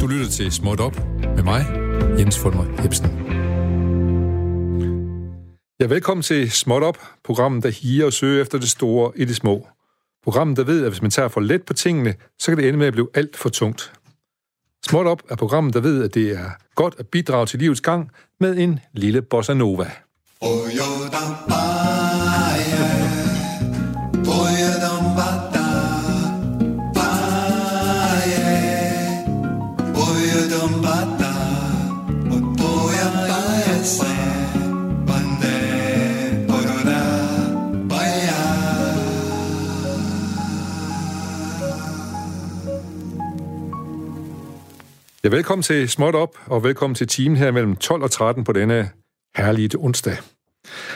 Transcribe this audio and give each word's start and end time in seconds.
Du 0.00 0.06
lytter 0.06 0.30
til 0.30 0.52
Småt 0.52 0.80
Op 0.80 0.96
med 1.36 1.42
mig, 1.42 1.66
Jens 2.18 2.38
Fulmer 2.38 2.82
Hebsen. 2.82 3.06
Ja, 5.80 5.86
velkommen 5.86 6.22
til 6.22 6.50
Småt 6.50 6.82
Op, 6.82 6.98
programmet, 7.24 7.62
der 7.62 7.70
higer 7.70 8.06
og 8.06 8.12
søger 8.12 8.42
efter 8.42 8.58
det 8.58 8.70
store 8.70 9.12
i 9.16 9.24
det 9.24 9.36
små. 9.36 9.68
Programmet, 10.24 10.56
der 10.56 10.64
ved, 10.64 10.84
at 10.84 10.90
hvis 10.90 11.02
man 11.02 11.10
tager 11.10 11.28
for 11.28 11.40
let 11.40 11.62
på 11.62 11.72
tingene, 11.72 12.14
så 12.38 12.50
kan 12.50 12.58
det 12.58 12.68
ende 12.68 12.78
med 12.78 12.86
at 12.86 12.92
blive 12.92 13.08
alt 13.14 13.36
for 13.36 13.48
tungt. 13.48 13.92
Småt 14.88 15.06
Op 15.06 15.22
er 15.28 15.36
programmet, 15.36 15.74
der 15.74 15.80
ved, 15.80 16.04
at 16.04 16.14
det 16.14 16.30
er 16.30 16.50
godt 16.74 16.94
at 16.98 17.06
bidrage 17.06 17.46
til 17.46 17.58
livets 17.58 17.80
gang 17.80 18.10
med 18.40 18.58
en 18.58 18.80
lille 18.92 19.22
bossa 19.22 19.54
nova. 19.54 19.90
Ja, 45.24 45.28
velkommen 45.28 45.62
til 45.62 45.88
Småt 45.88 46.14
Op, 46.14 46.38
og 46.46 46.64
velkommen 46.64 46.94
til 46.94 47.08
timen 47.08 47.36
her 47.36 47.50
mellem 47.50 47.76
12 47.76 48.02
og 48.02 48.10
13 48.10 48.44
på 48.44 48.52
denne 48.52 48.90
herlige 49.36 49.70
onsdag. 49.78 50.16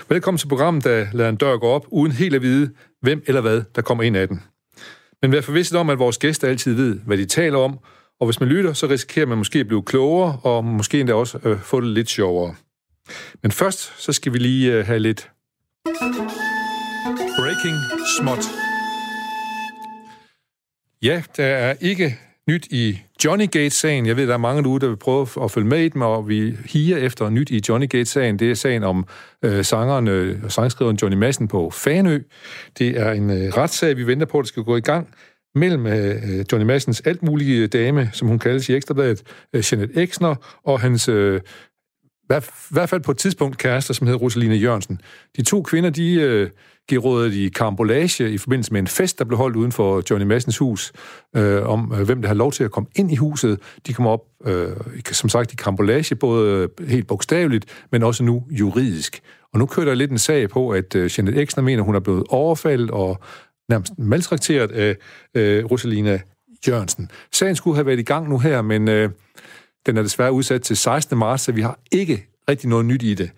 Velkommen 0.09 0.39
til 0.39 0.49
programmet, 0.49 0.85
der 0.85 1.07
lader 1.13 1.29
en 1.29 1.37
dør 1.37 1.57
gå 1.57 1.67
op, 1.67 1.87
uden 1.89 2.13
helt 2.13 2.35
at 2.35 2.43
vide, 2.43 2.75
hvem 3.01 3.23
eller 3.27 3.41
hvad, 3.41 3.63
der 3.75 3.83
kommer 3.83 4.05
ind 4.05 4.17
af 4.17 4.29
den. 4.29 4.43
Men 5.23 5.33
vær 5.33 5.41
forvisset 5.41 5.79
om, 5.79 5.91
at 5.91 5.99
vores 5.99 6.19
gæster 6.19 6.49
altid 6.49 6.75
ved, 6.75 7.01
hvad 7.07 7.19
de 7.19 7.27
taler 7.27 7.59
om, 7.59 7.79
og 8.21 8.27
hvis 8.27 8.41
man 8.41 8.49
lytter, 8.49 8.73
så 8.73 8.87
risikerer 8.87 9.27
man 9.27 9.39
måske 9.39 9.59
at 9.59 9.67
blive 9.67 9.83
klogere, 9.83 10.41
og 10.43 10.65
måske 10.65 11.01
endda 11.01 11.15
også 11.15 11.39
øh, 11.45 11.61
få 11.61 11.81
det 11.81 11.89
lidt 11.89 12.09
sjovere. 12.09 12.55
Men 13.43 13.53
først, 13.53 14.03
så 14.03 14.13
skal 14.13 14.33
vi 14.33 14.39
lige 14.39 14.73
øh, 14.73 14.87
have 14.87 14.99
lidt 14.99 15.31
breaking 17.39 17.77
småt. 18.19 18.45
Ja, 21.03 21.23
der 21.37 21.47
er 21.47 21.75
ikke 21.81 22.19
nyt 22.49 22.67
i 22.71 22.99
Johnny 23.25 23.51
Gate-sagen. 23.51 24.07
Jeg 24.07 24.17
ved, 24.17 24.27
der 24.27 24.35
er 24.35 24.39
mange 24.39 24.63
derude, 24.63 24.81
der 24.81 24.89
vil 24.89 24.97
prøve 24.97 25.27
at 25.43 25.51
følge 25.51 25.67
med 25.69 25.81
i 25.81 25.89
dem, 25.89 26.03
og 26.03 26.29
vi 26.29 26.57
higer 26.65 26.97
efter 26.97 27.29
nyt 27.29 27.51
i 27.51 27.61
Johnny 27.69 27.89
Gate-sagen. 27.89 28.39
Det 28.39 28.51
er 28.51 28.55
sagen 28.55 28.85
om 28.85 29.07
øh, 29.43 29.65
sangeren 29.65 30.09
øh, 30.09 30.39
og 30.39 30.45
øh, 30.45 30.51
sangskriveren 30.51 30.99
Johnny 31.03 31.17
Madsen 31.17 31.49
på 31.49 31.71
Fanø. 31.71 32.21
Det 32.79 32.89
er 32.89 33.13
en 33.13 33.31
øh, 33.31 33.57
retssag, 33.57 33.97
vi 33.97 34.07
venter 34.07 34.27
på, 34.27 34.39
at 34.39 34.43
det 34.43 34.49
skal 34.49 34.63
gå 34.63 34.77
i 34.77 34.81
gang 34.81 35.09
mellem 35.55 35.87
øh, 35.87 36.39
øh 36.39 36.45
Johnny 36.53 36.67
Madsens 36.67 37.01
alt 37.01 37.23
mulige 37.23 37.67
dame, 37.67 38.11
som 38.13 38.29
hun 38.29 38.39
kaldes 38.39 38.69
i 38.69 38.75
Ekstrabladet, 38.75 39.23
øh, 39.53 39.65
Jeanette 39.73 40.03
Exner, 40.03 40.61
og 40.65 40.81
hans 40.81 41.09
øh, 41.09 41.41
i 42.31 42.35
hvert 42.71 42.89
fald 42.89 43.01
på 43.01 43.11
et 43.11 43.19
tidspunkt 43.19 43.59
kærester, 43.59 43.95
som 43.95 44.07
hedder 44.07 44.21
Rosaline 44.21 44.55
Jørgensen. 44.55 45.01
De 45.37 45.43
to 45.43 45.63
kvinder, 45.63 45.91
de 45.91 46.13
øh, 46.13 46.51
giver 46.89 47.03
rådet 47.03 47.33
i 47.35 47.49
karambolage 47.49 48.33
i 48.33 48.39
forbindelse 48.39 48.73
med 48.73 48.81
en 48.81 48.87
fest, 48.87 49.19
der 49.19 49.25
blev 49.25 49.39
holdt 49.39 49.57
uden 49.57 49.73
for 49.73 50.03
Johnny 50.11 50.27
Massens 50.27 50.59
hus, 50.59 50.93
øh, 51.37 51.69
om 51.69 51.93
øh, 51.99 52.03
hvem 52.07 52.23
der 52.23 52.29
har 52.29 52.35
lov 52.35 52.53
til 52.53 52.65
at 52.65 52.71
komme 52.71 52.89
ind 52.97 53.13
i 53.13 53.17
huset. 53.17 53.59
De 53.87 53.93
kommer 53.93 54.11
op, 54.11 54.25
øh, 54.45 54.69
som 55.13 55.29
sagt, 55.29 55.53
i 55.53 55.57
karambolage, 55.57 56.15
både 56.15 56.69
øh, 56.81 56.89
helt 56.89 57.07
bogstaveligt, 57.07 57.65
men 57.93 58.03
også 58.03 58.25
nu 58.25 58.45
juridisk. 58.51 59.21
Og 59.53 59.59
nu 59.59 59.67
kører 59.67 59.87
der 59.87 59.95
lidt 59.95 60.11
en 60.11 60.19
sag 60.19 60.49
på, 60.49 60.71
at 60.71 60.95
øh, 60.95 61.11
Janet 61.19 61.39
Exner 61.39 61.65
mener, 61.65 61.83
hun 61.83 61.95
er 61.95 62.01
blevet 62.01 62.25
overfaldet 62.29 62.91
og 62.91 63.21
nærmest 63.69 63.93
maltrakteret 63.99 64.73
af 64.73 64.97
øh, 65.35 65.65
Rosalina 65.65 66.21
Jørgensen. 66.69 67.11
Sagen 67.33 67.57
skulle 67.57 67.75
have 67.75 67.87
været 67.87 67.99
i 67.99 68.03
gang 68.03 68.29
nu 68.29 68.39
her, 68.39 68.63
men 68.63 68.89
øh, 68.89 69.11
den 69.87 69.97
er 69.97 70.03
desværre 70.03 70.33
udsat 70.33 70.63
til 70.63 70.77
16. 70.77 71.19
marts, 71.19 71.43
så 71.43 71.53
vi 71.53 71.61
har 71.61 71.79
ikke 71.93 72.27
rigtig 72.49 72.69
noget 72.69 72.85
nyt 72.85 73.03
i 73.03 73.15
det. 73.15 73.31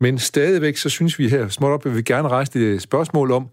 Men 0.00 0.18
stadigvæk, 0.18 0.76
så 0.76 0.88
synes 0.88 1.18
vi 1.18 1.28
her 1.28 1.48
småt 1.48 1.70
op, 1.70 1.86
at 1.86 1.96
vi 1.96 2.02
gerne 2.02 2.28
rejse 2.28 2.74
et 2.74 2.82
spørgsmål 2.82 3.30
om, 3.30 3.48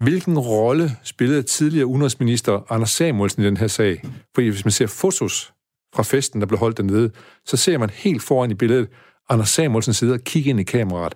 hvilken 0.00 0.38
rolle 0.38 0.90
spillede 1.02 1.42
tidligere 1.42 1.86
udenrigsminister 1.86 2.72
Anders 2.72 2.90
Samuelsen 2.90 3.42
i 3.42 3.46
den 3.46 3.56
her 3.56 3.66
sag? 3.66 4.02
Fordi 4.34 4.48
hvis 4.48 4.64
man 4.64 4.72
ser 4.72 4.86
fotos 4.86 5.52
fra 5.94 6.02
festen, 6.02 6.40
der 6.40 6.46
blev 6.46 6.58
holdt 6.58 6.76
dernede, 6.76 7.10
så 7.44 7.56
ser 7.56 7.78
man 7.78 7.90
helt 7.90 8.22
foran 8.22 8.50
i 8.50 8.54
billedet, 8.54 8.88
Anders 9.28 9.48
Samuelsen 9.48 9.94
sidder 9.94 10.14
og 10.14 10.20
kigger 10.20 10.50
ind 10.50 10.60
i 10.60 10.62
kameraet. 10.62 11.14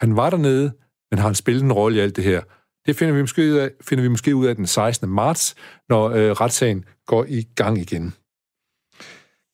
Han 0.00 0.16
var 0.16 0.30
dernede, 0.30 0.72
men 1.10 1.18
har 1.18 1.26
han 1.26 1.34
spillet 1.34 1.62
en 1.62 1.72
rolle 1.72 1.96
i 1.96 2.00
alt 2.00 2.16
det 2.16 2.24
her? 2.24 2.40
Det 2.86 2.96
finder 2.96 3.14
vi 3.14 3.20
måske 3.20 3.42
ud 3.42 3.56
af, 3.56 3.70
finder 3.80 4.02
vi 4.02 4.08
måske 4.08 4.36
ud 4.36 4.46
af 4.46 4.56
den 4.56 4.66
16. 4.66 5.08
marts, 5.08 5.54
når 5.88 6.10
øh, 6.10 6.30
retssagen 6.30 6.84
går 7.06 7.24
i 7.28 7.42
gang 7.54 7.78
igen. 7.78 8.14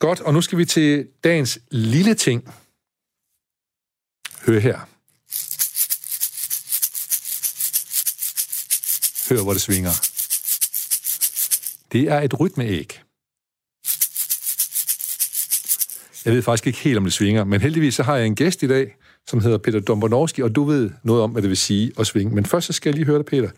Godt, 0.03 0.21
og 0.21 0.35
nu 0.35 0.41
skal 0.41 0.59
vi 0.59 0.65
til 0.65 1.09
dagens 1.25 1.59
lille 1.71 2.15
ting. 2.15 2.43
Hør 4.47 4.59
her. 4.59 4.79
Hør, 9.29 9.43
hvor 9.43 9.53
det 9.53 9.63
svinger. 9.63 9.91
Det 11.93 12.09
er 12.09 12.21
et 12.21 12.41
rytmeæg. 12.41 13.03
Jeg 16.25 16.35
ved 16.35 16.43
faktisk 16.43 16.67
ikke 16.67 16.79
helt, 16.79 16.99
om 16.99 17.05
det 17.05 17.13
svinger, 17.13 17.45
men 17.45 17.61
heldigvis 17.61 17.95
så 17.95 18.03
har 18.03 18.17
jeg 18.17 18.27
en 18.27 18.35
gæst 18.35 18.63
i 18.63 18.69
dag, 18.69 18.97
som 19.27 19.41
hedder 19.41 19.59
Peter 19.59 19.81
Dombornowski, 19.81 20.43
og 20.43 20.55
du 20.55 20.65
ved 20.65 20.91
noget 21.03 21.23
om, 21.23 21.31
hvad 21.31 21.43
det 21.43 21.49
vil 21.49 21.57
sige 21.57 21.93
at 21.99 22.07
svinge. 22.07 22.35
Men 22.35 22.47
først 22.47 22.67
så 22.67 22.73
skal 22.73 22.91
jeg 22.91 22.95
lige 22.95 23.07
høre 23.07 23.19
dig, 23.19 23.27
Peter. 23.27 23.51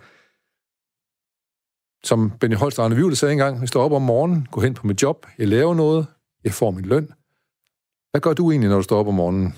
Som 2.04 2.38
Benny 2.40 2.56
Holst 2.56 2.78
og 2.78 2.84
Arne 2.84 2.96
Vivle 2.96 3.16
sagde 3.16 3.32
engang, 3.32 3.60
jeg 3.60 3.68
står 3.68 3.84
op 3.84 3.92
om 3.92 4.02
morgenen, 4.02 4.48
går 4.52 4.60
hen 4.60 4.74
på 4.74 4.86
mit 4.86 5.02
job, 5.02 5.26
jeg 5.38 5.48
laver 5.48 5.74
noget, 5.74 6.06
jeg 6.44 6.52
får 6.52 6.70
min 6.70 6.84
løn. 6.84 7.08
Hvad 8.10 8.20
gør 8.20 8.32
du 8.32 8.50
egentlig, 8.50 8.70
når 8.70 8.76
du 8.76 8.82
står 8.82 8.98
op 8.98 9.08
om 9.08 9.14
morgenen? 9.14 9.54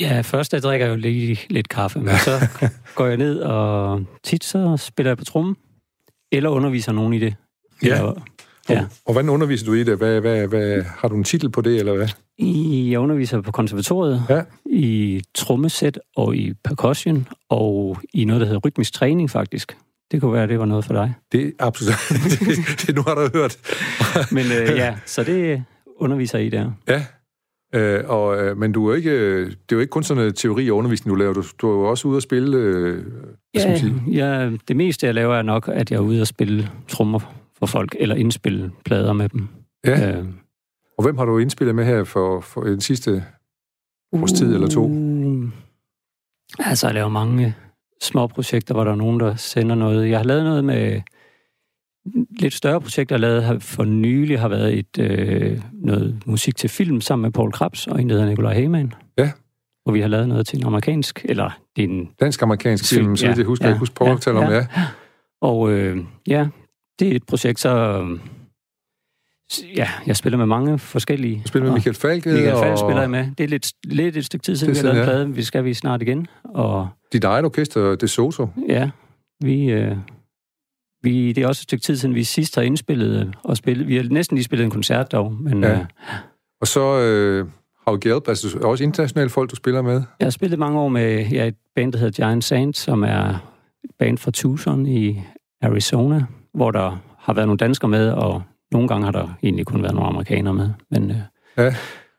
Ja, 0.00 0.20
først 0.20 0.52
jeg 0.52 0.62
drikker 0.62 0.86
jeg 0.86 0.92
jo 0.92 1.00
lige 1.00 1.40
lidt 1.50 1.68
kaffe, 1.68 1.98
men 2.00 2.14
så 2.24 2.48
går 2.96 3.06
jeg 3.06 3.16
ned, 3.16 3.40
og 3.40 4.04
tit 4.24 4.44
så 4.44 4.76
spiller 4.76 5.10
jeg 5.10 5.18
på 5.18 5.24
trummen, 5.24 5.56
eller 6.32 6.50
underviser 6.50 6.92
nogen 6.92 7.12
i 7.12 7.18
det. 7.18 7.34
Ja. 7.82 8.02
Og, 8.02 8.22
ja. 8.68 8.80
Og, 8.80 8.88
og 9.04 9.12
hvordan 9.12 9.28
underviser 9.28 9.66
du 9.66 9.72
i 9.72 9.84
det? 9.84 9.96
Hvad, 9.96 10.20
hvad, 10.20 10.46
hvad, 10.46 10.82
har 10.82 11.08
du 11.08 11.16
en 11.16 11.24
titel 11.24 11.50
på 11.50 11.60
det, 11.60 11.78
eller 11.78 11.96
hvad? 11.96 12.08
Jeg 12.90 12.98
underviser 12.98 13.40
på 13.40 13.52
konservatoriet, 13.52 14.22
ja. 14.28 14.42
i 14.66 15.22
trommesæt 15.34 15.98
og 16.16 16.36
i 16.36 16.54
percussion, 16.64 17.28
og 17.48 17.98
i 18.14 18.24
noget, 18.24 18.40
der 18.40 18.46
hedder 18.46 18.60
rytmisk 18.64 18.92
træning, 18.92 19.30
faktisk. 19.30 19.76
Det 20.10 20.20
kunne 20.20 20.32
være, 20.32 20.46
det 20.46 20.58
var 20.58 20.64
noget 20.64 20.84
for 20.84 20.92
dig. 20.92 21.14
Det 21.32 21.46
er 21.46 21.50
absolut. 21.58 21.94
det, 22.10 22.58
det, 22.86 22.94
nu 22.94 23.02
har 23.02 23.14
du 23.14 23.28
hørt. 23.34 23.58
men 24.30 24.44
øh, 24.46 24.76
ja, 24.76 24.96
så 25.06 25.24
det 25.24 25.64
underviser 25.98 26.38
I 26.38 26.48
der. 26.48 26.72
Ja, 26.88 27.04
Øh, 27.74 28.04
og, 28.06 28.38
øh, 28.38 28.56
men 28.56 28.72
du 28.72 28.88
er 28.88 28.94
ikke, 28.94 29.40
det 29.44 29.50
er 29.50 29.76
jo 29.76 29.78
ikke 29.78 29.90
kun 29.90 30.02
sådan 30.02 30.18
noget 30.18 30.36
teori 30.36 30.70
og 30.70 30.76
undervisning, 30.76 31.14
du 31.14 31.18
laver. 31.18 31.32
Du, 31.32 31.42
du 31.58 31.68
er 31.70 31.72
jo 31.72 31.84
også 31.84 32.08
ude 32.08 32.16
at 32.16 32.22
spille... 32.22 32.56
Øh, 32.56 33.04
ja, 33.54 33.78
sige? 33.78 34.02
ja, 34.12 34.50
det 34.68 34.76
meste, 34.76 35.06
jeg 35.06 35.14
laver, 35.14 35.34
er 35.34 35.42
nok, 35.42 35.68
at 35.72 35.90
jeg 35.90 35.96
er 35.96 36.00
ude 36.00 36.20
at 36.20 36.28
spille 36.28 36.70
trommer 36.88 37.18
for 37.58 37.66
folk, 37.66 37.96
eller 37.98 38.14
indspille 38.14 38.70
plader 38.84 39.12
med 39.12 39.28
dem. 39.28 39.48
Ja. 39.86 40.18
Øh. 40.18 40.24
Og 40.98 41.04
hvem 41.04 41.18
har 41.18 41.24
du 41.24 41.38
indspillet 41.38 41.74
med 41.74 41.84
her 41.84 42.04
for, 42.04 42.40
for 42.40 42.62
den 42.62 42.80
sidste 42.80 43.24
års 44.12 44.32
tid 44.32 44.54
eller 44.54 44.68
to? 44.68 44.84
Uh, 44.84 45.48
altså, 46.58 46.86
jeg 46.86 46.94
laver 46.94 47.08
mange 47.08 47.54
små 48.02 48.26
projekter, 48.26 48.74
hvor 48.74 48.84
der 48.84 48.90
er 48.90 48.96
nogen, 48.96 49.20
der 49.20 49.36
sender 49.36 49.74
noget. 49.74 50.10
Jeg 50.10 50.18
har 50.18 50.24
lavet 50.24 50.44
noget 50.44 50.64
med 50.64 51.00
lidt 52.40 52.54
større 52.54 52.80
projekt, 52.80 53.10
jeg 53.10 53.20
lavede 53.20 53.60
for 53.60 53.84
nylig, 53.84 54.40
har 54.40 54.48
været 54.48 54.78
et 54.78 54.98
øh, 54.98 55.60
noget 55.72 56.22
musik 56.26 56.56
til 56.56 56.70
film 56.70 57.00
sammen 57.00 57.22
med 57.22 57.32
Paul 57.32 57.52
Krabs 57.52 57.86
og 57.86 58.00
en, 58.00 58.08
der 58.08 58.14
hedder 58.14 58.28
Nikolaj 58.28 58.54
Heyman. 58.54 58.92
Ja. 59.18 59.30
Hvor 59.84 59.92
vi 59.92 60.00
har 60.00 60.08
lavet 60.08 60.28
noget 60.28 60.46
til 60.46 60.58
en 60.58 60.66
amerikansk, 60.66 61.26
eller 61.28 61.50
det 61.76 61.84
er 61.84 61.88
en... 61.88 62.08
Dansk-amerikansk 62.20 62.94
film, 62.94 63.16
så 63.16 63.26
ja, 63.26 63.34
det 63.34 63.46
husker 63.46 63.66
ja, 63.66 63.70
jeg 63.70 63.78
husker 63.78 63.94
Paul 63.94 64.10
ja, 64.10 64.16
taler 64.16 64.46
om, 64.46 64.52
ja. 64.52 64.56
ja. 64.56 64.66
Og 65.40 65.70
øh, 65.70 65.98
ja, 66.26 66.48
det 66.98 67.08
er 67.08 67.16
et 67.16 67.26
projekt, 67.26 67.60
så... 67.60 68.04
Ja, 69.76 69.88
jeg 70.06 70.16
spiller 70.16 70.38
med 70.38 70.46
mange 70.46 70.78
forskellige. 70.78 71.40
Du 71.44 71.48
spiller 71.48 71.66
med 71.66 71.74
Michael 71.74 71.96
Falk? 71.96 72.26
Michael 72.26 72.58
Falk 72.58 72.72
og... 72.72 72.78
spiller 72.78 73.00
jeg 73.00 73.10
med. 73.10 73.28
Det 73.38 73.44
er 73.44 73.48
lidt, 73.48 73.72
lidt 73.84 74.16
et 74.16 74.24
stykke 74.24 74.42
tid 74.42 74.56
siden, 74.56 74.74
vi 74.74 74.78
har 74.78 74.84
lavet 74.84 74.98
en 74.98 75.04
plade. 75.04 75.34
Vi 75.34 75.42
skal 75.42 75.64
vi 75.64 75.74
snart 75.74 76.02
igen. 76.02 76.26
Og... 76.44 76.88
Dit 77.12 77.24
eget 77.24 77.44
orkester, 77.44 77.94
Det 77.94 78.10
Soto? 78.10 78.48
Ja, 78.68 78.90
vi... 79.40 79.70
Øh, 79.70 79.96
vi, 81.02 81.32
det 81.32 81.44
er 81.44 81.48
også 81.48 81.60
et 81.60 81.62
stykke 81.62 81.82
tid 81.82 81.96
siden, 81.96 82.14
vi 82.14 82.24
sidst 82.24 82.54
har 82.54 82.62
indspillet 82.62 83.34
og 83.44 83.56
spillet. 83.56 83.88
Vi 83.88 83.96
har 83.96 84.02
næsten 84.02 84.34
lige 84.34 84.44
spillet 84.44 84.64
en 84.64 84.70
koncert 84.70 85.12
dog, 85.12 85.32
men... 85.32 85.62
Ja. 85.62 85.72
Øh, 85.72 85.84
og 86.60 86.66
så 86.66 86.98
øh, 86.98 87.46
har 87.84 87.92
du 87.92 87.98
Gelb, 88.00 88.28
altså 88.28 88.58
også 88.62 88.84
internationale 88.84 89.30
folk, 89.30 89.50
du 89.50 89.56
spiller 89.56 89.82
med? 89.82 90.02
Jeg 90.20 90.26
har 90.26 90.30
spillet 90.30 90.58
mange 90.58 90.80
år 90.80 90.88
med 90.88 91.26
ja, 91.26 91.46
et 91.46 91.56
band, 91.74 91.92
der 91.92 91.98
hedder 91.98 92.24
Giant 92.26 92.44
Sand, 92.44 92.74
som 92.74 93.02
er 93.02 93.52
et 93.84 93.90
band 93.98 94.18
fra 94.18 94.30
Tucson 94.30 94.86
i 94.86 95.22
Arizona, 95.62 96.24
hvor 96.54 96.70
der 96.70 97.02
har 97.18 97.34
været 97.34 97.48
nogle 97.48 97.58
danskere 97.58 97.88
med, 97.88 98.10
og 98.10 98.42
nogle 98.72 98.88
gange 98.88 99.04
har 99.04 99.12
der 99.12 99.38
egentlig 99.42 99.66
kun 99.66 99.82
været 99.82 99.94
nogle 99.94 100.08
amerikanere 100.08 100.54
med. 100.54 100.70
Men, 100.90 101.10
øh, 101.10 101.16
ja. 101.56 101.74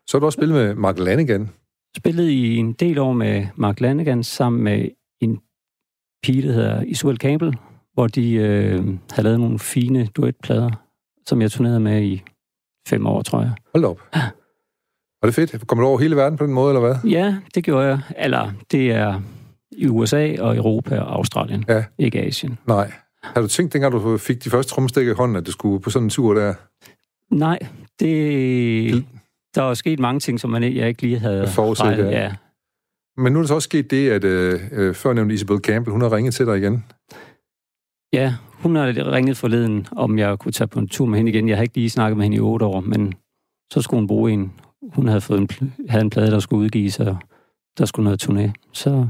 Så 0.07 0.17
har 0.17 0.19
du 0.19 0.25
også 0.25 0.37
spillet 0.37 0.55
med 0.55 0.75
Mark 0.75 0.99
Lanigan? 0.99 1.49
Spillet 1.97 2.29
i 2.29 2.55
en 2.55 2.73
del 2.73 2.99
år 2.99 3.13
med 3.13 3.47
Mark 3.55 3.79
Lanigan, 3.79 4.23
sammen 4.23 4.63
med 4.63 4.89
en 5.21 5.39
pige, 6.23 6.47
der 6.47 6.53
hedder 6.53 6.81
Isuel 6.81 7.17
Campbell, 7.17 7.55
hvor 7.99 8.07
de 8.07 8.33
øh, 8.33 8.85
havde 9.11 9.23
lavet 9.23 9.39
nogle 9.39 9.59
fine 9.59 10.05
duetplader, 10.15 10.71
som 11.25 11.41
jeg 11.41 11.51
turnerede 11.51 11.79
med 11.79 12.03
i 12.03 12.23
fem 12.87 13.05
år, 13.05 13.21
tror 13.21 13.41
jeg. 13.41 13.51
Hold 13.75 13.85
op. 13.85 14.01
Ja. 14.15 14.21
Var 15.21 15.25
det 15.25 15.35
fedt? 15.35 15.67
Kommer 15.67 15.83
du 15.83 15.89
over 15.89 15.99
hele 15.99 16.15
verden 16.15 16.37
på 16.37 16.45
den 16.45 16.53
måde, 16.53 16.69
eller 16.75 16.87
hvad? 16.87 17.11
Ja, 17.11 17.37
det 17.55 17.63
gjorde 17.63 17.87
jeg. 17.87 17.99
Eller 18.17 18.51
det 18.71 18.91
er 18.91 19.21
i 19.71 19.87
USA 19.87 20.35
og 20.39 20.57
Europa 20.57 20.99
og 20.99 21.15
Australien, 21.15 21.65
ja. 21.67 21.83
ikke 21.97 22.21
Asien. 22.21 22.57
Nej. 22.67 22.91
Har 23.23 23.41
du 23.41 23.47
tænkt, 23.47 23.73
dengang 23.73 23.93
du 23.93 24.17
fik 24.17 24.43
de 24.43 24.49
første 24.49 24.73
trommestikker 24.73 25.11
i 25.11 25.15
hånden, 25.15 25.37
at 25.37 25.45
du 25.45 25.51
skulle 25.51 25.81
på 25.81 25.89
sådan 25.89 26.05
en 26.05 26.09
tur 26.09 26.33
der? 26.33 26.53
Nej, 27.31 27.59
det... 27.99 29.05
Der 29.55 29.63
er 29.63 29.73
sket 29.73 29.99
mange 29.99 30.19
ting, 30.19 30.39
som 30.39 30.49
man, 30.49 30.63
jeg 30.63 30.87
ikke 30.87 31.01
lige 31.01 31.19
havde 31.19 31.47
forudset. 31.47 31.97
Ja. 31.97 32.09
ja. 32.09 32.33
Men 33.17 33.33
nu 33.33 33.39
er 33.39 33.43
der 33.43 33.47
så 33.47 33.55
også 33.55 33.65
sket 33.65 33.91
det, 33.91 34.09
at 34.09 34.23
øh, 34.23 34.59
øh 34.71 34.95
før 34.95 35.13
nævnte 35.13 35.35
Isabel 35.35 35.59
Campbell, 35.59 35.91
hun 35.91 36.01
har 36.01 36.11
ringet 36.15 36.33
til 36.33 36.45
dig 36.45 36.57
igen. 36.57 36.83
Ja, 38.13 38.33
hun 38.53 38.75
har 38.75 39.11
ringet 39.11 39.37
forleden, 39.37 39.87
om 39.91 40.19
jeg 40.19 40.39
kunne 40.39 40.51
tage 40.51 40.67
på 40.67 40.79
en 40.79 40.87
tur 40.87 41.05
med 41.05 41.17
hende 41.17 41.31
igen. 41.31 41.49
Jeg 41.49 41.57
har 41.57 41.63
ikke 41.63 41.75
lige 41.75 41.89
snakket 41.89 42.17
med 42.17 42.25
hende 42.25 42.37
i 42.37 42.39
otte 42.39 42.65
år, 42.65 42.79
men 42.79 43.13
så 43.73 43.81
skulle 43.81 43.99
hun 43.99 44.07
bruge 44.07 44.31
en. 44.31 44.51
Hun 44.93 45.07
havde, 45.07 45.21
fået 45.21 45.39
en, 45.39 45.73
havde 45.89 46.03
en 46.03 46.09
plade, 46.09 46.31
der 46.31 46.39
skulle 46.39 46.65
udgives, 46.65 46.99
og 46.99 47.17
der 47.77 47.85
skulle 47.85 48.03
noget 48.03 48.23
turné. 48.23 48.51
Så 48.73 49.07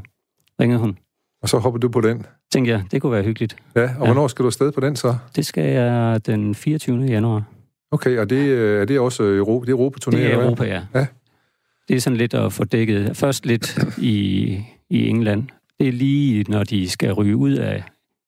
ringede 0.60 0.80
hun. 0.80 0.98
Og 1.42 1.50
så 1.50 1.57
hoppede 1.57 1.81
du 1.81 1.90
på 1.90 2.01
den? 2.01 2.25
Tænkte 2.51 2.72
jeg, 2.72 2.84
det 2.92 3.01
kunne 3.01 3.12
være 3.12 3.24
hyggeligt. 3.24 3.56
Ja, 3.75 3.81
og 3.81 3.88
ja. 3.88 4.06
hvornår 4.06 4.28
skal 4.28 4.44
du 4.44 4.48
afsted 4.48 4.72
på 4.72 4.80
den 4.80 4.96
så? 4.96 5.16
Det 5.36 5.45
skal 5.45 5.63
jeg 5.63 6.25
den 6.25 6.56
24. 6.56 7.06
januar. 7.06 7.44
Okay, 7.92 8.18
og 8.18 8.30
det, 8.30 8.36
øh, 8.36 8.81
er 8.81 8.86
det 8.86 9.00
også 9.00 9.24
Europa, 9.24 9.66
det 9.66 9.72
er 9.72 9.78
Europa-turné? 9.78 10.18
Det 10.18 10.34
er 10.34 10.44
Europa, 10.44 10.63
ja. 10.63 10.81
ja. 10.95 11.06
Det 11.88 11.95
er 11.95 12.00
sådan 12.00 12.18
lidt 12.18 12.34
at 12.34 12.54
få 12.54 12.63
dækket. 12.63 13.18
Først 13.18 13.45
lidt 13.45 13.80
i, 13.98 14.48
i 14.90 15.07
England. 15.07 15.48
Det 15.80 15.88
er 15.88 15.92
lige, 15.92 16.45
når 16.48 16.63
de 16.63 16.90
skal 16.90 17.13
ryge 17.13 17.36
ud 17.36 17.52
af 17.52 17.84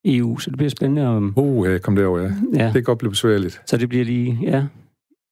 EU, 0.06 0.38
så 0.38 0.50
det 0.50 0.58
bliver 0.58 0.70
spændende 0.70 1.08
om... 1.08 1.34
Uh, 1.36 1.72
ja, 1.72 1.78
kom 1.78 1.96
derover, 1.96 2.20
ja. 2.20 2.32
ja. 2.54 2.66
Det 2.66 2.74
kan 2.74 2.84
godt 2.84 3.00
blive 3.00 3.12
besværligt. 3.12 3.62
Så 3.66 3.78
det 3.78 3.90
bliver 3.90 4.06
lige, 4.06 4.40
ja. 4.42 4.66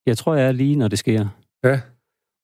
Jeg 0.05 0.17
tror, 0.17 0.35
jeg 0.35 0.47
er 0.47 0.51
lige, 0.51 0.75
når 0.75 0.87
det 0.87 0.99
sker. 0.99 1.27
Ja. 1.63 1.79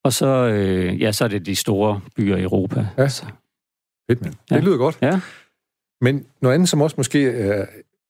Og 0.03 0.13
så, 0.13 0.27
øh, 0.27 1.01
ja, 1.01 1.11
så 1.11 1.23
er 1.23 1.27
det 1.27 1.45
de 1.45 1.55
store 1.55 2.01
byer 2.15 2.35
i 2.35 2.43
Europa. 2.43 2.87
Ja. 2.97 3.07
Så. 3.07 3.25
Fedt, 4.09 4.21
mand. 4.21 4.33
Ja. 4.51 4.55
Det 4.55 4.63
lyder 4.63 4.77
godt. 4.77 4.97
Ja. 5.01 5.19
Men 6.01 6.25
noget 6.41 6.55
andet, 6.55 6.69
som 6.69 6.81
også 6.81 6.93
måske 6.97 7.29
er, 7.29 7.65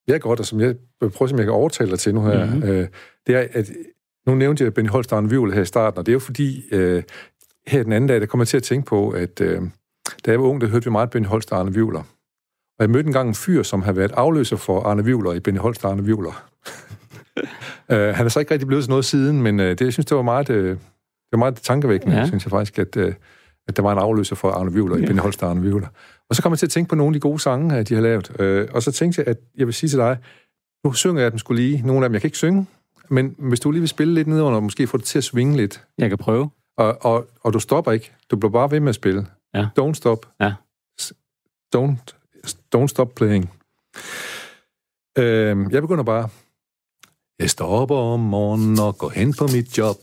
er 0.08 0.18
godt, 0.18 0.40
og 0.40 0.46
som 0.46 0.62
jeg 0.62 0.76
prøver, 1.00 1.28
som 1.28 1.38
jeg 1.38 1.46
kan 1.46 1.54
overtale 1.54 1.92
dig 1.92 2.00
til 2.00 2.16
nu 2.16 2.22
her, 2.26 2.46
mm-hmm. 2.46 2.64
øh, 2.64 2.88
det 3.28 3.36
er, 3.36 3.48
at 3.54 3.72
nu 4.28 4.36
nævnte 4.36 4.64
jeg 4.64 4.74
Benny 4.74 4.90
Holstein 4.90 5.32
Vivl 5.32 5.54
her 5.54 5.62
i 5.62 5.66
starten, 5.66 5.98
og 5.98 6.06
det 6.06 6.12
er 6.12 6.14
jo 6.14 6.20
fordi, 6.20 6.64
øh, 6.72 7.04
her 7.68 7.84
den 7.84 7.92
anden 7.92 8.08
dag, 8.08 8.22
der 8.22 8.26
kommer 8.26 8.42
jeg 8.44 8.48
til 8.48 8.58
at 8.58 8.64
tænke 8.64 8.86
på, 8.86 9.10
at 9.10 9.42
øh, 9.42 9.62
da 10.26 10.32
jeg 10.32 10.40
var 10.40 10.48
ung, 10.48 10.62
der 10.62 10.68
hørte 10.68 10.86
vi 10.86 10.92
meget 10.92 11.10
Benny 11.10 11.28
Holstein 11.28 11.76
Vivler. 11.76 12.04
Og 12.80 12.84
jeg 12.84 12.90
mødte 12.90 13.08
engang 13.08 13.28
en 13.28 13.36
fyr, 13.36 13.64
som 13.64 13.82
har 13.82 13.92
været 13.92 14.12
afløser 14.12 14.56
for 14.56 14.82
Arne 14.82 15.06
Vivler 15.06 15.34
i 15.34 15.40
Benny 15.40 15.60
Holst 15.60 15.86
Arne 15.86 16.04
Vivler. 16.04 16.50
uh, 17.90 17.96
han 18.18 18.26
er 18.26 18.30
så 18.30 18.40
ikke 18.40 18.54
rigtig 18.54 18.68
blevet 18.68 18.84
til 18.84 18.90
noget 18.90 19.06
siden, 19.06 19.42
men 19.42 19.60
uh, 19.60 19.66
det, 19.66 19.82
jeg 19.82 19.94
synes, 19.94 20.06
det 20.06 20.18
var 20.18 20.24
meget, 20.24 20.50
uh, 20.50 20.56
det 20.56 20.78
var 21.32 21.38
meget 21.38 21.56
tankevækkende, 21.56 22.18
ja. 22.18 22.26
synes 22.26 22.46
jeg 22.46 22.52
faktisk, 22.52 22.80
at, 22.80 22.98
uh, 22.98 23.14
at 23.68 23.78
der 23.78 23.84
var 23.84 23.92
en 23.92 23.98
afløser 23.98 24.36
for 24.36 24.52
Arne 24.52 24.74
Vivler 24.74 24.98
ja. 24.98 25.04
i 25.04 25.06
Benny 25.06 25.20
Holst 25.20 25.44
Arne 25.44 25.62
Vivler. 25.62 25.88
Og 26.30 26.36
så 26.36 26.42
kom 26.42 26.52
jeg 26.52 26.60
til 26.60 26.66
at 26.66 26.72
tænke 26.72 26.90
på 26.90 26.96
nogle 26.96 27.10
af 27.10 27.14
de 27.14 27.20
gode 27.20 27.40
sange, 27.40 27.84
de 27.84 27.94
har 27.94 28.02
lavet. 28.02 28.30
Uh, 28.40 28.76
og 28.76 28.84
så 28.84 28.92
tænkte 28.92 29.22
jeg, 29.22 29.28
at 29.28 29.38
jeg 29.58 29.66
vil 29.68 29.74
sige 29.74 29.90
til 29.90 30.00
dig, 30.00 30.18
nu 30.86 30.94
synger 30.94 31.22
jeg 31.22 31.32
dem 31.32 31.38
skulle 31.38 31.62
lige. 31.62 31.88
Nogle 31.88 32.06
af 32.06 32.10
dem, 32.10 32.14
jeg 32.14 32.22
kan 32.22 32.28
ikke 32.28 32.38
synge, 32.38 32.68
men 33.10 33.36
hvis 33.38 33.60
du 33.60 33.72
lige 33.72 33.82
vil 33.82 33.90
spille 33.90 34.14
lidt 34.14 34.28
nedenunder, 34.28 34.56
og 34.56 34.64
måske 34.64 34.88
få 34.88 34.98
det 34.98 35.06
til 35.06 35.18
at 35.18 35.24
svinge 35.24 35.58
lidt. 35.58 35.84
Jeg 35.98 36.10
kan 36.10 36.18
prøve. 36.18 36.50
Og, 36.78 36.98
og, 37.02 37.28
og 37.42 37.54
du 37.54 37.60
stopper 37.60 37.92
ikke. 37.92 38.12
Du 38.32 38.36
bliver 38.36 38.52
bare 38.52 38.72
ved 38.72 38.80
med 38.80 38.90
at 38.90 38.96
spille. 38.96 39.26
Ja. 39.54 39.68
Don't 39.80 39.94
stop. 39.94 40.26
Ja. 40.40 40.54
Don't 41.76 42.25
Don't 42.76 42.88
Stop 42.88 43.16
Playing. 43.16 43.50
Øh, 45.18 45.58
jeg 45.72 45.82
begynder 45.82 46.04
bare. 46.04 46.30
Jeg 47.40 47.50
står 47.50 47.68
op 47.68 47.92
om 47.92 48.20
morgenen 48.20 48.80
og 48.80 48.98
går 48.98 49.10
hen 49.10 49.34
på 49.34 49.48
mit 49.48 49.78
job. 49.78 49.98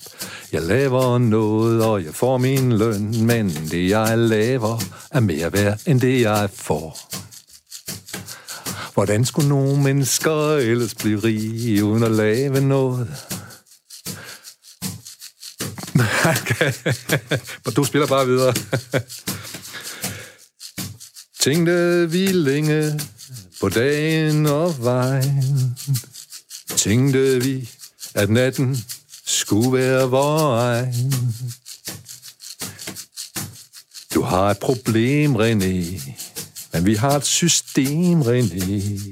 Jeg 0.52 0.62
laver 0.62 1.18
noget, 1.18 1.84
og 1.84 2.04
jeg 2.04 2.14
får 2.14 2.38
min 2.38 2.78
løn, 2.78 3.26
men 3.26 3.48
det 3.48 3.88
jeg 3.88 4.18
laver 4.18 4.78
er 5.10 5.20
mere 5.20 5.52
værd 5.52 5.80
end 5.86 6.00
det 6.00 6.20
jeg 6.20 6.50
får. 6.50 6.98
Hvordan 8.94 9.24
skulle 9.24 9.48
nogle 9.48 9.82
mennesker 9.82 10.56
ellers 10.56 10.94
blive 10.94 11.18
rige 11.18 11.84
uden 11.84 12.02
at 12.02 12.10
lave 12.10 12.60
noget? 12.60 13.08
du 17.76 17.84
spiller 17.84 18.06
bare 18.06 18.26
videre. 18.26 18.54
Tænkte 21.42 22.10
vi 22.10 22.26
længe 22.26 23.00
på 23.60 23.68
dagen 23.68 24.46
og 24.46 24.84
vejen. 24.84 25.76
Tænkte 26.76 27.42
vi, 27.42 27.70
at 28.14 28.30
natten 28.30 28.84
skulle 29.26 29.72
være 29.72 30.10
vores 30.10 30.62
egen. 30.62 31.14
Du 34.14 34.22
har 34.22 34.50
et 34.50 34.58
problem, 34.58 35.36
René, 35.36 36.02
men 36.72 36.86
vi 36.86 36.94
har 36.94 37.16
et 37.16 37.26
system, 37.26 38.20
René. 38.20 39.02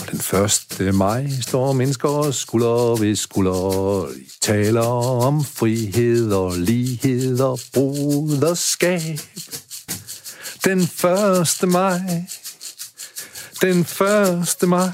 Og 0.00 0.10
den 0.10 0.20
første 0.20 0.92
maj 0.92 1.30
står 1.40 1.72
mennesker 1.72 2.30
skulder 2.30 2.96
ved 2.96 3.16
skulder. 3.16 4.08
I 4.16 4.30
taler 4.40 4.86
om 5.26 5.44
frihed 5.44 6.32
og 6.32 6.56
lighed 6.56 7.40
og 7.40 7.60
broderskab. 7.72 9.20
Den 10.64 10.86
første 10.86 11.66
maj. 11.66 12.00
Den 13.62 13.84
første 13.84 14.66
maj. 14.66 14.90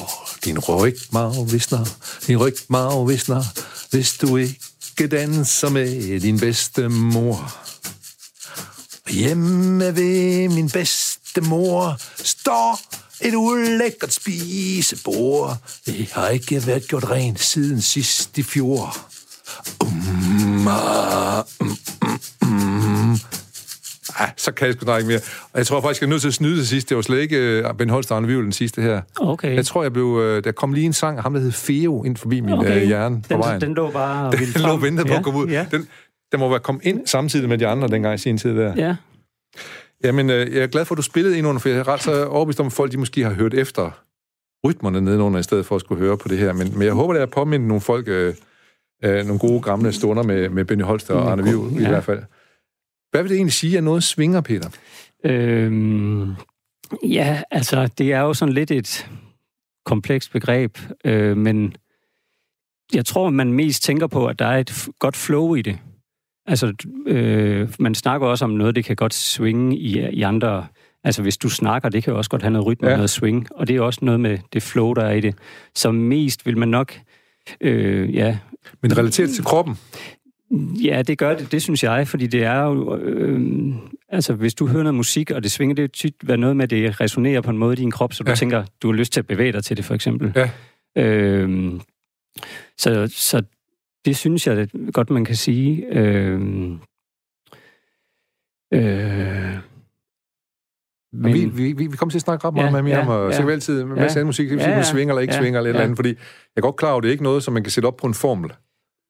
Åh, 0.00 0.06
din 0.44 0.58
rygmarv 0.58 1.52
visner, 1.52 1.84
din 2.26 2.36
rygmarv 2.36 3.08
visner, 3.08 3.44
hvis 3.90 4.12
du 4.12 4.36
ikke 4.36 5.06
danser 5.10 5.68
med 5.68 6.20
din 6.20 6.40
bedste 6.40 6.88
mor. 6.88 7.56
Hjemme 9.10 9.96
ved 9.96 10.48
min 10.48 10.70
bedste 10.70 11.40
mor 11.40 12.00
står 12.24 12.80
et 13.20 13.34
ulækkert 13.34 14.12
spisebord. 14.12 15.56
Det 15.86 16.08
har 16.12 16.28
ikke 16.28 16.66
været 16.66 16.88
gjort 16.88 17.10
rent 17.10 17.40
siden 17.40 17.82
sidst 17.82 18.38
i 18.38 18.42
fjor. 18.42 18.96
Um, 19.80 20.66
uh, 20.66 21.38
um, 21.60 21.78
um, 22.02 22.20
um, 22.42 22.57
ah, 24.20 24.28
så 24.36 24.52
kan 24.52 24.66
jeg 24.66 24.74
sgu 24.74 24.96
ikke 24.96 25.08
mere. 25.08 25.20
Og 25.52 25.58
jeg 25.58 25.66
tror 25.66 25.80
faktisk, 25.80 26.00
jeg 26.00 26.06
er 26.06 26.10
nødt 26.10 26.20
til 26.20 26.28
at 26.28 26.34
snyde 26.34 26.56
til 26.56 26.66
sidst. 26.66 26.88
Det 26.88 26.96
var 26.96 27.02
slet 27.02 27.18
ikke 27.20 27.64
uh, 27.70 27.76
Ben 27.76 27.90
Holst 27.90 28.12
og 28.12 28.22
den 28.22 28.52
sidste 28.52 28.82
her. 28.82 29.00
Okay. 29.20 29.54
Jeg 29.54 29.66
tror, 29.66 29.82
jeg 29.82 29.92
blev... 29.92 30.04
Uh, 30.04 30.20
der 30.20 30.52
kom 30.52 30.72
lige 30.72 30.86
en 30.86 30.92
sang 30.92 31.16
af 31.16 31.22
ham, 31.22 31.34
der 31.34 31.40
hed 31.40 31.52
Feo, 31.52 32.04
ind 32.04 32.16
forbi 32.16 32.40
min 32.40 32.52
okay. 32.52 32.82
uh, 32.82 32.88
hjerne 32.88 33.22
på 33.22 33.28
den, 33.28 33.38
vejen. 33.38 33.60
Den 33.60 33.74
lå 33.74 33.90
bare... 33.90 34.32
Den 34.54 34.62
lå 34.62 34.76
ventet 34.76 35.06
på 35.06 35.12
ja, 35.12 35.18
at 35.18 35.24
komme 35.24 35.40
ud. 35.40 35.46
Ja. 35.46 35.66
Den, 35.70 35.88
den 36.32 36.40
må 36.40 36.48
være 36.48 36.60
kommet 36.60 36.84
ind 36.84 37.06
samtidig 37.06 37.48
med 37.48 37.58
de 37.58 37.66
andre 37.66 37.88
dengang 37.88 38.14
i 38.14 38.18
sin 38.18 38.38
tid 38.38 38.56
der. 38.56 38.72
Ja. 38.76 38.96
Jamen, 40.04 40.30
jeg 40.30 40.56
er 40.56 40.66
glad 40.66 40.84
for, 40.84 40.94
at 40.94 40.96
du 40.96 41.02
spillede 41.02 41.38
ind 41.38 41.46
under, 41.46 41.60
for 41.60 41.68
jeg 41.68 41.78
er 41.78 41.88
ret 41.88 42.02
så 42.02 42.26
overbevist 42.26 42.60
om, 42.60 42.66
at 42.66 42.72
folk 42.72 42.92
de 42.92 42.96
måske 42.96 43.24
har 43.24 43.32
hørt 43.32 43.54
efter 43.54 43.90
rytmerne 44.66 45.00
nedenunder, 45.00 45.40
i 45.40 45.42
stedet 45.42 45.66
for 45.66 45.74
at 45.74 45.80
skulle 45.80 46.04
høre 46.04 46.16
på 46.16 46.28
det 46.28 46.38
her. 46.38 46.52
Men, 46.52 46.72
men 46.72 46.82
jeg 46.82 46.92
håber, 46.92 47.12
det 47.12 47.22
er 47.22 47.26
påmindet 47.26 47.68
nogle 47.68 47.80
folk, 47.80 48.08
øh, 48.08 48.34
øh, 49.04 49.26
nogle 49.26 49.38
gode 49.38 49.60
gamle 49.60 49.92
stunder 49.92 50.22
med, 50.22 50.48
med 50.48 50.64
Benny 50.64 50.82
Holster 50.82 51.14
og 51.14 51.32
Arne 51.32 51.44
Viv, 51.44 51.72
ja. 51.74 51.86
i 51.86 51.88
hvert 51.88 52.04
fald. 52.04 52.22
Hvad 53.10 53.22
vil 53.22 53.30
det 53.30 53.36
egentlig 53.36 53.52
sige, 53.52 53.78
at 53.78 53.84
noget 53.84 54.04
svinger, 54.04 54.40
Peter? 54.40 54.68
Øhm, 55.24 56.34
ja, 57.04 57.42
altså, 57.50 57.88
det 57.98 58.12
er 58.12 58.20
jo 58.20 58.34
sådan 58.34 58.54
lidt 58.54 58.70
et 58.70 59.10
komplekst 59.84 60.32
begreb, 60.32 60.78
øh, 61.04 61.36
men 61.36 61.74
jeg 62.94 63.06
tror, 63.06 63.30
man 63.30 63.52
mest 63.52 63.82
tænker 63.82 64.06
på, 64.06 64.26
at 64.26 64.38
der 64.38 64.46
er 64.46 64.58
et 64.58 64.88
godt 64.98 65.16
flow 65.16 65.54
i 65.54 65.62
det. 65.62 65.78
Altså, 66.46 66.74
øh, 67.06 67.74
man 67.78 67.94
snakker 67.94 68.26
også 68.26 68.44
om 68.44 68.50
noget, 68.50 68.74
det 68.74 68.84
kan 68.84 68.96
godt 68.96 69.14
svinge 69.14 69.76
i, 69.78 70.08
i 70.10 70.22
andre... 70.22 70.66
Altså, 71.04 71.22
hvis 71.22 71.36
du 71.36 71.48
snakker, 71.48 71.88
det 71.88 72.04
kan 72.04 72.10
jo 72.10 72.16
også 72.16 72.30
godt 72.30 72.42
have 72.42 72.52
noget 72.52 72.66
rytme 72.66 72.88
ja. 72.88 72.94
noget 72.94 73.10
swing, 73.10 73.46
og 73.54 73.68
det 73.68 73.76
er 73.76 73.80
også 73.80 74.00
noget 74.02 74.20
med 74.20 74.38
det 74.52 74.62
flow, 74.62 74.92
der 74.92 75.02
er 75.02 75.12
i 75.12 75.20
det. 75.20 75.34
Så 75.74 75.90
mest 75.92 76.46
vil 76.46 76.58
man 76.58 76.68
nok... 76.68 77.00
Øh, 77.60 78.14
ja, 78.14 78.38
Men 78.82 78.98
relateret 78.98 79.30
til 79.30 79.44
kroppen? 79.44 79.78
Ja, 80.84 81.02
det 81.02 81.18
gør 81.18 81.34
det, 81.34 81.52
det 81.52 81.62
synes 81.62 81.82
jeg, 81.82 82.08
fordi 82.08 82.26
det 82.26 82.42
er 82.42 82.62
jo... 82.62 82.96
Øh, 82.96 83.74
altså, 84.08 84.34
hvis 84.34 84.54
du 84.54 84.66
hører 84.66 84.82
noget 84.82 84.94
musik, 84.94 85.30
og 85.30 85.42
det 85.42 85.50
svinger, 85.50 85.74
det 85.74 85.84
er 85.84 85.88
tit 85.88 86.14
være 86.22 86.36
noget 86.36 86.56
med, 86.56 86.64
at 86.64 86.70
det 86.70 87.00
resonerer 87.00 87.40
på 87.40 87.50
en 87.50 87.58
måde 87.58 87.72
i 87.72 87.76
din 87.76 87.90
krop, 87.90 88.12
så 88.12 88.24
du 88.24 88.30
ja. 88.30 88.34
tænker, 88.34 88.64
du 88.82 88.88
har 88.90 88.94
lyst 88.94 89.12
til 89.12 89.20
at 89.20 89.26
bevæge 89.26 89.52
dig 89.52 89.64
til 89.64 89.76
det, 89.76 89.84
for 89.84 89.94
eksempel. 89.94 90.32
Ja. 90.36 90.50
Øh, 91.02 91.72
så, 92.78 93.12
så 93.16 93.42
det 94.04 94.16
synes 94.16 94.46
jeg 94.46 94.56
det 94.56 94.94
godt, 94.94 95.10
man 95.10 95.24
kan 95.24 95.36
sige. 95.36 95.86
Øh, 95.86 96.40
øh, 98.74 99.58
men, 101.12 101.34
vi, 101.34 101.72
vi, 101.72 101.72
vi 101.72 101.96
kommer 101.96 102.10
til 102.10 102.18
at 102.18 102.22
snakke 102.22 102.46
ret 102.46 102.54
meget 102.54 102.76
ja, 102.76 102.82
mere 102.82 102.96
ja, 102.96 103.08
om, 103.08 103.30
ja, 103.30 103.36
så 103.36 103.42
vi 103.42 103.52
altid 103.52 103.84
med 103.84 104.10
ja, 104.16 104.24
musik, 104.24 104.50
det 104.50 104.58
ja, 104.58 104.70
ja, 104.70 104.82
svinger 104.82 105.14
eller 105.14 105.20
ikke 105.20 105.34
ja, 105.34 105.40
svinger 105.40 105.60
eller 105.60 105.68
ja. 105.68 105.74
eller 105.74 105.84
andet, 105.84 105.96
fordi 105.96 106.08
jeg 106.08 106.16
er 106.56 106.60
godt 106.60 106.76
klar 106.76 106.88
over, 106.88 106.98
at 106.98 107.02
det 107.02 107.08
er 107.08 107.12
ikke 107.12 107.24
noget, 107.24 107.42
som 107.42 107.54
man 107.54 107.62
kan 107.62 107.70
sætte 107.70 107.86
op 107.86 107.96
på 107.96 108.06
en 108.06 108.14
formel. 108.14 108.52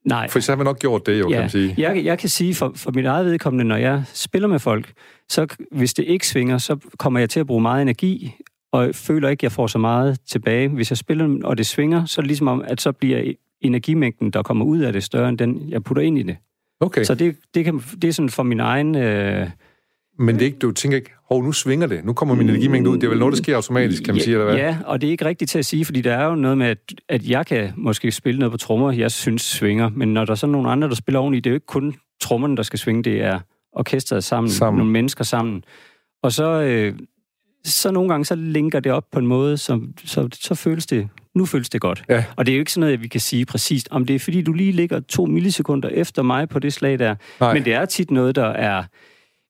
Nej. 0.09 0.29
For 0.29 0.41
så 0.41 0.53
har 0.53 0.57
man 0.57 0.65
nok 0.65 0.79
gjort 0.79 1.07
det 1.07 1.21
jo, 1.21 1.29
ja. 1.29 1.35
kan 1.35 1.41
man 1.41 1.51
sige. 1.51 1.75
Jeg, 1.79 2.05
jeg 2.05 2.19
kan 2.19 2.29
sige 2.29 2.55
for, 2.55 2.73
for 2.77 2.91
mit 2.91 3.07
eget 3.07 3.27
vedkommende, 3.27 3.65
når 3.65 3.77
jeg 3.77 4.03
spiller 4.15 4.49
med 4.49 4.59
folk, 4.59 4.93
så 5.29 5.47
hvis 5.71 5.95
det 5.95 6.05
ikke 6.05 6.29
svinger, 6.29 6.59
så 6.59 6.77
kommer 6.99 7.21
jeg 7.21 7.31
til 7.31 7.41
at 7.41 7.47
bruge 7.47 7.63
meget 7.63 7.83
energi, 7.83 8.35
og 8.73 8.85
jeg 8.85 8.95
føler 8.95 9.29
ikke, 9.29 9.41
at 9.41 9.43
jeg 9.43 9.53
får 9.53 9.67
så 9.67 9.79
meget 9.79 10.19
tilbage. 10.27 10.69
Hvis 10.69 10.91
jeg 10.91 10.99
spiller, 10.99 11.39
og 11.45 11.59
det 11.59 11.67
svinger, 11.67 12.05
så 12.05 12.21
er 12.21 12.23
det 12.23 12.27
ligesom 12.27 12.49
om, 12.49 12.65
at 12.67 12.81
så 12.81 12.93
bliver 12.93 13.33
energimængden, 13.61 14.31
der 14.31 14.43
kommer 14.43 14.65
ud 14.65 14.79
af 14.79 14.93
det, 14.93 15.03
større 15.03 15.29
end 15.29 15.39
den, 15.39 15.69
jeg 15.69 15.85
putter 15.85 16.03
ind 16.03 16.19
i 16.19 16.23
det. 16.23 16.37
Okay. 16.81 17.05
Så 17.05 17.15
det, 17.15 17.37
det, 17.55 17.65
kan, 17.65 17.83
det 18.03 18.09
er 18.09 18.13
sådan 18.13 18.29
for 18.29 18.43
min 18.43 18.61
egen... 18.61 18.97
Øh, 18.97 19.51
men 20.19 20.35
det 20.35 20.43
er 20.43 20.47
ikke, 20.47 20.59
du 20.59 20.73
tænker 20.73 20.97
ikke, 20.97 21.11
hov, 21.29 21.45
nu 21.45 21.53
svinger 21.53 21.87
det, 21.87 22.05
nu 22.05 22.13
kommer 22.13 22.35
min 22.35 22.49
energimængde 22.49 22.91
ud. 22.91 22.97
Det 22.97 23.05
er 23.05 23.09
vel 23.09 23.19
noget, 23.19 23.33
der 23.33 23.43
sker 23.43 23.57
automatisk, 23.57 24.05
kan 24.05 24.15
man 24.15 24.19
ja, 24.19 24.25
sige, 24.25 24.35
eller 24.35 24.45
hvad? 24.45 24.57
Ja, 24.57 24.79
og 24.87 25.01
det 25.01 25.07
er 25.07 25.11
ikke 25.11 25.25
rigtigt 25.25 25.51
til 25.51 25.59
at 25.59 25.67
sige, 25.67 25.85
fordi 25.85 26.01
der 26.01 26.15
er 26.15 26.25
jo 26.25 26.35
noget 26.35 26.59
med, 26.59 26.67
at, 26.67 26.79
at 27.09 27.29
jeg 27.29 27.47
kan 27.47 27.73
måske 27.77 28.13
spille 28.13 28.39
noget 28.39 28.51
på 28.51 28.59
trommer, 28.59 28.93
jeg 28.93 29.11
synes 29.11 29.43
svinger, 29.43 29.89
men 29.89 30.15
når 30.15 30.25
der 30.25 30.33
er 30.33 30.37
sådan 30.37 30.53
nogle 30.53 30.71
andre, 30.71 30.89
der 30.89 30.95
spiller 30.95 31.21
oveni, 31.21 31.37
det 31.37 31.47
er 31.47 31.51
jo 31.51 31.55
ikke 31.57 31.67
kun 31.67 31.95
trommerne, 32.21 32.57
der 32.57 32.63
skal 32.63 32.79
svinge, 32.79 33.03
det 33.03 33.23
er 33.23 33.41
orkestret 33.73 34.25
sammen, 34.25 34.51
sammen. 34.51 34.79
nogle 34.79 34.93
mennesker 34.93 35.25
sammen. 35.25 35.65
Og 36.23 36.33
så, 36.33 36.63
øh, 36.63 36.95
så 37.65 37.91
nogle 37.93 38.09
gange, 38.09 38.25
så 38.25 38.35
linker 38.35 38.81
det 38.81 38.93
op 38.93 39.05
på 39.13 39.19
en 39.19 39.27
måde, 39.27 39.57
som, 39.57 39.93
så, 40.05 40.29
så 40.33 40.55
føles 40.55 40.87
det, 40.87 41.09
nu 41.35 41.47
føles 41.47 41.69
det 41.69 41.81
godt. 41.81 42.05
Ja. 42.09 42.25
Og 42.37 42.47
det 42.47 42.53
er 42.53 42.57
jo 42.57 42.61
ikke 42.61 42.73
sådan 42.73 42.81
noget, 42.81 42.93
at 42.93 43.03
vi 43.03 43.09
kan 43.09 43.21
sige 43.21 43.47
præcist, 43.47 43.89
om 43.91 44.07
det 44.07 44.17
er 44.17 44.19
fordi, 44.19 44.43
du 44.43 44.53
lige 44.53 44.73
ligger 44.73 45.01
to 45.01 45.27
millisekunder 45.27 45.89
efter 45.89 46.23
mig 46.23 46.49
på 46.49 46.59
det 46.59 46.73
slag 46.73 46.99
der. 46.99 47.15
Nej. 47.41 47.55
Men 47.55 47.65
det 47.65 47.75
er 47.75 47.85
tit 47.85 48.11
noget, 48.11 48.37
der 48.37 48.47
er 48.47 48.85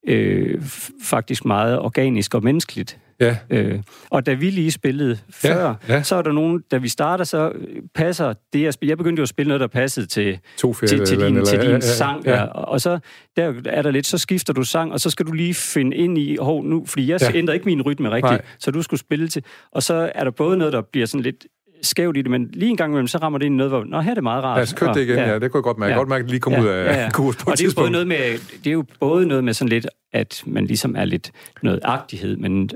øh, 0.06 0.62
faktisk 1.02 1.44
meget 1.44 1.78
organisk 1.78 2.34
og 2.34 2.44
menneskeligt. 2.44 2.98
Ja. 3.20 3.36
Øh, 3.50 3.80
og 4.10 4.26
da 4.26 4.34
vi 4.34 4.50
lige 4.50 4.70
spillede 4.70 5.18
før, 5.30 5.74
ja, 5.88 5.94
ja. 5.94 6.02
så 6.02 6.16
er 6.16 6.22
der 6.22 6.32
nogen, 6.32 6.62
da 6.70 6.76
vi 6.76 6.88
starter, 6.88 7.24
så 7.24 7.52
passer 7.94 8.34
det, 8.52 8.62
jeg 8.62 8.74
spiller. 8.74 8.90
Jeg 8.90 8.98
begyndte 8.98 9.20
jo 9.20 9.22
at 9.22 9.28
spille 9.28 9.48
noget, 9.48 9.60
der 9.60 9.66
passede 9.66 10.06
til, 10.06 10.38
til, 10.56 10.74
til 10.88 11.20
din, 11.20 11.20
eller, 11.20 11.44
til 11.44 11.60
din 11.60 11.70
ja, 11.70 11.80
sang. 11.80 12.24
Ja. 12.24 12.34
Ja. 12.34 12.44
Og 12.44 12.80
så 12.80 12.98
der 13.36 13.52
er 13.66 13.82
der 13.82 13.90
lidt, 13.90 14.06
så 14.06 14.18
skifter 14.18 14.52
du 14.52 14.62
sang, 14.62 14.92
og 14.92 15.00
så 15.00 15.10
skal 15.10 15.26
du 15.26 15.32
lige 15.32 15.54
finde 15.54 15.96
ind 15.96 16.18
i, 16.18 16.36
hov, 16.36 16.64
nu, 16.64 16.86
fordi 16.86 17.10
jeg 17.10 17.22
ja. 17.22 17.30
ændrer 17.34 17.54
ikke 17.54 17.66
min 17.66 17.82
rytme 17.82 18.10
rigtigt, 18.10 18.30
Nej. 18.30 18.42
så 18.58 18.70
du 18.70 18.82
skulle 18.82 19.00
spille 19.00 19.28
til. 19.28 19.44
Og 19.72 19.82
så 19.82 20.12
er 20.14 20.24
der 20.24 20.30
både 20.30 20.58
noget, 20.58 20.72
der 20.72 20.82
bliver 20.92 21.06
sådan 21.06 21.22
lidt 21.22 21.46
skævt 21.82 22.16
i 22.16 22.22
det, 22.22 22.30
men 22.30 22.48
lige 22.52 22.70
en 22.70 22.76
gang 22.76 22.92
imellem, 22.92 23.06
så 23.06 23.18
rammer 23.18 23.38
det 23.38 23.46
ind 23.46 23.54
i 23.54 23.56
noget, 23.56 23.70
hvor, 23.70 23.84
nå, 23.84 24.00
her 24.00 24.10
er 24.10 24.14
det 24.14 24.22
meget 24.22 24.44
rart. 24.44 24.58
Ja, 24.58 24.64
så 24.64 24.76
kørte 24.76 25.00
det 25.00 25.06
igen, 25.06 25.16
ja. 25.16 25.28
ja. 25.28 25.38
Det 25.38 25.50
kunne 25.50 25.58
jeg 25.58 25.62
godt 25.62 25.78
mærke. 25.78 25.92
Ja. 25.92 25.98
godt 25.98 26.08
mærke, 26.08 26.20
at 26.20 26.24
det 26.24 26.30
lige 26.30 26.40
kom 26.40 26.52
ja. 26.52 26.62
ud 26.62 26.66
af 26.66 26.84
ja, 26.84 27.02
ja. 27.02 27.10
kurs 27.14 27.36
på 27.36 27.50
og 27.50 27.58
det 27.58 27.64
er, 27.64 27.68
jo 27.68 27.72
både 27.76 27.90
noget 27.90 28.06
med, 28.06 28.18
det 28.64 28.66
er 28.66 28.72
jo 28.74 28.84
både 29.00 29.26
noget 29.26 29.44
med 29.44 29.52
sådan 29.52 29.68
lidt, 29.68 29.86
at 30.12 30.42
man 30.46 30.66
ligesom 30.66 30.96
er 30.96 31.04
lidt 31.04 31.30
noget 31.62 31.80
agtighed, 31.82 32.36
men 32.36 32.70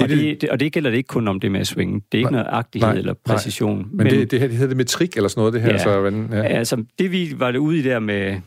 og 0.00 0.08
det, 0.08 0.40
det, 0.40 0.50
og 0.50 0.60
det 0.60 0.72
gælder 0.72 0.90
det 0.90 0.96
ikke 0.96 1.06
kun 1.06 1.28
om 1.28 1.40
det 1.40 1.52
med 1.52 1.60
at 1.60 1.66
svinge. 1.66 1.94
Det 1.94 2.18
er 2.18 2.18
ikke 2.18 2.32
nej, 2.32 2.42
noget 2.42 2.56
agtighed 2.58 2.88
nej, 2.88 2.98
eller 2.98 3.14
præcision. 3.24 3.76
Nej. 3.78 3.86
Men, 3.86 3.96
men 3.96 4.06
det, 4.06 4.30
det, 4.30 4.40
det 4.40 4.50
hedder 4.50 4.66
det 4.66 4.76
metrik 4.76 5.16
eller 5.16 5.28
sådan 5.28 5.40
noget, 5.40 5.54
det 5.54 5.62
her? 5.62 5.70
Ja, 5.70 5.78
så, 5.78 6.00
men, 6.00 6.28
ja. 6.32 6.42
altså 6.42 6.84
det 6.98 7.12
vi 7.12 7.34
var 7.36 7.50
det 7.52 7.58
ude 7.58 7.78
i 7.78 7.82
der 7.82 7.98
med, 7.98 8.40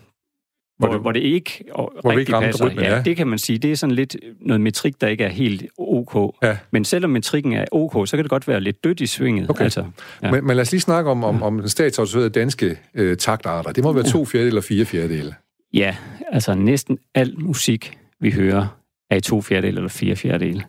hvor, 0.77 0.88
hvor, 0.88 0.94
det, 0.94 1.01
hvor 1.01 1.12
det 1.12 1.20
ikke 1.20 1.63
hvor 1.74 2.10
rigtig 2.10 2.20
ikke 2.20 2.32
passer. 2.32 2.65
Rytmen, 2.65 2.84
ja, 2.84 2.96
ja, 2.96 3.01
det 3.01 3.18
kan 3.18 3.27
man 3.27 3.39
sige. 3.39 3.58
Det 3.60 3.72
er 3.72 3.75
sådan 3.75 3.96
lidt 3.96 4.15
noget 4.42 4.62
metrik, 4.62 5.01
der 5.01 5.08
ikke 5.08 5.24
er 5.24 5.30
helt 5.30 5.65
ok. 5.77 6.36
Ja. 6.44 6.58
Men 6.72 6.86
selvom 6.86 7.12
metrikken 7.12 7.53
er 7.53 7.65
ok, 7.72 8.08
så 8.08 8.18
kan 8.18 8.24
det 8.24 8.30
godt 8.30 8.48
være 8.48 8.62
lidt 8.62 8.84
dødt 8.84 9.01
i 9.01 9.06
svinget. 9.06 9.50
Okay. 9.50 9.63
Altså, 9.63 9.86
ja. 10.24 10.32
men, 10.32 10.48
men 10.48 10.56
lad 10.56 10.62
os 10.62 10.72
lige 10.72 10.82
snakke 10.82 11.12
om, 11.12 11.24
om, 11.24 11.44
om 11.44 11.60
den 11.60 11.70
statsautoriserede 11.70 12.30
danske 12.30 12.80
øh, 12.94 13.18
taktarter. 13.18 13.72
Det 13.72 13.84
må 13.84 13.94
være 13.94 14.03
to 14.03 14.25
fjerdedele 14.25 14.48
eller 14.48 14.62
fire 14.62 14.86
fjerdedele. 14.86 15.36
Ja, 15.74 15.96
altså 16.32 16.53
næsten 16.53 16.98
al 17.15 17.39
musik, 17.39 17.98
vi 18.20 18.32
hører, 18.32 18.68
er 19.10 19.15
i 19.15 19.22
to 19.22 19.42
fjerdedele 19.42 19.77
eller 19.77 19.89
fire 19.89 20.15
fjerdedele. 20.15 20.63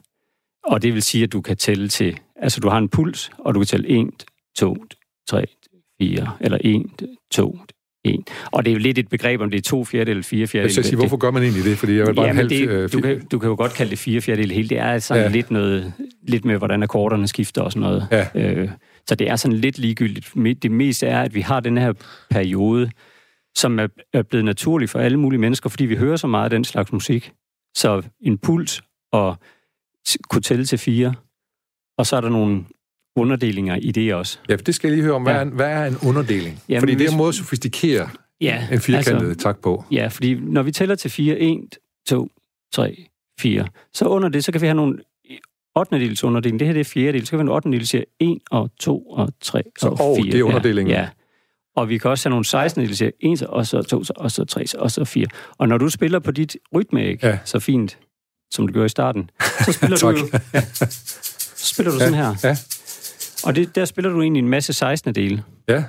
Og 0.65 0.83
det 0.83 0.95
vil 0.95 1.03
sige, 1.03 1.25
at 1.25 1.33
du 1.33 1.41
kan 1.41 1.57
tælle 1.57 1.89
til, 1.89 2.19
altså 2.37 2.61
du 2.61 2.69
har 2.69 2.79
en 2.79 2.89
puls, 2.89 3.31
og 3.39 3.55
du 3.55 3.61
kan 3.61 3.67
tælle 3.67 3.89
1, 3.89 4.09
2, 4.57 4.77
3, 5.29 5.47
4, 6.01 6.31
eller 6.41 6.59
1, 6.61 6.83
2, 7.31 7.59
1. 8.05 8.21
Og 8.53 8.65
det 8.65 8.71
er 8.71 8.75
jo 8.75 8.79
lidt 8.79 8.99
et 8.99 9.09
begreb, 9.09 9.41
om 9.41 9.51
det 9.51 9.59
er 9.59 9.63
to 9.63 9.85
fjerdedel 9.85 10.11
eller 10.11 10.23
fire 10.23 10.47
fjerdedel. 10.47 10.69
Jeg 10.69 10.73
skal 10.73 10.85
sige, 10.85 10.97
hvorfor 10.97 11.17
gør 11.17 11.31
man 11.31 11.43
egentlig 11.43 11.65
det? 11.65 11.79
Fordi 11.79 11.97
jeg 11.97 12.07
vil 12.07 12.15
bare 12.15 12.27
ja, 12.27 12.33
halv, 12.33 12.49
det, 12.49 12.69
øh, 12.69 12.93
du, 12.93 13.01
kan, 13.01 13.27
du 13.27 13.39
kan 13.39 13.49
jo 13.49 13.57
godt 13.57 13.75
kalde 13.75 13.91
det 13.91 13.99
fire 13.99 14.21
fjerdedel 14.21 14.51
hele. 14.51 14.69
Det 14.69 14.79
er 14.79 14.99
sådan 14.99 15.23
ja. 15.23 15.29
lidt, 15.29 15.51
noget, 15.51 15.93
lidt 16.29 16.45
med, 16.45 16.59
hvordan 16.59 16.83
akkorderne 16.83 17.29
skifter 17.29 17.63
og 17.63 17.73
sådan 17.73 17.89
noget. 17.89 18.09
Ja. 18.11 18.27
Øh, 18.35 18.69
så 19.09 19.15
det 19.15 19.31
er 19.31 19.37
sådan 19.37 19.57
lidt 19.57 19.79
ligegyldigt. 19.79 20.63
Det 20.63 20.71
meste 20.71 21.07
er, 21.07 21.23
at 21.23 21.35
vi 21.35 21.41
har 21.41 21.61
den 21.61 21.79
her 21.79 21.93
periode, 22.31 22.91
som 23.55 23.79
er, 23.79 23.87
er 24.13 24.23
blevet 24.23 24.45
naturlig 24.45 24.91
for 24.91 24.99
alle 24.99 25.19
mulige 25.19 25.41
mennesker, 25.41 25.71
fordi 25.71 25.85
vi 25.85 25.97
hører 25.97 26.17
så 26.17 26.27
meget 26.27 26.45
af 26.45 26.51
den 26.51 26.65
slags 26.65 26.93
musik. 26.93 27.33
Så 27.77 28.03
en 28.21 28.39
puls 28.39 28.83
og 29.13 29.37
kunne 30.31 30.43
tælle 30.43 30.65
til 30.65 30.79
fire, 30.79 31.15
og 31.99 32.07
så 32.07 32.17
er 32.17 32.21
der 32.21 32.29
nogle 32.29 32.65
underdelinger 33.17 33.77
i 33.77 33.91
det 33.91 34.15
også. 34.15 34.39
Ja, 34.49 34.57
det 34.57 34.75
skal 34.75 34.89
jeg 34.89 34.97
lige 34.97 35.05
høre 35.05 35.15
om. 35.15 35.23
Hvad, 35.23 35.35
ja. 35.35 35.41
er, 35.41 35.45
hvad 35.45 35.71
er 35.71 35.85
en 35.85 35.97
underdeling? 36.07 36.63
Jamen, 36.69 36.81
fordi 36.81 36.95
det 36.95 37.07
er 37.07 37.11
en 37.11 37.17
måde 37.17 37.29
at 37.29 37.35
sofistikere 37.35 38.09
ja, 38.41 38.67
en 38.73 38.81
firkantet 38.81 39.29
altså, 39.29 39.43
tak 39.43 39.59
på. 39.59 39.85
Ja, 39.91 40.07
fordi 40.07 40.35
når 40.35 40.63
vi 40.63 40.73
tæller 40.73 40.95
til 40.95 41.11
fire, 41.11 41.39
1, 41.39 41.59
2, 42.07 42.31
3, 42.73 43.07
4, 43.41 43.67
så 43.93 44.05
under 44.05 44.29
det, 44.29 44.45
så 44.45 44.53
kan 44.53 44.61
vi 44.61 44.67
have 44.67 44.75
nogle 44.75 44.99
8. 45.77 45.99
dels 45.99 46.25
underdeling. 46.25 46.61
Det 46.61 46.67
her 46.67 46.73
det 46.73 46.81
er 46.81 46.85
fjerde 46.85 47.13
del. 47.13 47.27
Så 47.27 47.31
kan 47.31 47.39
vi 47.39 47.41
have 47.41 47.51
en 47.51 47.57
8. 47.57 47.71
del, 47.71 47.87
siger 47.87 48.05
1 48.21 48.39
og 48.51 48.71
2 48.81 49.01
og 49.01 49.33
3 49.41 49.63
så, 49.79 49.89
og 49.89 50.17
4. 50.23 50.33
det 50.33 50.41
er 50.41 50.43
underdelingen. 50.43 50.91
Ja, 50.91 51.01
ja. 51.01 51.09
Og 51.77 51.89
vi 51.89 51.99
kan 51.99 52.11
også 52.11 52.29
have 52.29 52.31
nogle 52.31 52.45
16. 52.45 52.83
del, 52.83 52.97
siger 52.97 53.11
1 53.21 53.43
og 53.43 53.67
så 53.67 53.83
2 53.83 54.03
og 54.17 54.31
så 54.31 54.45
3 54.45 54.65
og 54.79 54.91
så 54.91 55.05
4. 55.05 55.27
Og 55.59 55.69
når 55.69 55.79
du 55.79 55.89
spiller 55.89 56.19
på 56.19 56.31
dit 56.31 56.57
rytmeæg 56.75 57.23
ja. 57.23 57.39
så 57.45 57.59
fint, 57.59 57.99
som 58.51 58.67
du 58.67 58.73
gjorde 58.73 58.87
i 58.87 58.89
starten, 58.89 59.31
så 59.65 59.73
spiller 59.73 59.97
du 60.03 60.09
jo... 60.09 60.17
Så 61.57 61.75
spiller 61.75 61.93
du 61.93 61.99
ja, 61.99 62.05
sådan 62.05 62.15
her. 62.15 62.35
Ja. 62.45 62.57
Og 63.45 63.57
det, 63.57 63.75
der 63.75 63.85
spiller 63.85 64.11
du 64.11 64.23
egentlig 64.23 64.41
en 64.41 64.49
masse 64.49 64.73
16. 64.73 65.15
dele. 65.15 65.43
Ja. 65.69 65.85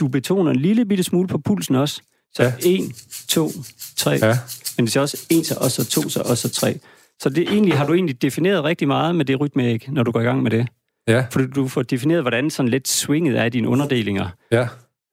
Du 0.00 0.08
betoner 0.08 0.50
en 0.50 0.56
lille 0.56 0.84
bitte 0.84 1.04
smule 1.04 1.28
på 1.28 1.38
pulsen 1.38 1.74
også. 1.74 2.02
Så 2.34 2.42
ja. 2.42 2.52
1, 2.64 2.80
2, 3.28 3.50
3. 3.96 4.10
Ja. 4.10 4.38
Men 4.76 4.86
det 4.86 4.96
er 4.96 5.00
også 5.00 5.26
1, 5.30 5.52
og 5.52 5.70
så 5.70 5.84
2, 5.84 6.08
så 6.08 6.20
og 6.20 6.38
så 6.38 6.48
3. 6.48 6.78
Så 7.22 7.28
det 7.28 7.42
egentlig, 7.42 7.78
har 7.78 7.86
du 7.86 7.94
egentlig 7.94 8.22
defineret 8.22 8.64
rigtig 8.64 8.88
meget 8.88 9.14
med 9.14 9.24
det 9.24 9.40
rytmeæg, 9.40 9.88
når 9.88 10.02
du 10.02 10.10
går 10.10 10.20
i 10.20 10.24
gang 10.24 10.42
med 10.42 10.50
det. 10.50 10.68
Ja. 11.08 11.26
For 11.30 11.40
du 11.40 11.68
får 11.68 11.82
defineret, 11.82 12.22
hvordan 12.22 12.50
sådan 12.50 12.68
lidt 12.70 12.88
swinget 12.88 13.38
er 13.38 13.44
i 13.44 13.48
dine 13.48 13.68
underdelinger. 13.68 14.28
Ja. 14.52 14.68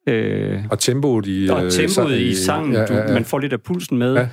Øh, 0.08 0.64
og 0.72 0.80
tempoet 0.80 1.26
i... 1.28 1.48
Og 1.50 1.66
øh, 1.66 1.72
tempoet 1.72 2.20
i, 2.20 2.28
i 2.28 2.36
sangen. 2.36 2.74
Ja, 2.74 2.80
ja, 2.80 2.96
ja. 2.96 3.08
Du, 3.08 3.14
man 3.14 3.26
får 3.26 3.40
lidt 3.40 3.54
af 3.54 3.62
pulsen 3.62 3.98
med. 3.98 4.14
Ja. 4.14 4.28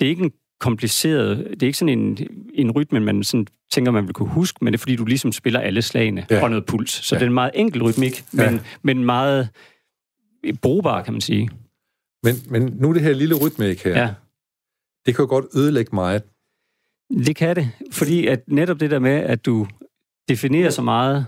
Det 0.00 0.06
er 0.06 0.10
ikke 0.10 0.24
en 0.24 0.32
kompliceret. 0.60 1.46
Det 1.50 1.62
er 1.62 1.66
ikke 1.66 1.78
sådan 1.78 1.98
en, 1.98 2.18
en 2.54 2.70
rytme, 2.70 3.00
man 3.00 3.24
sådan 3.24 3.46
tænker, 3.72 3.92
man 3.92 4.06
vil 4.06 4.14
kunne 4.14 4.28
huske, 4.28 4.64
men 4.64 4.72
det 4.72 4.78
er 4.78 4.80
fordi, 4.80 4.96
du 4.96 5.04
ligesom 5.04 5.32
spiller 5.32 5.60
alle 5.60 5.82
slagene 5.82 6.26
ja. 6.30 6.42
og 6.42 6.50
noget 6.50 6.66
puls. 6.66 6.90
Så 6.90 7.14
ja. 7.14 7.18
det 7.18 7.24
er 7.24 7.28
en 7.28 7.34
meget 7.34 7.50
enkel 7.54 7.82
rytmik, 7.82 8.24
men, 8.32 8.54
ja. 8.54 8.58
men 8.82 9.04
meget 9.04 9.48
brugbar, 10.62 11.02
kan 11.02 11.14
man 11.14 11.20
sige. 11.20 11.50
Men, 12.22 12.34
men 12.46 12.62
nu 12.62 12.94
det 12.94 13.02
her 13.02 13.12
lille 13.12 13.34
rytmik 13.34 13.84
her, 13.84 13.98
ja. 14.00 14.14
det 15.06 15.16
kan 15.16 15.22
jo 15.22 15.28
godt 15.28 15.44
ødelægge 15.56 15.94
meget. 15.94 16.22
Det 17.10 17.36
kan 17.36 17.56
det, 17.56 17.70
fordi 17.92 18.26
at 18.26 18.42
netop 18.46 18.80
det 18.80 18.90
der 18.90 18.98
med, 18.98 19.10
at 19.10 19.46
du 19.46 19.66
definerer 20.28 20.70
så 20.70 20.82
meget, 20.82 21.26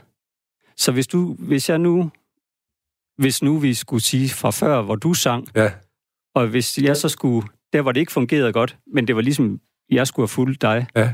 så 0.76 0.92
hvis 0.92 1.06
du, 1.06 1.36
hvis 1.38 1.68
jeg 1.68 1.78
nu, 1.78 2.10
hvis 3.16 3.42
nu 3.42 3.58
vi 3.58 3.74
skulle 3.74 4.02
sige 4.02 4.28
fra 4.28 4.50
før, 4.50 4.82
hvor 4.82 4.96
du 4.96 5.14
sang, 5.14 5.48
ja. 5.54 5.72
og 6.34 6.46
hvis 6.46 6.78
jeg 6.78 6.96
så 6.96 7.08
skulle 7.08 7.48
der 7.72 7.82
hvor 7.82 7.92
det 7.92 8.00
ikke 8.00 8.12
fungerede 8.12 8.52
godt, 8.52 8.78
men 8.86 9.06
det 9.06 9.16
var 9.16 9.22
ligesom, 9.22 9.60
jeg 9.90 10.06
skulle 10.06 10.24
have 10.24 10.28
fulgt 10.28 10.62
dig, 10.62 10.86
ja. 10.96 11.12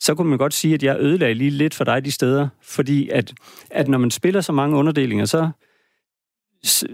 så 0.00 0.14
kunne 0.14 0.28
man 0.28 0.38
godt 0.38 0.54
sige, 0.54 0.74
at 0.74 0.82
jeg 0.82 0.96
ødelagde 1.00 1.34
lige 1.34 1.50
lidt 1.50 1.74
for 1.74 1.84
dig 1.84 2.04
de 2.04 2.10
steder, 2.10 2.48
fordi 2.62 3.08
at, 3.08 3.34
at 3.70 3.88
når 3.88 3.98
man 3.98 4.10
spiller 4.10 4.40
så 4.40 4.52
mange 4.52 4.76
underdelinger, 4.76 5.24
så, 5.24 5.50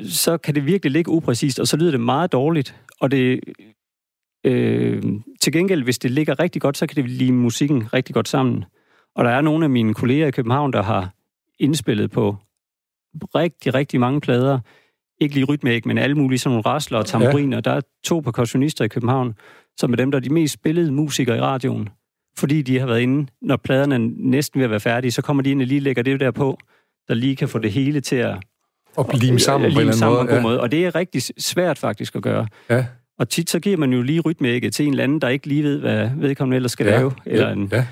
så 0.08 0.38
kan 0.38 0.54
det 0.54 0.66
virkelig 0.66 0.92
ligge 0.92 1.10
upræcist, 1.10 1.60
og 1.60 1.68
så 1.68 1.76
lyder 1.76 1.90
det 1.90 2.00
meget 2.00 2.32
dårligt, 2.32 2.76
og 3.00 3.10
det, 3.10 3.40
øh, 4.44 5.02
til 5.40 5.52
gengæld, 5.52 5.82
hvis 5.82 5.98
det 5.98 6.10
ligger 6.10 6.40
rigtig 6.40 6.62
godt, 6.62 6.76
så 6.76 6.86
kan 6.86 6.96
det 6.96 7.10
lide 7.10 7.32
musikken 7.32 7.94
rigtig 7.94 8.14
godt 8.14 8.28
sammen. 8.28 8.64
Og 9.14 9.24
der 9.24 9.30
er 9.30 9.40
nogle 9.40 9.64
af 9.64 9.70
mine 9.70 9.94
kolleger 9.94 10.26
i 10.26 10.30
København, 10.30 10.72
der 10.72 10.82
har 10.82 11.14
indspillet 11.58 12.10
på 12.10 12.36
rigtig, 13.34 13.74
rigtig 13.74 14.00
mange 14.00 14.20
plader, 14.20 14.60
ikke 15.20 15.34
lige 15.34 15.44
rytmæk, 15.44 15.86
men 15.86 15.98
alle 15.98 16.14
mulige 16.14 16.38
sådan 16.38 16.50
nogle 16.50 16.66
rasler 16.66 16.98
og 16.98 17.06
tamburiner. 17.06 17.56
Ja. 17.56 17.60
Der 17.60 17.70
er 17.70 17.80
to 18.04 18.20
percussionister 18.20 18.84
i 18.84 18.88
København, 18.88 19.34
som 19.76 19.92
er 19.92 19.96
dem, 19.96 20.10
der 20.10 20.18
er 20.18 20.22
de 20.22 20.32
mest 20.32 20.54
spillede 20.54 20.92
musikere 20.92 21.36
i 21.36 21.40
radioen. 21.40 21.88
Fordi 22.38 22.62
de 22.62 22.78
har 22.78 22.86
været 22.86 23.00
inde, 23.00 23.26
når 23.42 23.56
pladerne 23.56 23.94
er 23.94 24.10
næsten 24.16 24.58
ved 24.58 24.64
at 24.64 24.70
være 24.70 24.80
færdige, 24.80 25.10
så 25.10 25.22
kommer 25.22 25.42
de 25.42 25.50
ind 25.50 25.60
og 25.60 25.66
lige 25.66 25.80
lægger 25.80 26.02
det 26.02 26.20
der 26.20 26.30
på, 26.30 26.58
der 27.08 27.14
lige 27.14 27.36
kan 27.36 27.48
få 27.48 27.58
det 27.58 27.72
hele 27.72 28.00
til 28.00 28.16
at... 28.16 28.36
Og 28.96 29.10
lime 29.14 29.38
sammen 29.38 29.72
på 29.72 29.80
en 29.80 29.88
eller 29.88 30.06
anden 30.06 30.26
måde. 30.26 30.34
Ja. 30.34 30.42
måde. 30.42 30.60
Og 30.60 30.72
det 30.72 30.86
er 30.86 30.94
rigtig 30.94 31.22
svært 31.38 31.78
faktisk 31.78 32.16
at 32.16 32.22
gøre. 32.22 32.46
Ja. 32.70 32.84
Og 33.18 33.28
tit 33.28 33.50
så 33.50 33.60
giver 33.60 33.76
man 33.76 33.92
jo 33.92 34.02
lige 34.02 34.20
rytmækket 34.20 34.74
til 34.74 34.86
en 34.86 34.92
eller 34.92 35.04
anden, 35.04 35.20
der 35.20 35.28
ikke 35.28 35.46
lige 35.46 35.62
ved, 35.62 35.80
hvad 35.80 36.10
vedkommende 36.16 36.56
ellers 36.56 36.72
skal 36.72 36.86
ja. 36.86 36.96
lave. 36.96 37.12
Eller 37.26 37.52
en, 37.52 37.68
ja. 37.72 37.86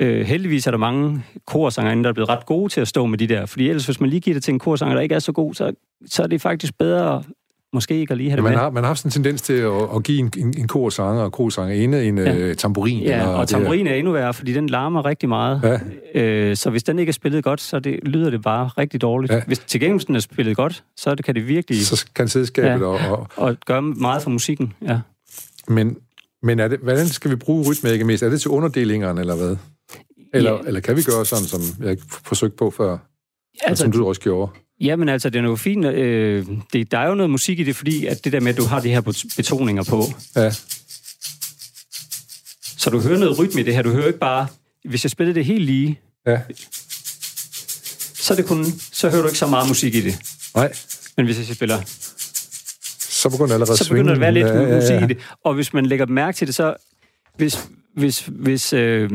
Øh, 0.00 0.26
heldigvis 0.26 0.66
er 0.66 0.70
der 0.70 0.78
mange 0.78 1.22
korsangere, 1.46 2.02
der 2.02 2.08
er 2.08 2.12
blevet 2.12 2.28
ret 2.28 2.46
gode 2.46 2.72
til 2.72 2.80
at 2.80 2.88
stå 2.88 3.06
med 3.06 3.18
de 3.18 3.26
der. 3.26 3.46
Fordi 3.46 3.68
ellers, 3.68 3.86
hvis 3.86 4.00
man 4.00 4.10
lige 4.10 4.20
giver 4.20 4.34
det 4.34 4.42
til 4.44 4.52
en 4.52 4.58
korsanger, 4.58 4.94
der 4.94 5.02
ikke 5.02 5.14
er 5.14 5.18
så 5.18 5.32
god, 5.32 5.54
så, 5.54 5.72
så 6.06 6.22
er 6.22 6.26
det 6.26 6.40
faktisk 6.40 6.78
bedre 6.78 7.22
måske 7.72 7.94
ikke 8.00 8.12
at 8.12 8.18
lige 8.18 8.30
have 8.30 8.36
det 8.36 8.44
man, 8.44 8.52
med. 8.52 8.58
har, 8.58 8.70
man 8.70 8.82
har 8.82 8.88
haft 8.88 8.98
sådan 8.98 9.08
en 9.08 9.12
tendens 9.12 9.42
til 9.42 9.52
at, 9.52 9.72
at 9.96 10.02
give 10.02 10.18
en, 10.18 10.30
en, 10.36 10.54
en 10.58 10.68
korsanger 10.68 11.22
og 11.22 11.32
korsangerinde 11.32 12.04
en 12.04 12.18
Ja. 12.18 12.34
ja. 12.46 12.54
tamburin. 12.54 13.02
Ja, 13.02 13.12
eller 13.12 13.26
og 13.26 13.48
tamburin 13.48 13.86
er 13.86 13.94
endnu 13.94 14.12
værre, 14.12 14.34
fordi 14.34 14.52
den 14.52 14.66
larmer 14.68 15.04
rigtig 15.04 15.28
meget. 15.28 15.80
Ja. 16.14 16.20
Øh, 16.22 16.56
så 16.56 16.70
hvis 16.70 16.82
den 16.82 16.98
ikke 16.98 17.10
er 17.10 17.14
spillet 17.14 17.44
godt, 17.44 17.60
så 17.60 17.78
det, 17.78 17.98
lyder 18.02 18.30
det 18.30 18.42
bare 18.42 18.68
rigtig 18.68 19.02
dårligt. 19.02 19.32
Ja. 19.32 19.40
Hvis 19.46 19.58
til 19.58 19.80
gengæld 19.80 20.06
den 20.06 20.16
er 20.16 20.20
spillet 20.20 20.56
godt, 20.56 20.84
så 20.96 21.14
det, 21.14 21.24
kan 21.24 21.34
det 21.34 21.48
virkelig 21.48 21.86
Så 21.86 22.06
kan 22.14 22.28
sædskabet 22.28 22.80
Ja. 22.80 22.86
og, 22.86 22.98
og, 23.10 23.26
og 23.36 23.56
gøre 23.66 23.82
meget 23.82 24.22
for 24.22 24.30
musikken. 24.30 24.72
Ja. 24.82 24.98
Men, 25.68 25.96
men 26.42 26.60
er 26.60 26.68
det, 26.68 26.78
hvordan 26.78 27.06
skal 27.06 27.30
vi 27.30 27.36
bruge 27.36 27.70
rytmække 27.70 28.04
mest? 28.04 28.22
Er 28.22 28.28
det 28.28 28.40
til 28.40 28.50
underdelingerne, 28.50 29.20
eller 29.20 29.36
hvad? 29.36 29.56
Eller, 30.34 30.50
Ja. 30.52 30.56
ja. 30.56 30.62
eller 30.66 30.80
kan 30.80 30.96
vi 30.96 31.02
gøre 31.02 31.26
sådan, 31.26 31.44
som 31.44 31.60
jeg 31.82 31.96
forsøgte 32.24 32.56
på 32.56 32.70
før, 32.70 32.92
altså, 32.92 33.00
Altså, 33.64 33.82
som 33.82 33.92
du 33.92 34.08
også 34.08 34.20
gjorde? 34.20 34.52
Jamen 34.80 35.08
altså, 35.08 35.30
det 35.30 35.38
er 35.38 35.42
jo 35.42 35.56
fint. 35.56 35.84
Øh, 35.86 36.46
det, 36.72 36.90
der 36.90 36.98
er 36.98 37.08
jo 37.08 37.14
noget 37.14 37.30
musik 37.30 37.58
i 37.58 37.64
det, 37.64 37.76
fordi 37.76 38.06
at 38.06 38.24
det 38.24 38.32
der 38.32 38.40
med, 38.40 38.52
at 38.52 38.56
du 38.58 38.64
har 38.64 38.80
de 38.80 38.88
her 38.88 39.00
bet- 39.00 39.36
betoninger 39.36 39.84
på. 39.84 40.02
Ja, 40.36 40.50
Så 42.78 42.90
du 42.90 43.00
hører 43.00 43.18
noget 43.18 43.38
rytme 43.38 43.60
i 43.60 43.64
det 43.64 43.74
her. 43.74 43.82
Du 43.82 43.90
hører 43.90 44.06
ikke 44.06 44.18
bare, 44.18 44.46
hvis 44.84 45.04
jeg 45.04 45.10
spiller 45.10 45.34
det 45.34 45.44
helt 45.44 45.64
lige, 45.64 46.00
ja. 46.26 46.40
så, 48.14 48.34
det 48.34 48.46
kun, 48.46 48.64
så 48.92 49.10
hører 49.10 49.22
du 49.22 49.28
ikke 49.28 49.38
så 49.38 49.46
meget 49.46 49.68
musik 49.68 49.94
i 49.94 50.00
det. 50.00 50.18
Nej, 50.54 50.72
Men 51.16 51.26
hvis 51.26 51.48
jeg 51.48 51.56
spiller, 51.56 51.82
så 52.98 53.28
begynder 53.30 53.46
det 53.46 53.52
allerede 53.54 53.76
så 53.76 53.88
begynder 53.88 54.04
der 54.04 54.14
at 54.14 54.20
være 54.20 54.32
lidt 54.32 54.46
ja, 54.46 54.52
ja, 54.54 54.68
ja. 54.68 54.74
musik 54.76 55.10
i 55.10 55.14
det. 55.14 55.18
Og 55.44 55.54
hvis 55.54 55.72
man 55.72 55.86
lægger 55.86 56.06
mærke 56.06 56.36
til 56.36 56.46
det, 56.46 56.54
så... 56.54 56.74
Hvis, 57.36 57.68
hvis, 57.94 58.20
hvis 58.28 58.72
øh, 58.72 59.10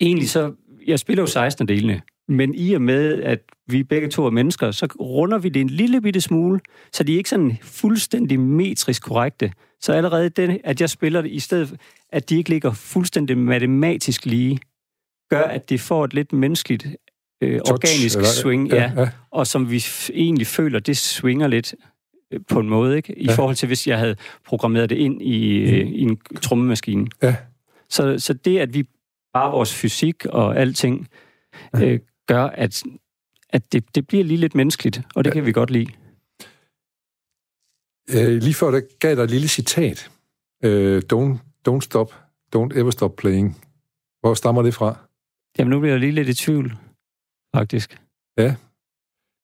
egentlig 0.00 0.30
så... 0.30 0.52
Jeg 0.86 0.98
spiller 0.98 1.22
jo 1.22 1.26
16 1.26 1.68
delene, 1.68 2.00
men 2.28 2.54
i 2.54 2.72
og 2.74 2.82
med, 2.82 3.22
at 3.22 3.38
vi 3.68 3.82
begge 3.82 4.08
to 4.08 4.26
er 4.26 4.30
mennesker, 4.30 4.70
så 4.70 4.86
runder 5.00 5.38
vi 5.38 5.48
det 5.48 5.60
en 5.60 5.70
lille 5.70 6.00
bitte 6.00 6.20
smule, 6.20 6.60
så 6.92 7.04
de 7.04 7.12
er 7.12 7.16
ikke 7.16 7.30
sådan 7.30 7.58
fuldstændig 7.62 8.40
metrisk 8.40 9.02
korrekte. 9.02 9.52
Så 9.80 9.92
allerede 9.92 10.28
den, 10.28 10.60
at 10.64 10.80
jeg 10.80 10.90
spiller 10.90 11.22
det, 11.22 11.30
i 11.30 11.38
stedet 11.40 11.76
at 12.12 12.30
de 12.30 12.36
ikke 12.36 12.50
ligger 12.50 12.72
fuldstændig 12.72 13.38
matematisk 13.38 14.26
lige, 14.26 14.58
gør, 15.30 15.42
at 15.42 15.70
det 15.70 15.80
får 15.80 16.04
et 16.04 16.14
lidt 16.14 16.32
menneskeligt, 16.32 16.86
øh, 17.42 17.50
Touch, 17.58 17.72
organisk 17.72 18.16
eller- 18.16 18.28
swing, 18.28 18.68
ja, 18.68 18.76
ja, 18.96 19.00
ja. 19.02 19.08
og 19.30 19.46
som 19.46 19.70
vi 19.70 19.84
egentlig 20.14 20.46
føler, 20.46 20.78
det 20.78 20.96
svinger 20.96 21.46
lidt 21.48 21.74
øh, 22.32 22.40
på 22.48 22.60
en 22.60 22.68
måde, 22.68 22.96
ikke? 22.96 23.18
I 23.18 23.24
Ja. 23.24 23.32
forhold 23.34 23.56
til, 23.56 23.66
hvis 23.66 23.86
jeg 23.86 23.98
havde 23.98 24.16
programmeret 24.46 24.90
det 24.90 24.96
ind 24.96 25.22
i, 25.22 25.46
øh, 25.56 25.86
i 25.88 26.00
en 26.00 26.18
trommemaskine. 26.42 27.06
Ja. 27.22 27.36
Så, 27.90 28.18
så 28.18 28.32
det, 28.32 28.58
at 28.58 28.74
vi 28.74 28.84
bare 29.34 29.50
vores 29.52 29.74
fysik 29.74 30.26
og 30.26 30.56
alting 30.56 31.08
øh, 31.76 32.00
gør, 32.26 32.44
at, 32.44 32.82
at 33.48 33.72
det, 33.72 33.94
det 33.94 34.06
bliver 34.06 34.24
lige 34.24 34.36
lidt 34.38 34.54
menneskeligt, 34.54 35.00
og 35.14 35.24
det 35.24 35.30
Ja. 35.30 35.34
kan 35.34 35.46
vi 35.46 35.52
godt 35.52 35.70
lide. 35.70 35.86
Øh, 38.10 38.42
lige 38.42 38.54
før, 38.54 38.70
der 38.70 38.80
gav 39.00 39.08
jeg 39.08 39.16
dig 39.16 39.22
et 39.24 39.30
lille 39.30 39.48
citat. 39.48 40.10
Øh, 40.64 41.02
don't, 41.12 41.38
don't 41.68 41.80
stop, 41.80 42.14
don't 42.56 42.78
ever 42.78 42.90
stop 42.90 43.16
playing. 43.16 43.60
Hvor 44.20 44.34
stammer 44.34 44.62
det 44.62 44.74
fra? 44.74 44.96
Jamen, 45.58 45.70
nu 45.70 45.80
bliver 45.80 45.92
jeg 45.92 46.00
lige 46.00 46.12
lidt 46.12 46.28
i 46.28 46.34
tvivl, 46.34 46.72
faktisk. 47.56 48.00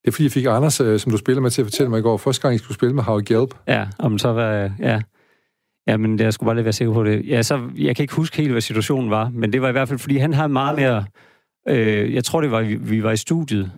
Det 0.05 0.09
er 0.09 0.13
fordi, 0.13 0.25
jeg 0.25 0.33
fik 0.33 0.45
Anders, 0.47 0.81
øh, 0.81 0.99
som 1.01 1.13
du 1.13 1.19
spiller 1.19 1.41
med, 1.43 1.51
til 1.51 1.63
at 1.63 1.67
fortælle 1.67 1.91
mig 1.91 1.99
i 1.99 2.03
går, 2.03 2.17
første 2.17 2.43
gang, 2.43 2.55
I 2.55 2.59
skulle 2.59 2.75
spille 2.75 2.95
med 2.95 3.03
How 3.03 3.21
Gelb. 3.27 3.55
Ja, 3.67 3.89
om 3.99 4.19
så 4.19 4.29
var... 4.29 4.75
Ja. 4.79 5.03
Ja, 5.91 5.97
men 5.97 6.19
jeg 6.19 6.33
skulle 6.33 6.47
bare 6.47 6.55
lige 6.55 6.65
være 6.65 6.73
sikker 6.73 6.95
på 6.95 7.05
det. 7.05 7.29
Ja, 7.29 7.43
så, 7.43 7.61
jeg 7.79 7.97
kan 7.97 8.03
ikke 8.03 8.15
huske 8.15 8.37
helt, 8.37 8.51
hvad 8.51 8.61
situationen 8.61 9.11
var, 9.11 9.31
men 9.35 9.53
det 9.53 9.63
var 9.63 9.69
i 9.69 9.73
hvert 9.73 9.89
fald, 9.89 9.99
fordi 9.99 10.17
han 10.17 10.35
har 10.35 10.47
meget 10.47 10.79
mere... 10.79 11.05
Øh, 11.69 12.15
jeg 12.15 12.25
tror, 12.25 12.41
det 12.41 12.51
var, 12.51 12.63
vi, 12.63 12.75
vi 12.75 13.03
var 13.03 13.11
i 13.11 13.17
studiet, 13.17 13.73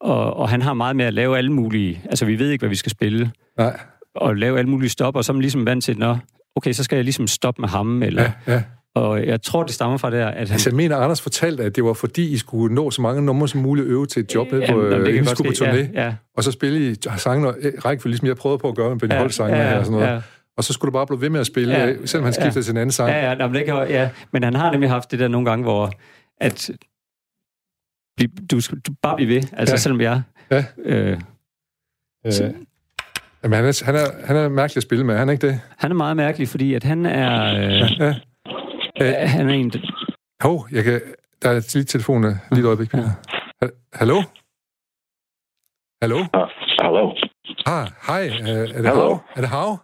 og, 0.00 0.36
og 0.36 0.48
han 0.48 0.62
har 0.62 0.74
meget 0.74 0.96
med 0.96 1.04
at 1.04 1.14
lave 1.14 1.38
alle 1.38 1.52
mulige... 1.52 2.02
Altså, 2.04 2.24
vi 2.24 2.38
ved 2.38 2.50
ikke, 2.50 2.62
hvad 2.62 2.68
vi 2.68 2.76
skal 2.76 2.90
spille, 2.90 3.30
Nej, 3.58 3.80
og 4.14 4.36
lave 4.36 4.58
alle 4.58 4.70
mulige 4.70 4.90
stop, 4.90 5.16
og 5.16 5.24
så 5.24 5.32
er 5.32 5.34
man 5.34 5.40
ligesom 5.40 5.66
vant 5.66 5.84
til, 5.84 5.98
nå, 5.98 6.16
okay, 6.56 6.72
så 6.72 6.84
skal 6.84 6.96
jeg 6.96 7.04
ligesom 7.04 7.26
stoppe 7.26 7.62
med 7.62 7.68
ham, 7.68 8.02
eller... 8.02 8.22
ja, 8.46 8.52
ja. 8.52 8.62
Og 8.94 9.26
jeg 9.26 9.42
tror, 9.42 9.62
det 9.62 9.74
stammer 9.74 9.96
fra 9.96 10.10
der, 10.10 10.26
at 10.26 10.48
han... 10.48 10.54
Altså, 10.54 10.70
jeg 10.70 10.76
mener, 10.76 10.96
Anders 10.96 11.20
fortalte, 11.20 11.64
at 11.64 11.76
det 11.76 11.84
var 11.84 11.92
fordi, 11.92 12.32
I 12.32 12.36
skulle 12.36 12.74
nå 12.74 12.90
så 12.90 13.02
mange 13.02 13.22
numre 13.22 13.48
som 13.48 13.60
muligt 13.60 13.86
øve 13.86 14.06
til 14.06 14.20
et 14.20 14.34
job, 14.34 14.52
nede 14.52 14.66
på, 14.70 14.82
Jamen, 14.84 14.92
øh, 14.92 15.00
det 15.00 15.08
inden 15.08 15.24
I 15.24 15.26
skulle 15.26 15.48
på 15.48 15.64
turné, 15.64 15.92
Ja, 15.94 16.04
ja, 16.04 16.14
og 16.36 16.44
så 16.44 16.52
spille 16.52 16.90
I 16.90 16.94
sangene 17.16 17.48
og 17.48 17.56
øh, 17.60 17.72
rækkefølge, 17.84 18.12
ligesom 18.12 18.28
jeg 18.28 18.36
prøvede 18.36 18.58
på 18.58 18.68
at 18.68 18.74
gøre 18.74 18.90
med 18.90 18.98
Benny 18.98 19.14
ja, 19.14 19.18
Holt 19.18 19.34
sangene 19.34 19.62
ja, 19.62 19.68
her 19.68 19.78
og 19.78 19.84
sådan 19.84 19.98
noget. 20.00 20.14
Ja, 20.14 20.20
Og 20.56 20.64
så 20.64 20.72
skulle 20.72 20.88
du 20.88 20.92
bare 20.92 21.06
blive 21.06 21.20
ved 21.20 21.30
med 21.30 21.40
at 21.40 21.46
spille, 21.46 21.74
Ja, 21.74 21.86
ja, 21.86 22.06
selvom 22.06 22.24
han 22.24 22.34
ja. 22.38 22.40
skiftede 22.40 22.64
til 22.64 22.70
en 22.70 22.76
anden 22.76 22.92
sang. 22.92 23.10
ja, 23.10 23.32
ja, 23.32 23.46
men, 23.46 23.54
det 23.54 23.64
kan, 23.66 23.74
ja, 23.74 24.10
men 24.32 24.42
han 24.42 24.54
har 24.54 24.70
nemlig 24.72 24.90
haft 24.90 25.10
det 25.10 25.18
der 25.18 25.28
nogle 25.28 25.50
gange, 25.50 25.62
hvor 25.62 25.90
at 26.40 26.70
du 28.50 28.60
skal 28.60 28.78
du 28.78 28.92
bare 29.02 29.16
blive 29.16 29.28
ved, 29.28 29.36
altså 29.36 29.56
Ja. 29.56 29.70
ja. 29.72 29.76
selvom 29.76 30.00
jeg... 30.00 30.22
Ja. 30.50 30.64
Øh, 30.78 31.20
Øh, 32.26 32.32
jamen, 33.42 33.56
han 33.56 33.64
er, 33.64 33.84
han, 33.84 33.94
er, 33.94 34.26
han 34.26 34.36
er 34.36 34.48
mærkelig 34.48 34.76
at 34.76 34.82
spille 34.82 35.04
med, 35.06 35.14
er 35.14 35.18
han 35.18 35.28
ikke 35.28 35.46
det? 35.46 35.60
han 35.78 35.90
er 35.90 35.94
meget 35.94 36.16
mærkelig, 36.16 36.48
fordi 36.48 36.74
at 36.74 36.82
han 36.84 37.06
er... 37.06 37.54
Øh, 37.54 37.90
Ja. 38.00 38.08
øh, 39.22 39.28
han 39.30 39.48
er 39.48 39.54
en... 39.54 39.72
Hov, 40.42 40.68
jeg 40.72 40.84
kan... 40.84 41.00
Der 41.42 41.50
er 41.50 41.70
lige 41.74 41.84
telefonen. 41.84 42.34
Lige 42.50 42.60
et 42.60 42.66
øjeblik. 42.66 42.94
Ja. 42.94 42.98
Ha- 43.62 43.68
Hallo? 43.92 44.22
Hallo? 46.02 46.18
Uh, 46.18 46.48
hello. 46.82 47.14
Ah, 47.66 47.88
hej. 48.06 48.28
Uh, 48.40 48.48
er 48.48 48.66
det 48.66 48.74
Hello. 48.74 48.94
Hav? 48.94 49.22
Er 49.36 49.40
det 49.40 49.48
Hav? 49.50 49.78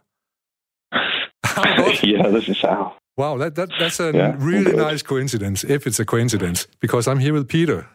Hav, 1.64 1.76
godt. 1.76 2.02
yeah, 2.12 2.28
this 2.30 2.48
is 2.48 2.64
Al. 2.64 2.96
Wow, 3.18 3.36
that, 3.38 3.54
that, 3.54 3.68
that's 3.80 4.00
a 4.00 4.10
Yeah, 4.14 4.36
really 4.38 4.64
good. 4.72 4.76
nice 4.92 5.02
coincidence, 5.02 5.64
if 5.64 5.86
it's 5.86 6.00
a 6.00 6.04
coincidence, 6.04 6.68
because 6.80 7.10
I'm 7.10 7.18
here 7.18 7.32
with 7.32 7.48
Peter. 7.48 7.86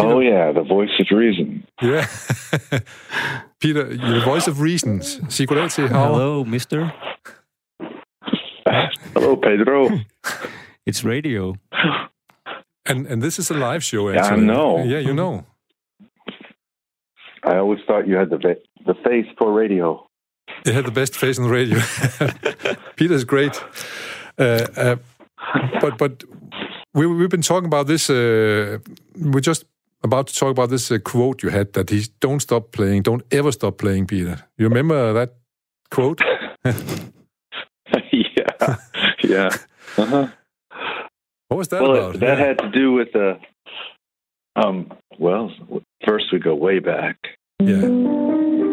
Oh 0.00 0.20
yeah, 0.20 0.52
the 0.52 0.62
voice 0.62 0.90
of 1.00 1.06
reason. 1.18 1.64
Yeah. 1.82 2.06
Peter, 3.60 3.84
the 3.84 4.22
voice 4.24 4.46
of 4.50 4.60
reason. 4.60 5.02
Sig 5.02 5.48
goddag 5.48 5.70
til 5.70 5.88
Hav. 5.88 6.06
Hello, 6.14 6.44
mister. 6.44 6.88
Hello, 9.14 9.34
Pedro. 9.36 9.88
It's 10.86 11.02
radio. 11.04 11.54
And, 12.86 13.06
and 13.06 13.22
this 13.22 13.38
is 13.38 13.50
a 13.50 13.54
live 13.54 13.80
show, 13.82 14.10
Yeah, 14.10 14.26
I 14.32 14.36
know. 14.36 14.84
Yeah, 14.84 14.98
you 14.98 15.14
know. 15.14 15.44
I 17.42 17.56
always 17.56 17.80
thought 17.86 18.06
you 18.06 18.16
had 18.18 18.28
the 18.30 18.56
the 18.86 18.94
face 19.06 19.26
for 19.38 19.52
radio. 19.62 20.06
It 20.64 20.74
had 20.74 20.84
the 20.86 20.90
best 20.90 21.14
face 21.16 21.38
on 21.38 21.44
the 21.44 21.50
radio. 21.50 21.78
Peter's 22.96 23.24
great. 23.24 23.62
Uh, 24.38 24.66
uh, 24.76 24.96
but 25.80 25.98
but 25.98 26.24
we, 26.94 27.06
we've 27.06 27.28
been 27.30 27.42
talking 27.42 27.66
about 27.66 27.86
this. 27.86 28.08
Uh, 28.10 28.78
we're 29.18 29.40
just 29.40 29.64
about 30.02 30.26
to 30.28 30.34
talk 30.34 30.50
about 30.50 30.70
this 30.70 30.90
uh, 30.90 30.98
quote 30.98 31.42
you 31.42 31.50
had 31.50 31.72
that 31.74 31.90
he 31.90 32.04
don't 32.20 32.40
stop 32.40 32.72
playing, 32.72 33.02
don't 33.02 33.22
ever 33.30 33.52
stop 33.52 33.78
playing, 33.78 34.06
Peter. 34.06 34.38
You 34.58 34.68
remember 34.68 35.12
that 35.12 35.34
quote? 35.90 36.20
yeah, 38.12 38.76
yeah. 39.22 39.50
Uh-huh. 39.96 40.28
What 41.48 41.56
was 41.58 41.68
that 41.68 41.82
Well, 41.82 41.92
about? 41.96 42.20
that 42.20 42.38
Yeah. 42.38 42.46
had 42.46 42.58
to 42.58 42.70
do 42.70 42.92
with 42.92 43.12
the. 43.12 43.38
Um. 44.56 44.92
Well, 45.18 45.50
first 46.06 46.26
we 46.32 46.38
go 46.38 46.54
way 46.54 46.78
back. 46.80 47.16
yeah. 47.60 48.63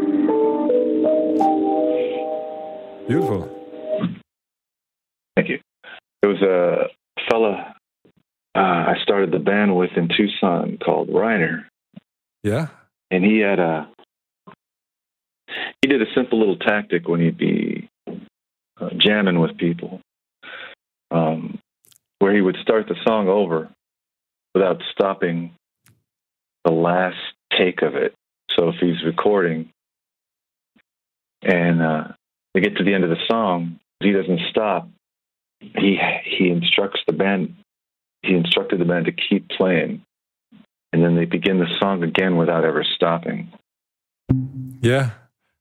Beautiful. 3.08 3.50
Thank 5.36 5.50
you. 5.50 5.60
It 6.24 6.28
was 6.28 6.42
a 6.42 6.88
fella 7.30 7.74
uh, 8.54 8.60
I 8.60 8.96
started 9.02 9.32
the 9.32 9.40
band 9.40 9.76
with 9.76 9.92
in 9.96 10.10
Tucson 10.10 10.78
called 10.84 11.10
Reiner, 11.10 11.66
Yeah. 12.44 12.68
and 13.10 13.24
he 13.24 13.40
had 13.40 13.60
a 13.60 13.90
he 15.82 15.88
did 15.88 16.02
a 16.02 16.14
simple 16.14 16.40
little 16.40 16.58
tactic 16.58 17.08
when 17.08 17.22
he'd 17.22 17.38
be 17.38 17.90
uh, 18.08 18.90
jamming 18.98 19.40
with 19.40 19.58
people, 19.58 20.02
um, 21.12 21.60
where 22.20 22.34
he 22.34 22.42
would 22.42 22.58
start 22.62 22.88
the 22.88 22.96
song 23.08 23.28
over 23.28 23.70
without 24.54 24.82
stopping 24.92 25.54
the 26.66 26.72
last 26.72 27.18
take 27.58 27.82
of 27.82 27.96
it. 27.96 28.14
So 28.58 28.70
if 28.70 28.76
he's 28.82 29.04
recording 29.06 29.70
and 31.42 31.82
uh, 31.82 32.08
they 32.54 32.62
get 32.62 32.78
to 32.78 32.84
the 32.84 32.94
end 32.94 33.04
of 33.04 33.10
the 33.10 33.24
song, 33.30 33.80
he 34.02 34.12
doesn't 34.12 34.42
stop. 34.50 34.90
He 35.60 36.00
he 36.24 36.50
instructs 36.50 37.02
the 37.06 37.14
band. 37.14 37.56
He 38.24 38.34
instructed 38.34 38.80
the 38.80 38.86
band 38.86 39.06
to 39.06 39.12
keep 39.12 39.50
playing, 39.50 40.04
and 40.92 41.04
then 41.04 41.16
they 41.16 41.26
begin 41.26 41.60
the 41.60 41.68
song 41.80 42.04
again 42.04 42.38
without 42.38 42.66
ever 42.66 42.84
stopping. 42.84 43.52
Yeah. 44.82 45.12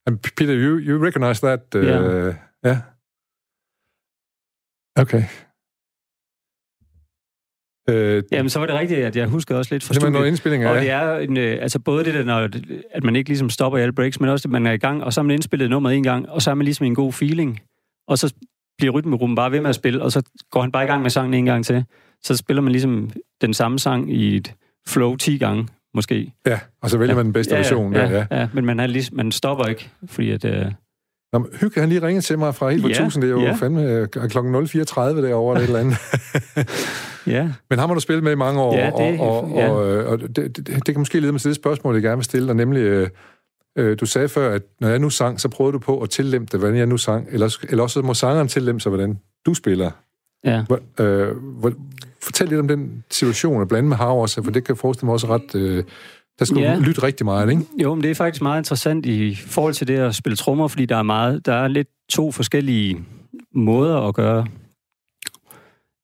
And 0.05 0.21
Peter, 0.21 0.53
you, 0.55 0.77
you 0.77 0.97
recognize 0.97 1.41
that? 1.41 1.65
Uh, 1.73 1.79
Yeah. 1.79 2.37
Yeah. 2.63 2.81
Okay. 4.97 5.29
Øh, 7.89 8.23
Jamen, 8.31 8.49
så 8.49 8.59
var 8.59 8.65
det 8.65 8.75
rigtigt, 8.75 8.99
at 8.99 9.15
jeg 9.15 9.27
husker 9.27 9.55
også 9.55 9.73
lidt 9.75 9.83
fra 9.83 9.93
det 9.93 10.01
var 10.01 10.09
noget 10.09 10.15
studiet. 10.21 10.27
indspilling 10.31 10.67
Og 10.67 10.75
det 10.75 10.89
er 10.89 11.17
en, 11.17 11.37
øh, 11.37 11.57
altså 11.61 11.79
både 11.79 12.05
det 12.05 12.13
der, 12.13 12.23
når, 12.23 12.49
at 12.91 13.03
man 13.03 13.15
ikke 13.15 13.29
ligesom 13.29 13.49
stopper 13.49 13.79
i 13.79 13.81
alle 13.81 13.93
breaks, 13.93 14.19
men 14.19 14.29
også, 14.29 14.47
at 14.47 14.51
man 14.51 14.67
er 14.67 14.71
i 14.71 14.77
gang, 14.77 15.03
og 15.03 15.13
så 15.13 15.21
har 15.21 15.23
man 15.23 15.33
indspillet 15.33 15.69
nummeret 15.69 15.95
en 15.95 16.03
gang, 16.03 16.29
og 16.29 16.41
så 16.41 16.51
er 16.51 16.55
man 16.55 16.65
ligesom 16.65 16.83
i 16.83 16.87
en 16.87 16.95
god 16.95 17.13
feeling. 17.13 17.59
Og 18.07 18.17
så 18.17 18.33
bliver 18.77 18.93
rytmerummet 18.93 19.35
bare 19.35 19.51
ved 19.51 19.61
med 19.61 19.69
at 19.69 19.75
spille, 19.75 20.01
og 20.01 20.11
så 20.11 20.23
går 20.51 20.61
han 20.61 20.71
bare 20.71 20.83
i 20.83 20.87
gang 20.87 21.01
med 21.01 21.09
sangen 21.09 21.33
en 21.33 21.45
gang 21.45 21.65
til. 21.65 21.83
Så 22.23 22.37
spiller 22.37 22.61
man 22.61 22.71
ligesom 22.71 23.11
den 23.41 23.53
samme 23.53 23.79
sang 23.79 24.13
i 24.13 24.35
et 24.35 24.53
flow 24.87 25.15
10 25.15 25.37
gange, 25.37 25.67
måske. 25.93 26.33
Ja, 26.47 26.59
og 26.81 26.89
så 26.89 26.97
vælger 26.97 27.13
ja. 27.13 27.17
man 27.17 27.25
den 27.25 27.33
bedste 27.33 27.53
ja, 27.53 27.59
version. 27.59 27.93
Ja, 27.93 27.99
der, 27.99 28.11
ja. 28.11 28.25
ja, 28.39 28.47
men 28.53 28.65
man, 28.65 28.79
er 28.79 28.87
lige, 28.87 29.15
man 29.15 29.31
stopper 29.31 29.65
ikke, 29.65 29.89
fordi 30.05 30.31
at... 30.31 30.45
Øh, 30.45 30.71
Nå, 31.33 31.45
Hygge, 31.61 31.79
han 31.79 31.89
lige 31.89 32.07
ringet 32.07 32.23
til 32.23 32.39
mig 32.39 32.55
fra 32.55 32.69
helt 32.69 32.81
på 32.81 32.87
Ja, 32.87 32.93
1000. 32.93 33.21
Det 33.21 33.27
er 33.27 33.31
jo 33.31 33.41
ja. 33.41 33.53
fandme 33.53 33.83
øh, 33.91 34.07
klokken 34.07 34.55
0.34 34.55 34.99
derovre 35.01 35.61
eller 35.61 35.63
et 35.63 35.63
eller 35.63 35.79
andet. 35.79 35.97
ja, 37.35 37.49
Men 37.69 37.79
ham 37.79 37.89
har 37.89 37.93
du 37.93 37.99
spillet 37.99 38.23
med 38.23 38.31
i 38.31 38.35
mange 38.35 38.61
år, 38.61 38.75
Ja, 38.77 38.85
det- 38.85 39.19
og, 39.19 39.43
og, 39.43 39.49
ja. 39.55 39.69
og, 39.69 39.91
øh, 39.95 40.09
og 40.11 40.19
det, 40.19 40.35
det, 40.35 40.67
det 40.67 40.85
kan 40.85 40.99
måske 40.99 41.19
lede 41.19 41.31
mig 41.31 41.41
til 41.41 41.49
det 41.49 41.55
spørgsmål, 41.55 41.93
jeg 41.95 42.03
gerne 42.03 42.17
vil 42.17 42.23
stille 42.25 42.47
dig, 42.47 42.55
nemlig, 42.55 42.79
øh, 42.81 43.09
øh, 43.77 43.97
du 43.99 44.05
sagde 44.05 44.29
før, 44.29 44.53
at 44.55 44.61
når 44.79 44.87
jeg 44.89 44.99
nu 44.99 45.09
sang, 45.09 45.39
så 45.41 45.49
prøvede 45.49 45.73
du 45.73 45.79
på 45.79 45.99
at 46.01 46.09
tillempe 46.09 46.49
det, 46.51 46.59
hvordan 46.59 46.77
jeg 46.77 46.85
nu 46.87 46.97
sang, 46.97 47.27
eller, 47.31 47.57
eller 47.69 47.83
også 47.83 48.01
må 48.01 48.13
sangeren 48.13 48.47
tillempe 48.47 48.79
sig, 48.81 48.89
hvordan 48.89 49.19
du 49.45 49.53
spiller. 49.53 49.91
ja. 50.45 50.63
Hvor, 50.67 50.79
øh, 51.03 51.37
hvor, 51.37 51.71
fortæl 52.23 52.47
lidt 52.49 52.59
om 52.59 52.67
den 52.67 53.03
situation, 53.11 53.61
at 53.61 53.67
blande 53.67 53.89
med 53.89 53.97
Hav 53.97 54.21
også, 54.21 54.43
for 54.43 54.51
det 54.51 54.63
kan 54.63 54.73
jeg 54.73 54.77
forestille 54.77 55.05
mig 55.05 55.13
også 55.13 55.27
ret... 55.27 55.55
Øh, 55.55 55.83
der 56.41 56.45
skal 56.45 56.57
Ja. 56.61 56.79
lytte 56.79 57.03
rigtig 57.03 57.25
meget, 57.25 57.49
ikke? 57.49 57.61
Jo, 57.83 57.95
men 57.95 58.03
det 58.03 58.11
er 58.11 58.15
faktisk 58.15 58.41
meget 58.41 58.59
interessant 58.59 59.05
i 59.05 59.35
forhold 59.35 59.73
til 59.73 59.87
det 59.87 59.97
at 59.97 60.15
spille 60.15 60.35
trommer, 60.35 60.67
fordi 60.67 60.85
der 60.85 60.95
er 60.97 61.03
meget, 61.03 61.45
der 61.45 61.53
er 61.53 61.67
lidt 61.67 61.87
to 62.09 62.31
forskellige 62.31 62.97
måder 63.55 63.97
at 63.97 64.15
gøre, 64.15 64.47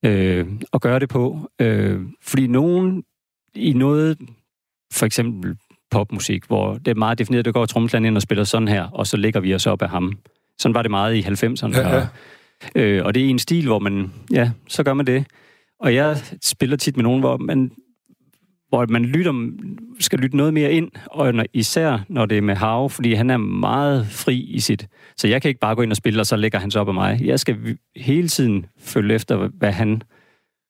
øh, 0.05 0.45
at 0.73 0.81
gøre 0.81 0.99
det 0.99 1.09
på. 1.09 1.49
Øh, 1.61 2.01
fordi 2.23 2.47
nogen 2.47 3.03
i 3.55 3.73
noget, 3.73 4.17
for 4.93 5.05
eksempel 5.05 5.57
popmusik, 5.91 6.45
hvor 6.47 6.73
det 6.73 6.87
er 6.87 6.95
meget 6.95 7.19
defineret, 7.19 7.45
der 7.45 7.51
går 7.51 7.65
trommeslageren 7.65 8.05
ind 8.05 8.15
og 8.15 8.21
spiller 8.21 8.43
sådan 8.43 8.67
her, 8.67 8.83
og 8.83 9.07
så 9.07 9.17
lægger 9.17 9.39
vi 9.39 9.53
os 9.55 9.67
op 9.67 9.81
af 9.81 9.89
ham. 9.89 10.13
Sådan 10.59 10.75
var 10.75 10.81
det 10.81 10.91
meget 10.91 11.15
i 11.15 11.21
90'erne. 11.21 11.77
Ja, 11.77 11.89
ja. 11.95 12.01
Og, 12.01 12.07
øh, 12.81 13.05
og 13.05 13.13
det 13.15 13.25
er 13.25 13.29
en 13.29 13.39
stil, 13.39 13.65
hvor 13.65 13.79
man, 13.79 14.11
ja, 14.31 14.51
så 14.67 14.83
gør 14.83 14.93
man 14.93 15.07
det. 15.07 15.25
Og 15.79 15.95
jeg 15.95 16.17
spiller 16.43 16.77
tit 16.77 16.97
med 16.97 17.03
nogen, 17.03 17.19
hvor 17.19 17.37
man 17.37 17.71
hvor 18.69 18.85
man 18.89 19.05
lytter, 19.05 19.51
skal 19.99 20.19
lytte 20.19 20.37
noget 20.37 20.53
mere 20.53 20.71
ind, 20.71 20.91
og 21.05 21.33
når, 21.33 21.45
især 21.53 21.99
når 22.09 22.25
det 22.25 22.37
er 22.37 22.41
med 22.41 22.55
Hav, 22.55 22.89
fordi 22.89 23.13
han 23.13 23.29
er 23.29 23.37
meget 23.37 24.07
fri 24.07 24.39
i 24.39 24.59
sit... 24.59 24.87
Så 25.17 25.27
jeg 25.27 25.41
kan 25.41 25.49
ikke 25.49 25.59
bare 25.59 25.75
gå 25.75 25.81
ind 25.81 25.91
og 25.91 25.97
spille, 25.97 26.19
og 26.19 26.25
så 26.25 26.35
lægger 26.35 26.59
han 26.59 26.71
sig 26.71 26.81
op 26.81 26.87
af 26.87 26.93
mig. 26.93 27.19
Jeg 27.23 27.39
skal 27.39 27.77
hele 27.95 28.27
tiden 28.27 28.65
følge 28.79 29.15
efter, 29.15 29.47
hvad 29.57 29.71
han 29.71 30.01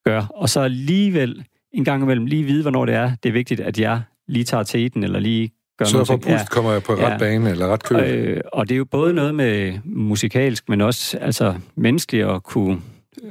gør, 0.05 0.21
og 0.36 0.49
så 0.49 0.60
alligevel 0.62 1.43
en 1.73 1.86
gang 1.86 2.03
imellem 2.03 2.25
lige 2.25 2.43
vide, 2.43 2.62
hvornår 2.62 2.86
det 2.86 2.95
er. 2.95 3.12
Det 3.23 3.29
er 3.29 3.33
vigtigt, 3.33 3.60
at 3.60 3.79
jeg 3.79 4.01
lige 4.27 4.43
tager 4.43 4.63
teten, 4.63 5.03
eller 5.03 5.19
lige 5.19 5.51
gør 5.77 5.86
Så 5.86 5.93
noget. 5.93 6.07
for 6.07 6.17
pust 6.17 6.49
kommer 6.49 6.71
jeg 6.71 6.83
på 6.83 6.93
ret 6.93 6.99
Ja. 7.12 7.17
bane, 7.17 7.49
eller 7.49 7.67
ret 7.67 7.83
køl. 7.83 7.97
Øh, 7.99 8.41
og 8.53 8.69
det 8.69 8.75
er 8.75 8.77
jo 8.77 8.86
både 8.86 9.13
noget 9.13 9.36
med 9.36 9.73
musikalsk, 9.86 10.69
men 10.69 10.81
også 10.81 11.17
altså, 11.17 11.55
menneskeligt 11.75 12.25
at 12.27 12.43
kunne 12.43 12.77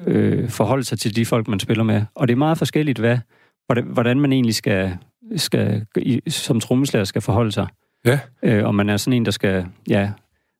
øh, 0.07 0.49
forholde 0.51 0.85
sig 0.85 0.99
til 0.99 1.17
de 1.17 1.27
folk, 1.27 1.49
man 1.49 1.61
spiller 1.61 1.85
med. 1.85 2.03
Og 2.15 2.29
det 2.29 2.33
er 2.35 2.39
meget 2.39 2.59
forskelligt, 2.59 2.99
hvad, 2.99 3.19
hvordan, 3.67 3.85
hvordan 3.85 4.21
man 4.21 4.33
egentlig 4.33 4.55
skal, 4.55 4.97
skal 5.37 5.87
som 6.29 6.61
trommeslager 6.61 7.05
skal 7.05 7.23
forholde 7.23 7.53
sig. 7.53 7.67
Ja. 8.07 8.19
Øh, 8.43 8.65
om 8.65 8.75
man 8.75 8.89
er 8.89 8.97
sådan 8.97 9.17
en, 9.17 9.25
der 9.25 9.31
skal 9.31 9.67
ja, 9.89 10.11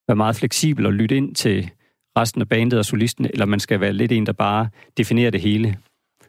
være 0.09 0.17
meget 0.17 0.37
fleksibel 0.37 0.87
og 0.87 0.93
lytte 0.93 1.17
ind 1.17 1.35
til 1.35 1.71
resten 2.19 2.41
af 2.41 2.49
bandet 2.49 2.79
og 2.79 2.85
solisten, 2.85 3.27
eller 3.31 3.47
man 3.47 3.61
skal 3.61 3.81
være 3.81 3.93
lidt 3.93 4.13
en, 4.13 4.27
der 4.27 4.33
bare 4.33 4.69
definerer 4.97 5.31
det 5.31 5.41
hele. 5.41 5.77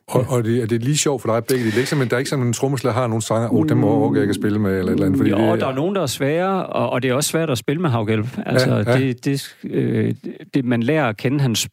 Og, 0.08 0.26
og 0.30 0.44
det, 0.44 0.62
er 0.62 0.66
det 0.66 0.84
lige 0.84 0.98
sjovt 0.98 1.22
for 1.22 1.34
dig 1.34 1.46
begge 1.46 1.64
dele? 1.64 1.72
Det 1.72 1.74
er 1.74 1.80
ikke 1.80 1.90
sådan, 1.90 2.08
der 2.08 2.14
er 2.14 2.18
ikke 2.18 2.30
sådan, 2.30 2.46
en 2.46 2.54
trommeslager 2.54 2.94
har 2.94 3.08
nogle 3.08 3.22
sanger, 3.22 3.50
åh, 3.50 3.60
oh, 3.60 3.70
dem 3.70 3.78
må 3.78 4.14
jeg 4.14 4.24
ikke 4.24 4.32
at 4.32 4.36
spille 4.36 4.60
med, 4.60 4.80
eller 4.80 4.92
et 4.92 4.94
eller 4.94 5.06
andet. 5.06 5.18
Fordi 5.18 5.30
jo, 5.30 5.52
det, 5.52 5.62
der 5.62 5.68
er 5.68 5.76
nogen, 5.76 5.96
der 5.96 6.02
er 6.02 6.06
svære, 6.06 6.66
og, 6.66 6.90
og 6.90 7.04
det 7.04 7.10
er 7.10 7.14
også 7.14 7.30
svært 7.30 7.50
at 7.50 7.58
spille 7.58 7.82
med 7.82 7.90
Havgælp. 7.90 8.28
Altså, 8.46 8.70
Ja, 8.70 8.92
ja. 8.92 8.98
Det, 8.98 9.26
det, 9.26 9.56
øh, 9.64 10.16
det, 10.54 10.66
man 10.66 10.84
lærer 10.84 11.10
at 11.10 11.18
kende 11.18 11.40
hans, 11.40 11.68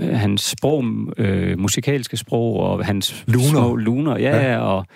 hans 0.00 0.42
sprog, 0.42 0.84
øh, 1.18 1.58
musikalske 1.58 2.16
sprog, 2.16 2.60
og 2.60 2.86
hans 2.86 3.24
Luner. 3.26 3.48
små 3.48 3.76
luner. 3.76 4.16
Ja, 4.18 4.52
Ja. 4.52 4.58
Og, 4.58 4.86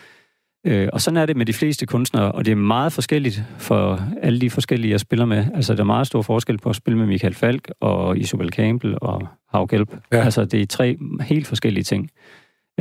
øh, 0.66 0.88
og 0.92 1.00
sådan 1.00 1.16
er 1.16 1.26
det 1.26 1.37
med 1.37 1.46
de 1.46 1.53
fleste 1.53 1.87
kunstnere, 1.87 2.33
og 2.33 2.44
det 2.44 2.53
er 2.53 2.57
meget 2.57 2.92
forskelligt 2.92 3.42
for 3.59 4.00
alle 4.22 4.40
de 4.40 4.50
forskellige, 4.50 4.90
jeg 4.90 5.00
spiller 5.00 5.24
med. 5.24 5.46
Altså, 5.55 5.74
der 5.74 5.81
er 5.81 5.85
meget 5.85 6.07
stor 6.07 6.22
forskel 6.22 6.59
på 6.59 6.70
at 6.70 6.76
spille 6.76 6.98
med 6.98 7.07
Michael 7.07 7.35
Falk 7.35 7.70
og 7.81 8.18
Isobel 8.18 8.50
Campbell 8.53 8.96
og 9.00 9.29
Havgælp. 9.53 9.90
Ja. 10.12 10.16
Ja. 10.18 10.24
Altså, 10.24 10.44
det 10.44 10.62
er 10.62 10.66
tre 10.66 10.96
helt 11.20 11.46
forskellige 11.46 11.85
ting. 11.85 12.11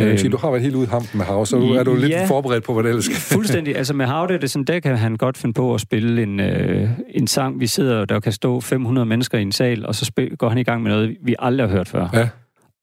Øh, 0.08 0.20
sige, 0.20 0.30
du 0.32 0.38
har 0.38 0.50
været 0.52 0.62
helt 0.64 0.76
ude 0.76 0.84
i 0.86 0.88
hampen 0.88 1.18
med 1.18 1.26
Hav, 1.26 1.46
så 1.46 1.58
du, 1.58 1.74
er 1.74 1.84
du 1.84 1.96
lidt 1.96 2.10
Ja. 2.12 2.26
forberedt 2.26 2.64
på, 2.64 2.74
hvad 2.74 2.84
det 2.84 2.90
ellers 2.90 3.06
skal. 3.06 3.18
Fuldstændig. 3.38 3.78
Altså 3.78 3.94
med 3.94 4.06
Havde, 4.06 4.28
det 4.28 4.44
er 4.44 4.48
sådan, 4.48 4.66
der 4.66 4.80
kan 4.80 4.98
han 4.98 5.16
godt 5.16 5.38
finde 5.38 5.54
på 5.54 5.74
at 5.74 5.82
spille 5.82 6.24
en, 6.24 6.40
øh, 6.40 6.90
en 7.10 7.28
sang, 7.28 7.60
vi 7.60 7.68
sidder, 7.68 8.06
der 8.06 8.20
kan 8.20 8.32
stå 8.32 8.60
500 8.62 9.06
mennesker 9.06 9.38
i 9.38 9.42
en 9.42 9.52
sal, 9.52 9.86
og 9.86 9.96
så 9.96 10.06
spil, 10.06 10.38
går 10.38 10.50
han 10.50 10.58
i 10.58 10.64
gang 10.64 10.84
med 10.84 10.92
noget, 10.92 11.18
vi 11.24 11.36
aldrig 11.40 11.68
har 11.68 11.76
hørt 11.76 11.88
før. 11.88 12.08
Ja. 12.14 12.30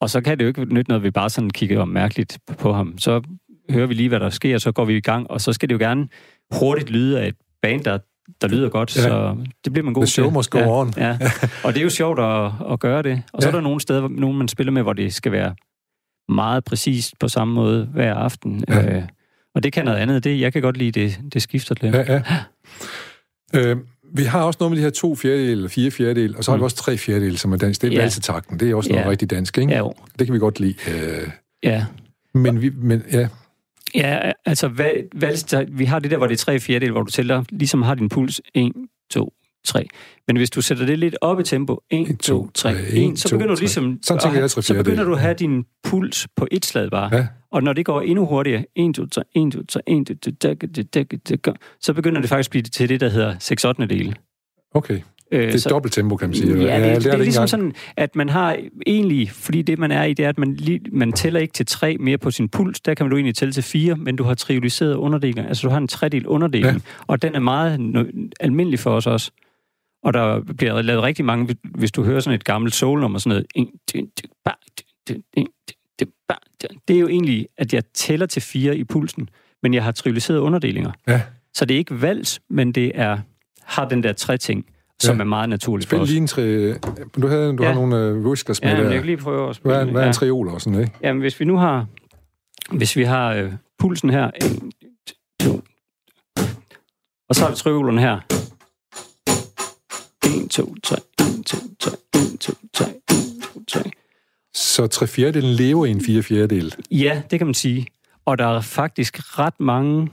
Og 0.00 0.10
så 0.10 0.20
kan 0.20 0.38
det 0.38 0.44
jo 0.44 0.48
ikke 0.48 0.64
nytte 0.74 0.88
noget, 0.90 1.00
at 1.00 1.04
vi 1.04 1.10
bare 1.10 1.30
sådan 1.30 1.50
kigger 1.50 1.84
mærkeligt 1.84 2.38
på 2.58 2.72
ham. 2.72 2.98
Så 2.98 3.22
hører 3.70 3.86
vi 3.86 3.94
lige, 3.94 4.08
hvad 4.08 4.20
der 4.20 4.30
sker, 4.30 4.58
så 4.58 4.72
går 4.72 4.84
vi 4.84 4.96
i 4.96 5.00
gang, 5.00 5.30
og 5.30 5.40
så 5.40 5.52
skal 5.52 5.68
det 5.68 5.72
jo 5.74 5.78
gerne 5.78 6.08
hurtigt 6.60 6.90
lyde 6.90 7.20
af 7.20 7.28
et 7.28 7.34
band, 7.62 7.84
der, 7.84 7.98
der 8.40 8.48
lyder 8.48 8.68
godt, 8.68 8.96
Ja. 8.96 9.02
så 9.02 9.36
det 9.64 9.72
bliver 9.72 9.84
man 9.84 9.94
god 9.94 10.02
The 10.02 10.10
show 10.10 10.26
til. 10.26 10.32
must 10.34 10.50
go 10.50 10.58
ja, 10.58 10.80
on. 10.80 10.92
Ja. 10.96 11.18
Og 11.64 11.72
det 11.74 11.80
er 11.80 11.84
jo 11.84 11.90
sjovt 11.90 12.18
at, 12.20 12.50
at 12.72 12.80
gøre 12.80 13.02
det. 13.02 13.22
Og 13.32 13.42
så 13.42 13.48
Ja. 13.48 13.52
er 13.52 13.56
der 13.56 13.62
nogle 13.62 13.80
steder, 13.80 14.00
hvor- 14.00 14.20
nogle 14.20 14.38
man 14.38 14.48
spiller 14.48 14.72
med, 14.72 14.82
hvor 14.82 14.92
det 14.92 15.14
skal 15.14 15.32
være 15.32 15.54
meget 16.28 16.64
præcist 16.64 17.18
på 17.20 17.28
samme 17.28 17.54
måde 17.54 17.84
hver 17.92 18.14
aften. 18.14 18.64
Ja. 18.68 18.96
Øh, 18.96 19.02
og 19.54 19.62
det 19.62 19.72
kan 19.72 19.84
noget 19.84 19.98
andet. 19.98 20.24
Det, 20.24 20.40
jeg 20.40 20.52
kan 20.52 20.62
godt 20.62 20.76
lide, 20.76 20.90
det, 21.00 21.18
det 21.32 21.42
skifter 21.42 21.74
lidt. 21.80 21.94
Ja, 21.94 22.12
ja. 22.12 22.22
Øh, 23.54 23.76
vi 24.14 24.22
har 24.22 24.42
også 24.42 24.56
noget 24.60 24.70
med 24.70 24.78
de 24.78 24.82
her 24.82 24.90
to 24.90 25.14
fjerdedele, 25.16 25.50
eller 25.52 25.68
fire 25.68 25.90
fjerdedele, 25.90 26.36
og 26.38 26.44
så 26.44 26.50
har 26.50 26.56
vi 26.56 26.60
Mm. 26.60 26.64
også 26.64 26.76
tre 26.76 26.96
fjerdedele, 26.98 27.38
som 27.38 27.52
er 27.52 27.56
dansk. 27.56 27.82
Det 27.82 27.88
er 27.88 27.92
Ja. 27.92 28.00
valsetakten. 28.00 28.60
Det 28.60 28.70
er 28.70 28.74
også 28.74 28.90
noget 28.90 29.04
Ja. 29.04 29.10
rigtig 29.10 29.30
dansk, 29.30 29.58
ikke? 29.58 29.72
Ja, 29.72 29.78
jo. 29.78 29.94
Det 30.18 30.26
kan 30.26 30.34
vi 30.34 30.38
godt 30.38 30.60
lide. 30.60 30.74
Øh, 30.90 31.28
Ja. 31.62 31.84
men, 32.34 32.62
vi, 32.62 32.70
men 32.76 33.02
ja, 33.12 33.28
Ja, 33.94 34.32
altså, 34.46 34.68
hvad, 34.68 34.90
vi 35.68 35.84
har 35.84 35.98
det 35.98 36.10
der, 36.10 36.16
hvor 36.16 36.26
det 36.26 36.34
er 36.34 36.38
tre 36.38 36.60
fjerdedel, 36.60 36.92
hvor 36.92 37.02
du 37.02 37.10
tæller, 37.10 37.44
ligesom 37.50 37.82
har 37.82 37.94
din 37.94 38.08
puls 38.08 38.40
1, 38.54 38.72
2, 39.10 39.32
3. 39.66 39.86
Men 40.26 40.36
hvis 40.36 40.50
du 40.50 40.60
sætter 40.62 40.86
det 40.86 40.98
lidt 40.98 41.16
op 41.20 41.40
i 41.40 41.42
tempo, 41.42 41.80
1, 41.90 42.18
2, 42.20 42.50
3, 42.54 42.74
1, 42.92 43.18
så 43.18 43.28
begynder 43.30 43.54
du 43.54 43.60
ligesom... 43.60 43.98
Sådan 44.02 44.20
tænker 44.20 44.38
jeg 44.40 44.50
Så 44.50 44.60
begynder 44.60 44.84
fjerdedele. 44.84 45.08
du 45.10 45.14
at 45.14 45.20
have 45.20 45.34
din 45.34 45.64
puls 45.84 46.26
på 46.36 46.46
et 46.50 46.64
slag 46.66 46.90
bare. 46.90 47.16
Ja. 47.16 47.26
Og 47.52 47.62
når 47.62 47.72
det 47.72 47.84
går 47.86 48.00
endnu 48.00 48.26
hurtigere, 48.26 48.64
1, 48.76 48.94
2, 48.94 49.06
3, 49.06 49.22
1, 49.36 49.52
2, 49.52 49.62
3, 49.68 49.80
1, 49.86 50.06
2, 50.24 51.36
3, 51.44 51.52
så 51.80 51.92
begynder 51.92 52.20
det 52.20 52.28
faktisk 52.30 52.48
at 52.48 52.50
blive 52.50 52.62
til 52.62 52.88
det, 52.88 53.00
der 53.00 53.08
hedder 53.08 53.34
6 53.38 53.64
8 53.64 53.86
dele. 53.86 54.14
okay. 54.74 55.00
Øh, 55.32 55.46
Det 55.46 55.54
er 55.54 55.58
så- 55.58 55.68
dobbelt 55.68 55.94
tempo, 55.94 56.16
kan 56.16 56.28
man 56.28 56.34
sige. 56.36 56.48
Ja, 56.48 56.54
det, 56.54 56.94
det, 56.96 57.04
det 57.04 57.10
er 57.10 57.12
ikke 57.12 57.24
ligesom 57.24 57.42
engang. 57.42 57.48
sådan, 57.48 57.72
at 57.96 58.16
man 58.16 58.28
har 58.28 58.56
egentlig, 58.86 59.30
fordi 59.30 59.62
det 59.62 59.78
man 59.78 59.90
er 59.92 60.04
i, 60.04 60.14
det 60.14 60.24
er, 60.24 60.28
at 60.28 60.38
man, 60.38 60.54
lige, 60.54 60.80
man 60.92 61.12
tæller 61.12 61.40
ikke 61.40 61.52
til 61.52 61.66
tre 61.66 61.96
mere 62.00 62.18
på 62.18 62.30
sin 62.30 62.48
puls, 62.48 62.80
der 62.80 62.94
kan 62.94 63.06
man 63.06 63.10
jo 63.10 63.16
egentlig 63.16 63.34
tælle 63.34 63.52
til 63.52 63.62
fire, 63.62 63.96
men 63.96 64.16
du 64.16 64.24
har 64.24 64.34
trioliseret 64.34 64.94
underdelinger, 64.94 65.48
altså 65.48 65.66
du 65.66 65.70
har 65.70 65.78
en 65.78 65.88
tredel 65.88 66.26
underdeling, 66.26 66.66
Ja. 66.66 66.72
ja. 66.72 66.78
og 67.06 67.22
den 67.22 67.34
er 67.34 67.40
meget 67.40 67.80
almindelig 68.40 68.78
for 68.78 68.90
os 68.90 69.06
også. 69.06 69.30
Og 70.02 70.14
der 70.14 70.40
bliver 70.58 70.82
lavet 70.82 71.02
rigtig 71.02 71.24
mange, 71.24 71.56
hvis 71.74 71.92
du 71.92 72.04
hører 72.04 72.20
sådan 72.20 72.34
et 72.34 72.44
gammelt 72.44 72.74
soul-nummer, 72.74 73.18
sådan 73.18 73.30
noget, 73.30 73.46
det 76.88 76.96
er 76.96 77.00
jo 77.00 77.08
egentlig, 77.08 77.48
at 77.58 77.74
jeg 77.74 77.82
tæller 77.94 78.26
til 78.26 78.42
fire 78.42 78.76
i 78.76 78.84
pulsen, 78.84 79.28
men 79.62 79.74
jeg 79.74 79.84
har 79.84 79.92
trioliseret 79.92 80.38
underdelinger. 80.38 80.92
Ja. 81.08 81.22
Så 81.54 81.64
det 81.64 81.74
er 81.74 81.78
ikke 81.78 82.02
vals, 82.02 82.40
men 82.50 82.72
det 82.72 82.92
er, 82.94 83.18
har 83.62 83.88
den 83.88 84.02
der 84.02 84.12
tre 84.12 84.36
ting, 84.38 84.66
som 85.00 85.16
Ja. 85.16 85.20
er 85.20 85.24
meget 85.24 85.48
naturligt 85.48 85.88
for 85.88 85.96
Spil 85.96 86.02
os. 86.02 86.08
lige 86.08 86.20
en 86.20 86.26
tre... 86.26 86.72
Du, 87.22 87.26
havde, 87.26 87.56
du 87.56 87.62
Ja. 87.62 87.68
har 87.68 87.74
nogle 87.74 87.96
øh, 87.96 88.26
whiskers 88.26 88.62
med 88.62 88.70
Ja, 88.70 88.76
der. 88.76 88.82
jeg 88.82 88.94
kan 88.94 89.06
lige 89.06 89.16
prøve 89.16 89.48
at 89.50 89.56
spille. 89.56 89.74
Hvad 89.76 89.86
er, 89.86 89.92
hvad 89.92 90.02
er 90.02 90.06
en 90.06 90.12
triol 90.12 90.48
og 90.48 90.60
sådan, 90.60 90.80
ikke? 90.80 90.92
Jamen, 91.02 91.20
hvis 91.20 91.40
vi 91.40 91.44
nu 91.44 91.56
har, 91.56 91.86
hvis 92.72 92.96
vi 92.96 93.02
har 93.02 93.32
øh, 93.34 93.52
pulsen 93.78 94.10
her, 94.10 94.30
en, 94.42 94.72
to, 95.40 95.62
og 97.28 97.34
så 97.34 97.42
har 97.44 97.50
vi 97.50 97.56
triolerne 97.56 98.00
her. 98.00 98.20
1, 100.46 100.50
2, 100.50 100.74
3, 100.82 100.96
1, 101.20 101.46
2, 101.46 101.56
3, 101.80 101.92
1, 102.14 102.40
2, 102.40 102.52
3, 102.72 102.84
1, 102.84 102.94
2, 103.54 103.64
3. 103.68 103.90
Så 104.54 104.86
tre 104.86 105.06
fjerdedelen 105.06 105.50
lever 105.54 105.86
i 105.86 105.90
en 105.90 106.00
fire 106.04 106.22
fjerdedel. 106.22 106.74
Ja, 106.90 107.22
det 107.30 107.38
kan 107.38 107.46
man 107.46 107.54
sige. 107.54 107.86
Og 108.24 108.38
der 108.38 108.46
er 108.46 108.60
faktisk 108.60 109.38
ret 109.38 109.60
mange, 109.60 110.08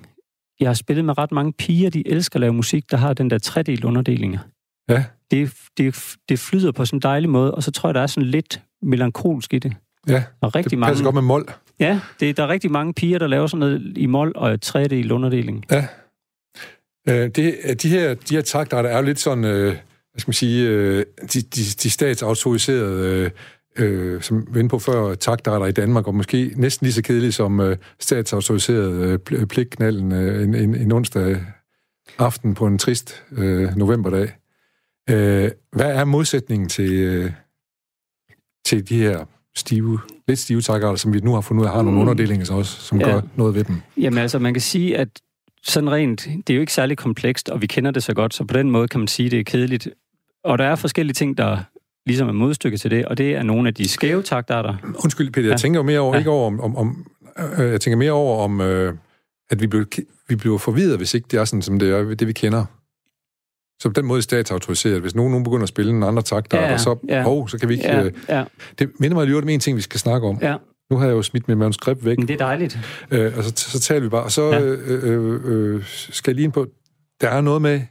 jeg 0.59 0.69
har 0.69 0.73
spillet 0.73 1.05
med 1.05 1.17
ret 1.17 1.31
mange 1.31 1.53
piger, 1.53 1.89
de 1.89 2.07
elsker 2.07 2.37
at 2.37 2.41
lave 2.41 2.53
musik, 2.53 2.91
der 2.91 2.97
har 2.97 3.13
den 3.13 3.29
der 3.29 3.37
tredel 3.37 3.85
underdelinger. 3.85 4.39
Ja. 4.89 5.03
Det, 5.31 5.53
det, 5.77 6.15
det 6.29 6.39
flyder 6.39 6.71
på 6.71 6.85
sådan 6.85 6.97
en 6.97 7.01
dejlig 7.01 7.29
måde, 7.29 7.55
og 7.55 7.63
så 7.63 7.71
tror 7.71 7.89
jeg, 7.89 7.93
der 7.95 8.01
er 8.01 8.07
sådan 8.07 8.29
lidt 8.29 8.61
melankolsk 8.81 9.53
i 9.53 9.59
det. 9.59 9.73
Ja, 10.07 10.23
Og 10.41 10.55
rigtig 10.55 10.71
det 10.71 10.79
mange, 10.79 10.91
passer 10.91 11.03
godt 11.03 11.15
med 11.15 11.21
mål. 11.21 11.49
Ja, 11.79 11.99
det, 12.19 12.37
der 12.37 12.43
er 12.43 12.47
rigtig 12.47 12.71
mange 12.71 12.93
piger, 12.93 13.19
der 13.19 13.27
laver 13.27 13.47
sådan 13.47 13.59
noget 13.59 13.97
i 13.97 14.05
mol 14.05 14.31
og 14.35 14.61
tredel 14.61 15.11
underdeling. 15.11 15.65
Ja. 15.71 15.87
Øh, 17.09 17.29
det, 17.29 17.55
de, 17.83 17.89
her, 17.89 18.13
de 18.13 18.35
her 18.35 18.41
takter 18.41 18.77
er 18.77 18.97
jo 18.97 19.03
lidt 19.03 19.19
sådan, 19.19 19.43
øh, 19.43 19.75
hvad 20.13 20.19
skal 20.19 20.29
man 20.29 20.33
sige, 20.33 20.67
øh, 20.69 21.05
de, 21.33 21.41
de, 21.41 21.61
de 21.83 21.89
statsautoriserede, 21.89 23.31
øh, 23.77 23.85
øh, 23.85 24.21
som 24.21 24.47
vi 24.55 24.67
på 24.67 24.79
før, 24.79 25.15
takter 25.15 25.65
i 25.65 25.71
Danmark, 25.71 26.07
og 26.07 26.15
måske 26.15 26.53
næsten 26.55 26.85
lige 26.85 26.93
så 26.93 27.01
kedelige 27.01 27.31
som 27.31 27.59
øh, 27.59 27.77
statsautoriseret 27.99 28.93
øh, 28.93 29.19
pl- 29.29 29.45
pligtknalden 29.45 30.11
øh, 30.11 30.43
en, 30.43 30.55
en, 30.55 30.75
en 30.75 30.91
onsdag 30.91 31.37
aften 32.17 32.53
på 32.53 32.67
en 32.67 32.77
trist 32.77 33.23
øh, 33.31 33.77
novemberdag. 33.77 34.31
Øh, 35.09 35.51
hvad 35.71 35.91
er 35.91 36.05
modsætningen 36.05 36.69
til, 36.69 36.91
øh, 36.91 37.31
til 38.65 38.89
de 38.89 38.97
her 38.97 39.25
stive, 39.55 39.99
lidt 40.27 40.39
stive 40.39 40.61
takter, 40.61 40.95
som 40.95 41.13
vi 41.13 41.19
nu 41.19 41.33
har 41.33 41.41
fundet 41.41 41.61
ud 41.61 41.67
af, 41.67 41.73
har 41.73 41.81
nogle 41.81 41.95
Mm. 41.95 42.01
underdelinger 42.01 42.53
også, 42.53 42.81
som 42.81 42.99
Ja. 42.99 43.05
gør 43.05 43.21
noget 43.35 43.55
ved 43.55 43.63
dem? 43.63 43.75
Jamen 43.97 44.17
altså, 44.19 44.39
man 44.39 44.53
kan 44.53 44.61
sige, 44.61 44.97
at 44.97 45.07
sådan 45.63 45.91
rent, 45.91 46.27
det 46.47 46.49
er 46.49 46.55
jo 46.55 46.61
ikke 46.61 46.73
særlig 46.73 46.97
komplekst, 46.97 47.49
og 47.49 47.61
vi 47.61 47.67
kender 47.67 47.91
det 47.91 48.03
så 48.03 48.13
godt, 48.13 48.33
så 48.33 48.43
på 48.45 48.53
den 48.57 48.71
måde 48.71 48.87
kan 48.87 48.99
man 48.99 49.07
sige, 49.07 49.25
at 49.25 49.31
det 49.31 49.39
er 49.39 49.43
kedeligt. 49.43 49.87
Og 50.43 50.57
der 50.57 50.63
er 50.63 50.75
forskellige 50.75 51.13
ting, 51.13 51.37
der 51.37 51.57
ligesom 52.05 52.27
er 52.27 52.33
modstykke 52.33 52.77
til 52.77 52.91
det, 52.91 53.05
og 53.05 53.17
det 53.17 53.35
er 53.35 53.43
nogle 53.43 53.67
af 53.67 53.73
de 53.73 53.87
skæve 53.87 54.23
taktarter. 54.23 54.75
Undskyld, 55.03 55.31
Peter, 55.31 55.49
jeg 55.49 55.59
tænker 55.59 55.79
jo 55.79 55.83
mere 55.83 55.99
over, 55.99 56.13
ja. 56.13 56.19
ikke 56.19 56.29
over 56.29 56.47
om, 56.47 56.61
om, 56.61 56.75
om 56.75 57.05
øh, 57.59 57.71
jeg 57.71 57.81
tænker 57.81 57.97
mere 57.97 58.11
over 58.11 58.43
om, 58.43 58.61
øh, 58.61 58.93
at 59.49 59.61
vi 59.61 59.67
bliver, 59.67 59.85
vi 60.27 60.35
bliver 60.35 60.57
forvirret, 60.57 60.97
hvis 60.97 61.13
ikke 61.13 61.27
det 61.31 61.39
er 61.39 61.45
sådan, 61.45 61.61
som 61.61 61.79
det 61.79 61.89
er, 61.89 62.03
det 62.03 62.27
vi 62.27 62.33
kender. 62.33 62.65
Så 63.81 63.89
på 63.89 63.93
den 63.93 64.05
måde 64.05 64.21
statsautoriseret. 64.21 65.01
Hvis 65.01 65.15
nogen, 65.15 65.31
nogen 65.31 65.43
begynder 65.43 65.63
at 65.63 65.69
spille 65.69 65.91
en 65.91 66.03
andre 66.03 66.21
takter, 66.21 66.61
ja, 66.61 66.77
så, 66.77 66.95
ja. 67.07 67.23
oh, 67.27 67.47
så 67.47 67.57
kan 67.57 67.69
vi 67.69 67.73
ikke... 67.73 67.87
Ja, 67.87 68.03
øh, 68.03 68.11
ja. 68.29 68.43
Det 68.79 68.91
minder 68.99 69.17
mig 69.17 69.25
lige 69.25 69.37
om 69.37 69.49
en 69.49 69.59
ting, 69.59 69.77
vi 69.77 69.81
skal 69.81 69.99
snakke 69.99 70.27
om. 70.27 70.39
Ja. 70.41 70.55
Nu 70.91 70.97
har 70.97 71.05
jeg 71.05 71.13
jo 71.13 71.21
smidt 71.21 71.47
mit 71.47 71.57
manuskript 71.57 72.05
væk. 72.05 72.17
Men 72.17 72.27
det 72.27 72.33
er 72.33 72.37
dejligt. 72.37 72.79
Øh, 73.11 73.37
og 73.37 73.43
så, 73.43 73.53
så 73.55 73.79
taler 73.79 74.01
vi 74.01 74.09
bare. 74.09 74.23
Og 74.23 74.31
så 74.31 74.51
ja. 74.51 74.61
øh, 74.61 75.03
øh, 75.03 75.41
øh, 75.45 75.83
skal 75.85 76.31
jeg 76.31 76.35
lige 76.35 76.43
ind 76.43 76.53
på, 76.53 76.67
der 77.21 77.29
er 77.29 77.41
noget 77.41 77.61
med, 77.61 77.81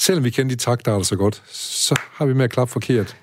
selvom 0.00 0.24
vi 0.24 0.30
kender 0.30 0.54
de 0.54 0.56
takter 0.56 1.02
så 1.02 1.16
godt, 1.16 1.42
så 1.52 2.00
har 2.12 2.26
vi 2.26 2.34
med 2.34 2.44
at 2.44 2.50
klappe 2.50 2.72
forkert. 2.72 3.16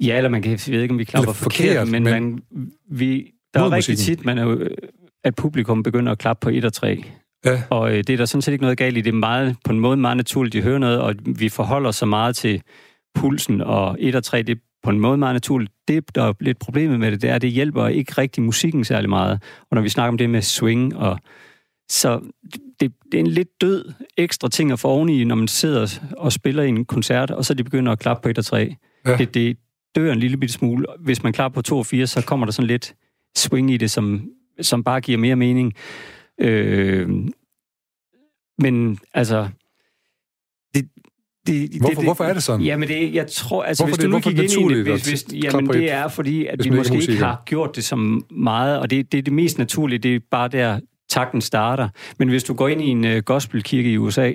Ja, 0.00 0.16
eller 0.16 0.30
man 0.30 0.42
kan, 0.42 0.50
jeg 0.50 0.74
ved 0.74 0.82
ikke, 0.82 0.92
om 0.92 0.98
vi 0.98 1.04
klapper 1.04 1.32
forkert, 1.32 1.66
forkert, 1.66 1.88
men, 1.88 2.02
men 2.02 2.12
man, 2.12 2.42
vi, 2.90 3.32
der 3.54 3.60
er 3.60 3.72
rigtig 3.72 3.98
tit, 3.98 4.24
man 4.24 4.38
er, 4.38 4.68
at 5.24 5.34
publikum 5.34 5.82
begynder 5.82 6.12
at 6.12 6.18
klappe 6.18 6.40
på 6.40 6.50
1 6.50 6.64
og 6.64 6.72
3. 6.72 7.04
Ja. 7.44 7.62
Og 7.70 7.90
øh, 7.92 7.96
det 7.96 8.10
er 8.10 8.16
der 8.16 8.24
sådan 8.24 8.42
set 8.42 8.52
ikke 8.52 8.62
noget 8.62 8.78
galt 8.78 8.96
i. 8.96 9.00
Det 9.00 9.10
er 9.10 9.14
meget, 9.14 9.56
på 9.64 9.72
en 9.72 9.80
måde 9.80 9.96
meget 9.96 10.16
naturligt, 10.16 10.54
at 10.54 10.62
høre 10.62 10.80
noget, 10.80 11.00
og 11.00 11.14
vi 11.26 11.48
forholder 11.48 11.90
så 11.90 12.06
meget 12.06 12.36
til 12.36 12.62
pulsen, 13.14 13.60
og 13.60 13.96
1 13.98 14.14
og 14.14 14.24
3, 14.24 14.42
det 14.42 14.56
er 14.56 14.60
på 14.82 14.90
en 14.90 15.00
måde 15.00 15.16
meget 15.16 15.34
naturligt. 15.34 15.72
Det, 15.88 16.14
der 16.14 16.22
er 16.22 16.32
lidt 16.40 16.58
problemet 16.58 17.00
med 17.00 17.10
det, 17.10 17.22
det 17.22 17.30
er, 17.30 17.34
at 17.34 17.42
det 17.42 17.50
hjælper 17.50 17.88
ikke 17.88 18.12
rigtig 18.12 18.42
musikken 18.42 18.84
særlig 18.84 19.10
meget. 19.10 19.42
Og 19.70 19.74
når 19.74 19.82
vi 19.82 19.88
snakker 19.88 20.08
om 20.08 20.18
det 20.18 20.30
med 20.30 20.42
swing, 20.42 20.96
og 20.96 21.18
så 21.92 22.20
det, 22.80 22.92
det 23.12 23.14
er 23.14 23.24
en 23.24 23.26
lidt 23.26 23.60
død 23.60 23.92
ekstra 24.16 24.48
ting 24.48 24.72
at 24.72 24.78
få 24.78 24.88
oveni, 24.88 25.24
når 25.24 25.34
man 25.34 25.48
sidder 25.48 26.00
og 26.16 26.32
spiller 26.32 26.62
i 26.62 26.68
en 26.68 26.84
koncert, 26.84 27.30
og 27.30 27.44
så 27.44 27.54
de 27.54 27.64
begynder 27.64 27.92
at 27.92 27.98
klappe 27.98 28.22
på 28.22 28.28
1 28.28 28.38
og 28.38 28.44
3. 28.44 28.76
Ja. 29.06 29.16
Det, 29.16 29.34
det 29.34 29.56
dør 29.94 30.12
en 30.12 30.18
lille 30.18 30.36
bitte 30.36 30.52
smule. 30.52 30.86
Hvis 31.00 31.22
man 31.22 31.32
klapper 31.32 31.54
på 31.54 31.62
2 31.62 31.78
og 31.78 31.86
4, 31.86 32.06
så 32.06 32.24
kommer 32.26 32.46
der 32.46 32.52
sådan 32.52 32.66
lidt 32.66 32.94
swing 33.36 33.70
i 33.70 33.76
det, 33.76 33.90
som, 33.90 34.28
som 34.60 34.84
bare 34.84 35.00
giver 35.00 35.18
mere 35.18 35.36
mening. 35.36 35.74
Øh, 36.40 37.08
men 38.58 38.98
altså, 39.14 39.48
det, 40.74 40.88
det, 41.46 41.80
hvorfor, 41.80 41.94
det, 41.94 42.04
hvorfor 42.04 42.24
er 42.24 42.32
det 42.32 42.42
sådan? 42.42 42.66
Jamen, 42.66 42.88
det, 42.88 43.14
jeg 43.14 43.26
tror, 43.26 43.62
altså, 43.62 43.84
hvorfor 43.84 43.96
hvis 43.96 43.98
du 43.98 44.02
det, 44.02 44.10
nu 44.10 44.30
gik 44.30 44.58
ind 44.58 44.70
i 44.70 44.74
det, 44.74 44.84
hvis, 44.84 45.08
hvis, 45.08 45.26
jamen, 45.44 45.66
det 45.66 45.90
er 45.90 46.08
fordi, 46.08 46.46
at 46.46 46.64
vi 46.64 46.70
måske 46.70 46.94
ikke 46.94 47.16
har 47.16 47.42
gjort 47.46 47.76
det 47.76 47.84
så 47.84 47.96
meget, 48.30 48.78
og 48.78 48.90
det, 48.90 49.12
det 49.12 49.18
er 49.18 49.22
det 49.22 49.32
mest 49.32 49.58
naturlige, 49.58 49.98
det 49.98 50.14
er 50.14 50.20
bare 50.30 50.48
der, 50.48 50.80
takten 51.12 51.40
starter. 51.40 51.88
Men 52.18 52.28
hvis 52.28 52.44
du 52.44 52.54
går 52.54 52.68
ind 52.68 52.82
i 52.82 52.88
en 52.88 53.04
uh, 53.04 53.16
gospelkirke 53.16 53.92
i 53.92 53.98
USA, 53.98 54.32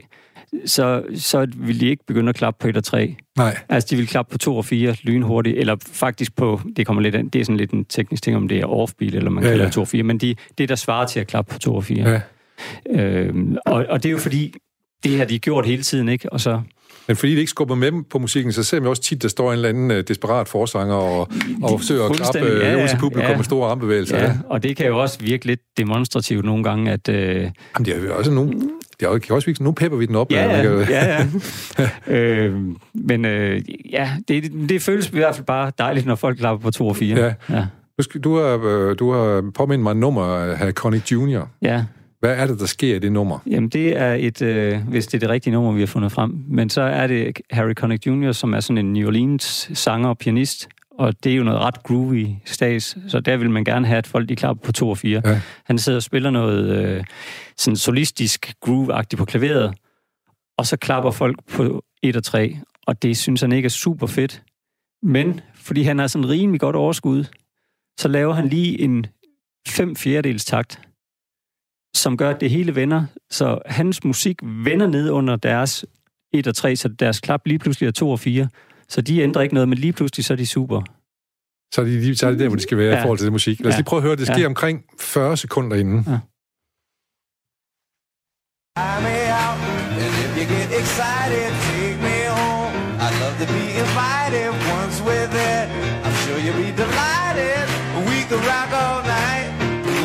så, 0.66 1.04
så 1.16 1.48
vil 1.56 1.80
de 1.80 1.88
ikke 1.88 2.04
begynde 2.08 2.30
at 2.30 2.36
klappe 2.36 2.58
på 2.62 2.68
1 2.68 2.78
og 2.78 2.84
3. 2.84 3.16
Nej. 3.38 3.58
Altså, 3.70 3.88
de 3.92 3.96
vil 3.96 4.08
klappe 4.08 4.32
på 4.32 4.38
2 4.38 4.58
og 4.58 4.66
4 4.66 4.96
lynhurtigt, 5.04 5.58
eller 5.58 5.76
faktisk 5.92 6.36
på, 6.36 6.62
det 6.78 6.86
kommer 6.86 7.02
lidt 7.02 7.16
an, 7.16 7.30
det 7.30 7.42
er 7.42 7.46
sådan 7.46 7.58
lidt 7.58 7.72
en 7.72 7.86
teknisk 7.86 8.24
ting, 8.24 8.36
om 8.36 8.48
det 8.48 8.60
er 8.60 8.66
offbeat, 8.66 9.16
eller 9.16 9.30
man 9.30 9.44
ja, 9.44 9.50
kalder 9.50 9.66
ja. 9.66 9.72
2 9.72 9.82
og 9.82 9.88
4, 9.88 10.04
men 10.04 10.18
de, 10.18 10.36
det, 10.58 10.70
der 10.70 10.76
svarer 10.76 11.06
til 11.06 11.20
at 11.20 11.28
klappe 11.28 11.54
på 11.54 11.60
2 11.60 11.76
og 11.76 11.84
4. 11.84 12.10
Ja. 12.10 12.22
Øhm, 12.90 13.58
og, 13.66 13.86
og 13.90 14.04
det 14.04 14.10
er 14.10 14.14
jo 14.14 14.18
fordi, 14.18 14.54
det 15.04 15.18
har 15.18 15.26
de 15.26 15.40
gjort 15.40 15.66
hele 15.66 15.84
tiden, 15.84 16.10
ikke? 16.10 16.34
Og 16.34 16.42
så... 16.42 16.62
Men 17.08 17.16
fordi 17.16 17.32
det 17.32 17.40
ikke 17.40 17.50
skubber 17.50 17.76
med 17.76 18.04
på 18.10 18.20
musikken, 18.20 18.54
så 18.54 18.64
ser 18.64 18.80
vi 18.80 18.88
også 18.88 19.02
tit, 19.02 19.22
der 19.22 19.28
står 19.28 19.52
en 19.52 19.56
eller 19.56 19.70
anden 19.70 19.92
uh, 19.92 19.98
desperat 19.98 20.48
forsanger 20.48 20.96
og, 20.96 21.32
og 21.64 21.80
forsøger 21.80 22.06
at 22.06 22.16
klappe 22.16 22.40
ja, 22.40 22.72
ja, 22.72 22.98
publikum 23.00 23.30
ja. 23.30 23.36
med 23.36 23.44
store 23.44 23.70
armbevægelser. 23.70 24.18
Ja, 24.18 24.34
og 24.50 24.64
det 24.64 24.78
kan 24.78 24.88
jo 24.88 25.02
også 25.02 25.20
virke 25.20 25.46
lidt 25.46 25.60
demonstrativt 25.78 26.46
nogle 26.46 26.64
gange, 26.64 26.92
at... 26.92 27.10
Uh... 27.10 27.16
Jamen, 27.16 27.52
det 27.80 27.88
er 27.88 28.04
jo 28.04 28.18
også 28.18 28.32
nogle... 28.32 28.54
Det 29.00 29.06
er 29.06 29.20
jo, 29.30 29.36
også 29.36 29.46
virke, 29.46 29.64
nu 29.64 29.72
pepper 29.72 29.98
vi 29.98 30.06
den 30.06 30.16
op. 30.16 30.32
Ja, 30.32 30.62
ja, 30.62 30.80
ja. 30.90 31.28
ja. 31.78 31.90
øh, 32.18 32.56
men 32.94 33.26
øh, 33.26 33.62
ja, 33.92 34.12
det, 34.28 34.52
det 34.70 34.82
føles 34.82 35.08
i 35.08 35.12
hvert 35.12 35.36
fald 35.36 35.46
bare 35.46 35.72
dejligt, 35.78 36.06
når 36.06 36.16
folk 36.16 36.38
klapper 36.38 36.64
på 36.64 36.72
2 36.72 36.88
og 36.88 36.96
4. 36.96 37.20
Ja. 37.20 37.34
ja. 37.50 37.66
Du 38.24 38.38
har, 38.38 38.60
øh, 38.66 38.96
du 39.00 39.12
har 39.12 39.52
påmindet 39.56 39.84
mig 39.84 39.92
en 39.92 40.00
nummer 40.00 40.24
af 40.36 40.74
Connick 40.74 41.12
Jr. 41.12 41.42
Ja. 41.62 41.84
Hvad 42.20 42.36
er 42.36 42.48
det, 42.48 42.60
der 42.60 42.66
sker 42.66 42.96
i 42.96 43.00
det 43.00 43.12
nummer? 43.12 43.40
Jamen, 43.50 43.70
det 43.70 43.98
er 43.98 44.14
et, 44.14 44.42
øh, 44.42 44.88
hvis 44.88 45.08
det 45.08 45.14
er 45.14 45.20
det 45.20 45.30
rigtige 45.30 45.54
nummer, 45.54 45.72
vi 45.72 45.80
har 45.80 45.88
fundet 45.88 46.12
frem. 46.12 46.44
Men 46.48 46.70
så 46.70 46.82
er 46.82 47.08
det 47.08 47.42
Harry 47.52 47.74
Connick 47.74 48.08
Jr., 48.08 48.32
som 48.32 48.54
er 48.54 48.60
sådan 48.60 48.78
en 48.78 48.94
New 48.94 49.08
Orleans 49.08 49.72
sanger 49.74 50.10
og 50.10 50.18
pianist, 50.18 50.70
og 50.92 51.24
det 51.24 51.32
er 51.32 51.36
jo 51.36 51.44
noget 51.44 51.60
ret 51.60 51.84
groovy 51.84 52.26
stas, 52.46 52.98
så 53.08 53.20
der 53.20 53.38
vil 53.38 53.50
man 53.50 53.64
gerne 53.64 53.88
have, 53.88 53.98
at 53.98 54.08
folk 54.08 54.30
de 54.30 54.36
klapper 54.36 54.66
på 54.66 54.72
to 54.72 54.90
og 54.90 54.98
fire. 54.98 55.22
Ja. 55.26 55.42
Han 55.66 55.78
sidder 55.78 55.98
og 55.98 56.04
spiller 56.04 56.30
noget 56.30 56.70
øh, 56.70 57.04
sådan 57.58 57.78
solistisk 57.78 58.54
groove-agtigt 58.66 59.18
på 59.18 59.26
klaveret, 59.26 59.76
og 60.58 60.66
så 60.66 60.78
klapper 60.78 61.12
folk 61.12 61.40
på 61.52 61.84
et 62.04 62.16
og 62.16 62.24
tre, 62.24 62.58
og 62.88 63.02
det 63.02 63.18
synes 63.18 63.42
han 63.42 63.52
ikke 63.52 63.66
er 63.66 63.70
super 63.70 64.08
fedt. 64.08 64.44
Men 65.04 65.42
fordi 65.56 65.82
han 65.82 66.00
har 66.00 66.08
sådan 66.08 66.30
rimelig 66.30 66.60
godt 66.60 66.76
overskud, 66.76 67.24
så 68.00 68.08
laver 68.08 68.34
han 68.34 68.48
lige 68.48 68.82
en 68.82 69.06
fem 69.68 69.96
fjerdedels 69.96 70.46
takt, 70.46 70.80
som 71.96 72.18
gør, 72.18 72.30
at 72.30 72.42
det 72.42 72.50
hele 72.50 72.76
vender. 72.76 73.06
Så 73.30 73.60
hans 73.66 74.04
musik 74.04 74.38
vender 74.44 74.88
ned 74.88 75.10
under 75.10 75.36
deres 75.36 75.86
1 76.34 76.48
og 76.48 76.56
3, 76.56 76.76
så 76.76 76.88
deres 76.88 77.20
klap 77.20 77.42
lige 77.46 77.60
pludselig 77.60 77.88
er 77.88 77.92
2 77.92 78.10
og 78.10 78.20
4. 78.20 78.48
Så 78.90 79.02
de 79.02 79.22
ændrer 79.22 79.42
ikke 79.42 79.54
noget, 79.54 79.70
men 79.70 79.78
lige 79.78 79.94
pludselig 79.94 80.26
så 80.26 80.34
er 80.34 80.38
de 80.38 80.46
super. 80.46 80.82
Så 81.74 81.82
er, 81.82 81.86
de, 81.86 82.16
så 82.16 82.26
er 82.26 82.32
det 82.32 82.40
der, 82.40 82.48
hvor 82.48 82.56
de 82.56 82.62
skal 82.62 82.78
være 82.78 82.94
ja. 82.94 83.00
i 83.00 83.02
forhold 83.02 83.18
til 83.18 83.26
det 83.26 83.32
musik. 83.32 83.60
Lad 83.60 83.68
os 83.68 83.74
ja. 83.74 83.78
lige 83.78 83.86
prøve 83.86 83.98
at 83.98 84.04
høre, 84.04 84.16
det 84.16 84.28
sker 84.28 84.40
ja. 84.40 84.46
omkring 84.46 84.84
40 85.00 85.38
sekunder 85.38 85.78
inden. 85.78 86.06
Ja. 86.08 86.20
excited, 90.98 91.52
take 91.70 91.98
me 92.08 92.20
home. 92.38 92.74
I'd 93.00 93.16
love 93.20 93.36
to 93.44 93.48
be 93.58 93.66
invited 93.84 94.50
once 94.78 95.02
we're 95.02 95.28
there. 95.28 95.66
I'm 96.06 96.16
sure 96.24 96.38
you'll 96.40 96.62
be 96.68 96.72
delighted. 96.72 97.66
We 98.10 98.24
could 98.30 98.44
rock 98.46 98.72
all 98.72 99.02
night, 99.04 99.50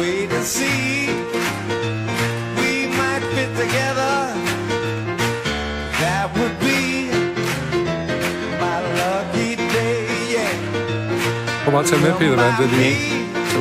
wait 0.00 0.32
and 0.32 0.44
see. 0.44 1.21
Together, 3.56 4.14
that 6.00 6.26
would 6.36 6.56
be 6.60 7.10
my 8.62 8.78
lucky 9.00 9.56
day, 9.56 10.06
yeah. 10.34 11.64
Kom 11.64 11.72
bare 11.72 11.84
tage 11.84 12.00
med, 12.02 12.12
Peter, 12.18 12.34
hvad 12.34 12.52
det 12.58 12.70
lige. 12.70 12.96
To. 13.52 13.60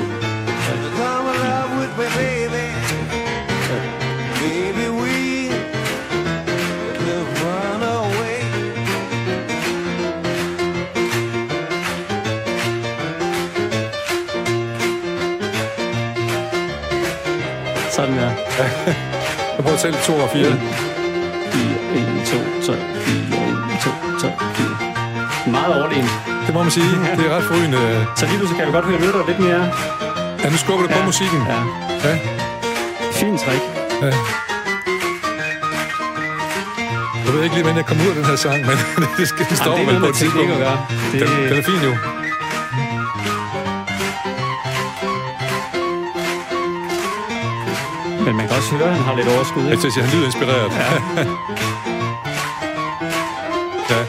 Jeg 19.61 19.65
prøver 19.65 19.79
selv 19.87 19.95
2 20.03 20.13
og 20.13 20.29
4. 20.33 20.43
4, 20.43 20.51
1, 21.95 22.25
2, 22.25 22.73
3, 22.73 22.77
4, 23.01 23.37
1, 23.73 23.79
2, 23.83 23.91
3, 24.19 24.31
4. 24.55 25.51
Meget 25.51 25.75
overlegen. 25.75 26.09
Det 26.45 26.53
må 26.53 26.63
man 26.63 26.71
sige. 26.71 26.91
Det 27.17 27.25
er 27.27 27.35
ret 27.35 27.43
forrygende. 27.43 28.07
Så 28.17 28.25
lige 28.25 28.47
så 28.47 28.55
kan 28.55 28.65
du 28.67 28.71
godt 28.71 28.85
høre 28.85 28.99
lytter 29.01 29.23
lidt 29.27 29.39
mere. 29.39 29.63
Ja, 30.43 30.49
nu 30.49 30.57
skubber 30.57 30.83
det 30.87 30.91
ja. 30.95 30.99
på 30.99 31.05
musikken. 31.05 31.41
Ja. 31.47 31.59
ja. 32.09 32.13
Fint 33.11 33.39
træk. 33.39 33.61
Ja. 34.01 34.11
Jeg 37.25 37.33
ved 37.33 37.43
ikke 37.43 37.55
lige, 37.55 37.63
hvordan 37.63 37.77
jeg 37.81 37.85
kommer 37.85 38.03
ud 38.03 38.09
af 38.09 38.15
den 38.15 38.25
her 38.25 38.35
sang, 38.35 38.59
men 38.69 38.77
det 39.19 39.27
skal 39.27 39.45
vi 39.49 39.55
stoppe 39.55 39.85
med 39.85 39.99
på 39.99 40.05
et 40.05 40.15
tidspunkt. 40.15 40.51
Det... 41.11 41.21
Den, 41.21 41.27
den 41.49 41.57
er 41.57 41.65
fin 41.71 41.81
jo. 41.89 42.20
Også 48.61 48.75
høre, 48.75 48.89
at 48.89 48.95
han 48.99 49.05
har 49.09 49.15
lidt 49.19 49.29
overskud. 49.35 49.63
Ikke? 49.63 49.73
Jeg 49.73 49.79
synes, 49.79 49.95
han 50.05 50.09
lyder 50.13 50.27
inspireret. 50.31 50.71
Ja. 50.79 50.89
ja. 53.93 54.01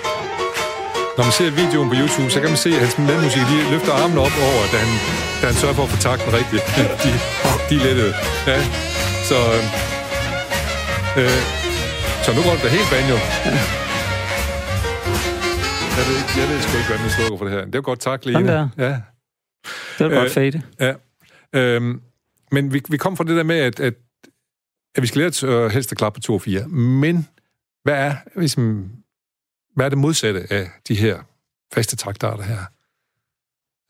Når 1.17 1.25
man 1.29 1.35
ser 1.39 1.49
videoen 1.63 1.89
på 1.93 1.97
YouTube, 2.01 2.29
så 2.35 2.39
kan 2.43 2.49
man 2.55 2.61
se, 2.67 2.71
at 2.77 2.81
hans 2.85 2.97
medmusik 3.09 3.45
de 3.51 3.57
løfter 3.75 3.93
armen 4.01 4.19
op 4.27 4.37
over, 4.49 4.63
da 4.73 4.79
han, 4.85 4.93
da 5.41 5.45
han 5.51 5.57
sørger 5.63 5.77
for 5.79 5.85
at 5.89 5.93
få 5.95 5.99
takten 6.09 6.29
rigtigt. 6.41 6.63
de, 7.03 7.11
de 7.69 7.75
er 7.81 7.83
lettede. 7.87 8.13
Ja. 8.51 8.59
Så, 9.31 9.39
øh, 11.21 11.41
så 12.25 12.29
nu 12.37 12.41
går 12.47 12.53
det 12.57 12.63
da 12.67 12.71
helt 12.79 12.89
banjo. 12.95 13.17
Jeg 15.99 16.05
ved, 16.09 16.19
jeg 16.41 16.47
ved 16.51 16.59
sgu 16.65 16.73
ikke, 16.81 16.91
hvad 16.93 17.01
man 17.05 17.11
slukker 17.17 17.37
for 17.41 17.47
det 17.47 17.55
her. 17.57 17.65
Det 17.71 17.75
er 17.75 17.87
godt 17.91 18.01
tak, 18.09 18.21
Lene. 18.27 18.49
Der. 18.53 18.69
Ja. 18.87 18.93
Det 19.97 20.05
er 20.07 20.11
øh, 20.11 20.17
godt 20.21 20.33
fade. 20.39 20.59
Ja. 20.87 20.93
Øhm, 21.59 21.95
men 22.55 22.73
vi, 22.73 22.83
vi 22.89 22.97
kom 22.97 23.17
fra 23.17 23.25
det 23.25 23.37
der 23.37 23.43
med, 23.53 23.59
at, 23.59 23.81
at, 23.81 23.95
at 24.95 25.03
vi 25.03 25.07
skal 25.07 25.19
lære 25.19 25.27
at 25.27 25.43
uh, 25.43 25.71
helst 25.71 25.93
at 25.93 25.99
klappe 25.99 26.17
på 26.17 26.21
2 26.21 26.35
og 26.35 26.43
4. 26.43 26.69
Men 26.69 27.29
hvad 27.85 27.95
er, 27.95 28.15
ligesom, 28.37 28.91
hvad 29.75 29.85
er 29.85 29.89
det 29.89 29.99
modsatte 29.99 30.53
af 30.53 30.71
de 30.89 30.95
her 30.95 31.23
faste 31.75 31.97
taktarter 31.97 32.45
her? 32.45 32.59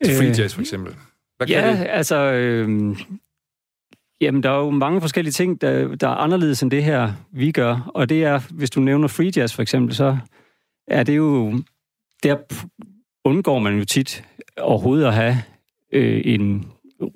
Til 0.05 0.17
free 0.17 0.29
øh, 0.29 0.39
jazz 0.39 0.53
for 0.53 0.61
eksempel. 0.61 0.95
Hvad 1.37 1.47
ja, 1.47 1.71
det? 1.71 1.87
altså... 1.89 2.15
Øh, 2.15 2.97
Jamen, 4.21 4.43
der 4.43 4.49
er 4.49 4.57
jo 4.57 4.69
mange 4.69 5.01
forskellige 5.01 5.31
ting, 5.31 5.61
der, 5.61 5.95
der 5.95 6.07
er 6.07 6.15
anderledes 6.15 6.63
end 6.63 6.71
det 6.71 6.83
her, 6.83 7.11
vi 7.31 7.51
gør. 7.51 7.91
Og 7.93 8.09
det 8.09 8.23
er, 8.23 8.39
hvis 8.51 8.69
du 8.69 8.79
nævner 8.79 9.07
free 9.07 9.31
jazz 9.35 9.53
for 9.53 9.61
eksempel, 9.61 9.95
så 9.95 10.17
er 10.87 11.03
det 11.03 11.17
jo... 11.17 11.59
Der 12.23 12.37
undgår 13.25 13.59
man 13.59 13.77
jo 13.77 13.85
tit 13.85 14.23
overhovedet 14.57 15.05
at 15.05 15.13
have 15.13 15.37
øh, 15.91 16.21
en 16.25 16.65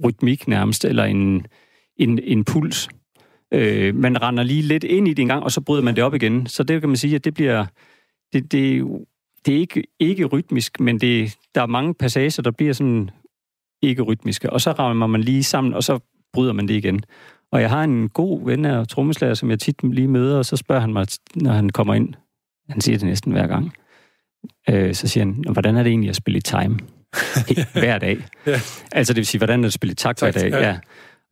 rytmik 0.04 0.48
nærmest, 0.48 0.86
eller 0.86 1.04
en, 1.04 1.48
en, 1.98 2.20
en 2.20 2.46
puls. 2.46 2.90
Øh, 3.54 3.96
man 3.96 4.22
render 4.22 4.44
lige 4.44 4.62
lidt 4.62 4.84
ind 4.84 5.08
i 5.08 5.14
det 5.14 5.22
en 5.22 5.28
gang, 5.28 5.44
og 5.44 5.52
så 5.52 5.62
bryder 5.62 5.84
man 5.84 5.96
det 5.96 6.04
op 6.04 6.14
igen. 6.14 6.48
Så 6.48 6.64
det 6.64 6.82
kan 6.82 6.90
man 6.90 6.98
sige, 6.98 7.16
at 7.16 7.26
det 7.26 7.34
bliver... 7.34 7.66
Det, 8.34 8.52
det, 8.52 8.84
det 9.46 9.56
er 9.56 9.60
ikke, 9.60 9.84
ikke 10.00 10.26
rytmisk, 10.26 10.80
men 10.80 11.00
det, 11.00 11.36
der 11.56 11.62
er 11.62 11.66
mange 11.66 11.94
passager, 11.94 12.42
der 12.42 12.52
bliver 12.52 12.74
sådan 12.74 13.10
ikke 13.82 14.02
rytmiske. 14.02 14.50
Og 14.50 14.62
så 14.62 14.72
rammer 14.72 15.08
man 15.08 15.22
lige 15.22 15.44
sammen, 15.44 15.74
og 15.74 15.84
så 15.84 16.00
bryder 16.34 16.54
man 16.54 16.68
det 16.68 16.74
igen. 16.74 17.04
Og 17.52 17.62
jeg 17.62 17.70
har 17.70 17.84
en 17.84 18.10
god 18.10 18.46
ven 18.46 18.66
af 18.66 18.88
trommeslager, 18.88 19.34
som 19.34 19.50
jeg 19.50 19.60
tit 19.60 19.84
lige 19.84 20.08
møder, 20.08 20.38
og 20.38 20.46
så 20.46 20.58
spørger 20.58 20.82
han 20.82 20.94
mig, 20.94 21.08
når 21.36 21.52
han 21.52 21.70
kommer 21.70 21.94
ind, 21.94 22.14
han 22.70 22.82
siger 22.82 22.98
det 22.98 23.08
næsten 23.08 23.32
hver 23.32 23.48
gang, 23.48 23.74
øh, 24.70 24.96
så 24.96 25.08
siger 25.08 25.26
han, 25.26 25.44
hvordan 25.52 25.76
er 25.76 25.84
det 25.84 25.90
egentlig 25.90 26.10
at 26.10 26.16
spille 26.16 26.38
i 26.38 26.42
time? 26.42 26.80
hver 27.74 27.98
dag. 27.98 28.18
ja. 28.46 28.60
Altså 28.92 29.14
det 29.14 29.18
vil 29.18 29.26
sige, 29.26 29.40
hvordan 29.40 29.60
er 29.60 29.62
det 29.62 29.68
at 29.68 29.74
spille 29.74 29.92
i 29.92 29.96
takt 29.96 30.20
hver 30.20 30.32
dag? 30.32 30.50
Ja. 30.50 30.80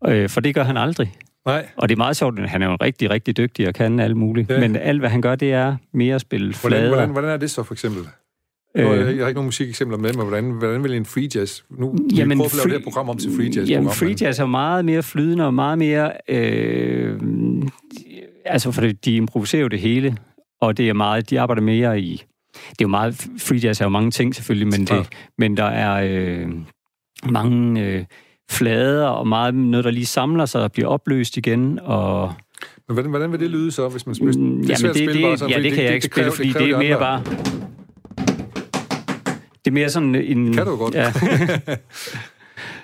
ja. 0.06 0.14
Øh, 0.14 0.30
for 0.30 0.42
det 0.42 0.56
gør 0.56 0.64
han 0.64 0.78
aldrig. 0.78 1.14
Nej. 1.46 1.68
Og 1.76 1.90
det 1.90 1.96
er 1.96 1.98
meget 1.98 2.18
sjovt, 2.18 2.50
han 2.50 2.62
er 2.62 2.70
jo 2.70 2.78
rigtig, 2.82 3.10
rigtig 3.10 3.38
dygtig 3.38 3.68
og 3.68 3.74
kan 3.74 4.00
alt 4.00 4.18
muligt. 4.18 4.50
Ja. 4.50 4.60
Men 4.60 4.76
alt, 4.76 5.00
hvad 5.00 5.10
han 5.10 5.22
gør, 5.22 5.36
det 5.36 5.54
er 5.54 5.76
mere 5.94 6.16
at 6.16 6.22
spille 6.22 6.54
flader. 6.54 6.76
Hvordan, 6.76 6.90
hvordan, 6.90 7.10
hvordan 7.10 7.30
er 7.30 7.38
det 7.38 7.52
så, 7.52 7.64
for 7.64 7.74
eksempel? 7.74 8.02
Øh, 8.78 8.86
jeg 8.86 9.04
har 9.04 9.10
ikke 9.10 9.34
nogen 9.34 9.46
musikeksempler 9.46 9.98
med, 9.98 10.14
men 10.14 10.28
hvordan, 10.28 10.52
hvordan 10.52 10.84
vil 10.84 10.94
en 10.94 11.06
free 11.06 11.30
jazz... 11.36 11.62
Nu 11.70 11.96
jamen, 12.16 12.38
vi 12.38 12.42
prøve 12.42 12.46
at 12.46 12.56
lave 12.56 12.64
det 12.64 12.72
her 12.72 12.84
program 12.84 13.10
om 13.10 13.18
til 13.18 13.32
free 13.36 13.52
jazz. 13.56 13.70
Jamen, 13.70 13.90
free 13.90 14.16
jazz 14.22 14.40
er 14.40 14.46
meget 14.46 14.86
mere 14.86 15.04
flydende 15.04 15.46
og 15.46 15.54
meget 15.54 15.78
mere... 15.78 16.12
Øh, 16.30 17.20
altså, 18.46 18.72
for 18.72 18.82
de 18.82 19.16
improviserer 19.16 19.62
jo 19.62 19.68
det 19.68 19.80
hele, 19.80 20.18
og 20.62 20.78
det 20.78 20.90
er 20.90 20.94
meget... 20.94 21.30
De 21.30 21.40
arbejder 21.40 21.62
mere 21.62 22.00
i... 22.00 22.24
Det 22.54 22.70
er 22.70 22.76
jo 22.82 22.88
meget... 22.88 23.28
Free 23.38 23.60
jazz 23.64 23.82
er 23.82 23.86
jo 23.86 23.90
mange 23.90 24.12
ting, 24.12 24.36
selvfølgelig, 24.36 24.68
men, 24.68 24.88
det, 24.88 25.10
men 25.38 25.58
der 25.58 25.66
er 25.66 26.08
øh, 26.10 26.50
mange... 27.30 27.82
Øh, 27.86 28.06
flader 28.50 29.08
og 29.08 29.28
meget 29.28 29.56
noget, 29.56 29.84
der 29.84 29.92
lige 29.92 30.06
samler 30.06 30.46
sig 30.46 30.64
og 30.64 30.72
bliver 30.72 30.88
opløst 30.88 31.38
igen, 31.38 31.80
og... 31.84 32.34
Men 32.88 32.94
hvordan, 32.94 33.10
hvordan 33.10 33.32
vil 33.32 33.40
det 33.40 33.50
lyde 33.50 33.72
så, 33.72 33.90
hvis 33.90 34.06
man 34.06 34.16
spiller? 34.16 34.38
Mm, 34.38 34.58
det, 34.58 34.70
jamen, 34.70 34.96
det, 34.96 35.14
det, 35.14 35.22
bare 35.22 35.38
sådan, 35.38 35.56
ja, 35.56 35.64
det 35.64 35.72
kan 35.72 35.80
det, 35.80 35.86
jeg 35.86 35.94
ikke 35.94 36.06
spille, 36.06 36.32
fordi 36.32 36.48
det, 36.48 36.60
det 36.60 36.70
er 36.72 36.78
mere 36.78 37.00
bare... 37.00 37.24
Det 39.66 39.72
er 39.72 39.74
mere 39.74 39.90
sådan 39.90 40.16
en... 40.16 40.54
Kan 40.54 40.66
du 40.66 40.76
godt. 40.76 40.96
Ja. 40.96 41.14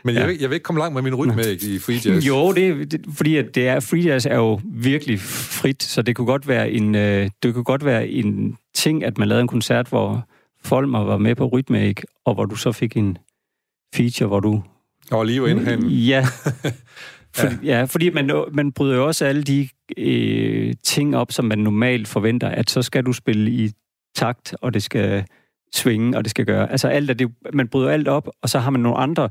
Men 0.04 0.16
jeg, 0.16 0.22
ja. 0.22 0.28
vil, 0.28 0.38
jeg 0.40 0.50
vil 0.50 0.56
ikke 0.56 0.64
komme 0.64 0.80
langt 0.80 0.94
med 0.94 1.02
min 1.02 1.16
rytme 1.16 1.42
i 1.54 1.80
free 1.80 2.00
jazz. 2.06 2.28
Jo, 2.28 2.52
det, 2.52 2.92
det 2.92 3.06
fordi 3.16 3.38
at 3.38 3.56
det 3.56 3.68
er, 3.68 3.80
free 3.80 4.02
jazz 4.02 4.26
er 4.26 4.36
jo 4.36 4.60
virkelig 4.64 5.20
frit, 5.20 5.84
så 5.84 6.02
det 6.02 6.16
kunne 6.16 6.28
godt 6.28 6.48
være 6.48 6.72
en, 6.72 6.96
øh, 6.96 7.30
det 7.44 7.54
kunne 7.54 7.64
godt 7.64 7.86
være 7.86 8.08
en 8.08 8.58
ting, 8.74 9.04
at 9.04 9.18
man 9.18 9.28
lavede 9.28 9.42
en 9.42 9.48
koncert, 9.48 9.88
hvor 9.88 10.28
Folmer 10.64 11.04
var 11.04 11.18
med 11.18 11.36
på 11.36 11.46
rytme, 11.46 11.94
og 12.26 12.34
hvor 12.34 12.46
du 12.46 12.56
så 12.56 12.72
fik 12.72 12.98
en 12.98 13.18
feature, 13.96 14.28
hvor 14.28 14.40
du 14.40 14.64
og 15.12 15.26
lige 15.26 15.50
ind 15.50 15.60
hen. 15.60 15.88
Ja. 15.88 16.26
For, 17.36 17.48
ja. 17.48 17.78
ja, 17.78 17.84
fordi 17.84 18.10
man, 18.10 18.46
man 18.52 18.72
bryder 18.72 18.96
jo 18.96 19.08
også 19.08 19.26
alle 19.26 19.44
de 19.44 19.70
øh, 19.98 20.74
ting 20.84 21.16
op, 21.18 21.32
som 21.32 21.46
man 21.46 21.60
normalt 21.60 22.08
forventer, 22.08 22.50
at 22.50 22.70
så 22.70 22.82
skal 22.82 23.06
du 23.06 23.14
spille 23.14 23.52
i 23.52 23.72
takt, 24.16 24.56
og 24.62 24.74
det 24.74 24.84
skal 24.84 25.26
svinge, 25.74 26.18
og 26.18 26.24
det 26.24 26.30
skal 26.30 26.46
gøre. 26.46 26.72
Altså 26.72 26.88
alt 26.88 27.10
er 27.10 27.14
det, 27.14 27.32
man 27.54 27.68
bryder 27.68 27.90
alt 27.90 28.08
op, 28.08 28.30
og 28.42 28.50
så 28.50 28.60
har 28.60 28.72
man 28.72 28.82
nogle 28.82 28.98
andre 28.98 29.30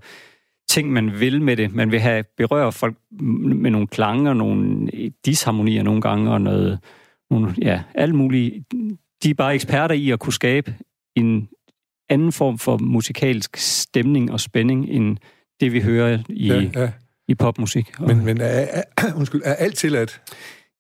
ting, 0.69 0.93
man 0.93 1.21
vil 1.21 1.43
med 1.43 1.57
det. 1.57 1.75
Man 1.75 1.91
vil 1.93 2.01
have 2.01 2.25
berøre 2.37 2.73
folk 2.73 2.97
med 3.21 3.71
nogle 3.71 3.87
klanger, 3.87 4.35
nogle 4.35 4.89
disharmonier 5.25 5.83
nogle 5.83 6.01
gange, 6.01 6.31
og 6.31 6.41
noget, 6.41 6.79
nogle, 7.31 7.55
ja, 7.63 7.83
alt 7.95 8.15
muligt. 8.15 8.55
De 9.23 9.31
er 9.31 9.35
bare 9.35 9.55
eksperter 9.55 9.95
i 9.95 10.11
at 10.11 10.21
kunne 10.21 10.33
skabe 10.33 10.75
en 11.17 11.49
anden 12.09 12.33
form 12.33 12.59
for 12.59 12.79
musikalsk 12.79 13.57
stemning 13.57 14.33
og 14.33 14.41
spænding, 14.41 14.89
end 14.89 15.17
det, 15.61 15.73
vi 15.73 15.81
hører 15.81 16.19
i, 16.29 16.47
ja, 16.47 16.63
ja. 16.75 16.91
i 17.29 17.35
popmusik. 17.35 18.01
Men, 18.01 18.25
men 18.25 18.41
er, 18.41 18.45
er, 18.47 18.83
undskyld, 19.19 19.43
er 19.45 19.55
alt 19.55 19.77
tilladt? 19.77 20.21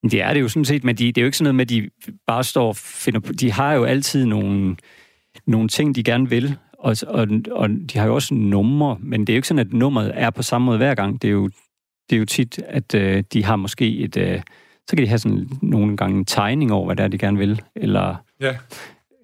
Det 0.03 0.23
er 0.23 0.35
det 0.35 0.41
jo 0.41 0.49
sådan 0.49 0.65
set, 0.65 0.85
men 0.85 0.97
de, 0.97 1.07
det 1.07 1.19
er 1.19 1.23
jo 1.23 1.27
ikke 1.27 1.37
sådan 1.37 1.55
noget 1.55 1.55
med, 1.55 1.65
at 1.65 1.69
de 2.09 2.13
bare 2.27 2.45
står 2.45 2.69
og 2.69 2.77
finder 2.77 3.21
på... 3.21 3.33
De 3.33 3.53
har 3.53 3.75
jo 3.75 3.85
altid 3.85 4.25
nogle, 4.25 4.77
nogle 5.47 5.69
ting, 5.69 5.95
de 5.95 6.03
gerne 6.03 6.31
vil, 6.31 6.57
og, 6.79 6.97
og, 7.07 7.29
og 7.51 7.69
de 7.69 7.99
har 7.99 8.07
jo 8.07 8.15
også 8.15 8.35
numre, 8.35 8.97
men 9.01 9.21
det 9.21 9.29
er 9.29 9.35
jo 9.35 9.39
ikke 9.39 9.49
sådan, 9.49 9.67
at 9.67 9.73
nummeret 9.73 10.13
er 10.15 10.31
på 10.31 10.43
samme 10.43 10.65
måde 10.65 10.77
hver 10.77 10.95
gang. 10.95 11.23
Det 11.23 11.29
er 11.29 11.33
jo, 11.33 11.51
det 12.11 12.17
er 12.17 12.19
jo 12.19 12.25
tit, 12.25 12.59
at 12.59 12.95
øh, 12.95 13.25
de 13.33 13.45
har 13.45 13.57
måske 13.57 13.99
et... 13.99 14.17
Øh, 14.17 14.43
så 14.89 14.97
kan 14.97 15.05
de 15.05 15.09
have 15.09 15.19
sådan 15.19 15.49
nogle 15.63 15.97
gange 15.97 16.19
en 16.19 16.25
tegning 16.25 16.73
over, 16.73 16.87
hvad 16.87 16.97
det 16.97 17.05
er, 17.05 17.09
de 17.09 17.19
gerne 17.19 17.39
vil, 17.39 17.63
eller... 17.77 18.17
Ja. 18.41 18.57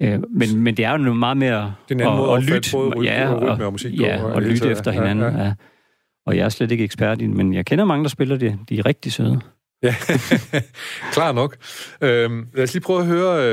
Øh, 0.02 0.20
men, 0.30 0.61
men 0.61 0.76
det 0.76 0.85
er 0.85 0.92
jo 0.92 1.14
meget 1.14 1.37
mere 1.37 1.74
det 1.88 2.00
er 2.00 2.32
at, 2.32 2.37
at 2.37 2.44
lytte, 2.44 2.70
både 2.72 3.00
ja, 3.02 3.28
og, 3.28 3.40
og, 3.40 3.66
og 3.66 3.72
musik 3.72 4.00
ja, 4.00 4.22
og, 4.22 4.32
og 4.32 4.42
lytte 4.42 4.70
efter 4.70 4.90
hinanden. 4.90 5.24
Ja, 5.24 5.38
ja. 5.38 5.44
Ja. 5.44 5.54
Og 6.26 6.37
jeg 6.37 6.44
er 6.44 6.48
slet 6.48 6.70
ikke 6.70 6.85
ekspert 6.85 7.20
i 7.20 7.26
men 7.26 7.54
jeg 7.54 7.66
kender 7.66 7.85
mange, 7.85 8.02
der 8.02 8.09
spiller 8.09 8.37
det. 8.37 8.59
De 8.68 8.78
er 8.78 8.87
rigtig 8.87 9.12
søde. 9.12 9.40
Ja, 9.82 9.94
klar 11.14 11.32
nok. 11.32 11.56
Øhm, 12.00 12.46
lad 12.54 12.64
os 12.64 12.74
lige 12.74 12.82
prøve 12.82 13.00
at 13.00 13.06
høre 13.06 13.44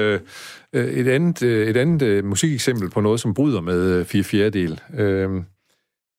øh, 0.73 0.85
et 0.85 1.07
andet, 1.07 1.43
øh, 1.43 1.67
et 1.67 1.77
andet 1.77 2.01
øh, 2.01 2.25
musikeksempel 2.25 2.89
på 2.89 3.01
noget, 3.01 3.19
som 3.19 3.33
bryder 3.33 3.61
med 3.61 3.91
øh, 3.91 4.05
fire 4.05 4.23
fjerdedel. 4.23 4.81
Øhm, 4.93 5.45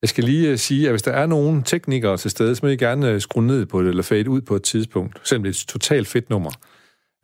jeg 0.02 0.08
skal 0.08 0.24
lige 0.24 0.50
øh, 0.50 0.58
sige, 0.58 0.86
at 0.86 0.92
hvis 0.92 1.02
der 1.02 1.12
er 1.12 1.26
nogen 1.26 1.62
teknikere 1.62 2.16
til 2.16 2.30
stede, 2.30 2.56
så 2.56 2.60
må 2.66 2.68
I 2.68 2.76
gerne 2.76 3.10
øh, 3.10 3.20
skrue 3.20 3.46
ned 3.46 3.66
på 3.66 3.82
det, 3.82 3.88
eller 3.88 4.02
fade 4.02 4.30
ud 4.30 4.40
på 4.40 4.56
et 4.56 4.62
tidspunkt. 4.62 5.20
Selvom 5.28 5.42
det 5.42 5.50
er 5.50 5.62
et 5.62 5.68
totalt 5.68 6.08
fedt 6.08 6.30
nummer. 6.30 6.50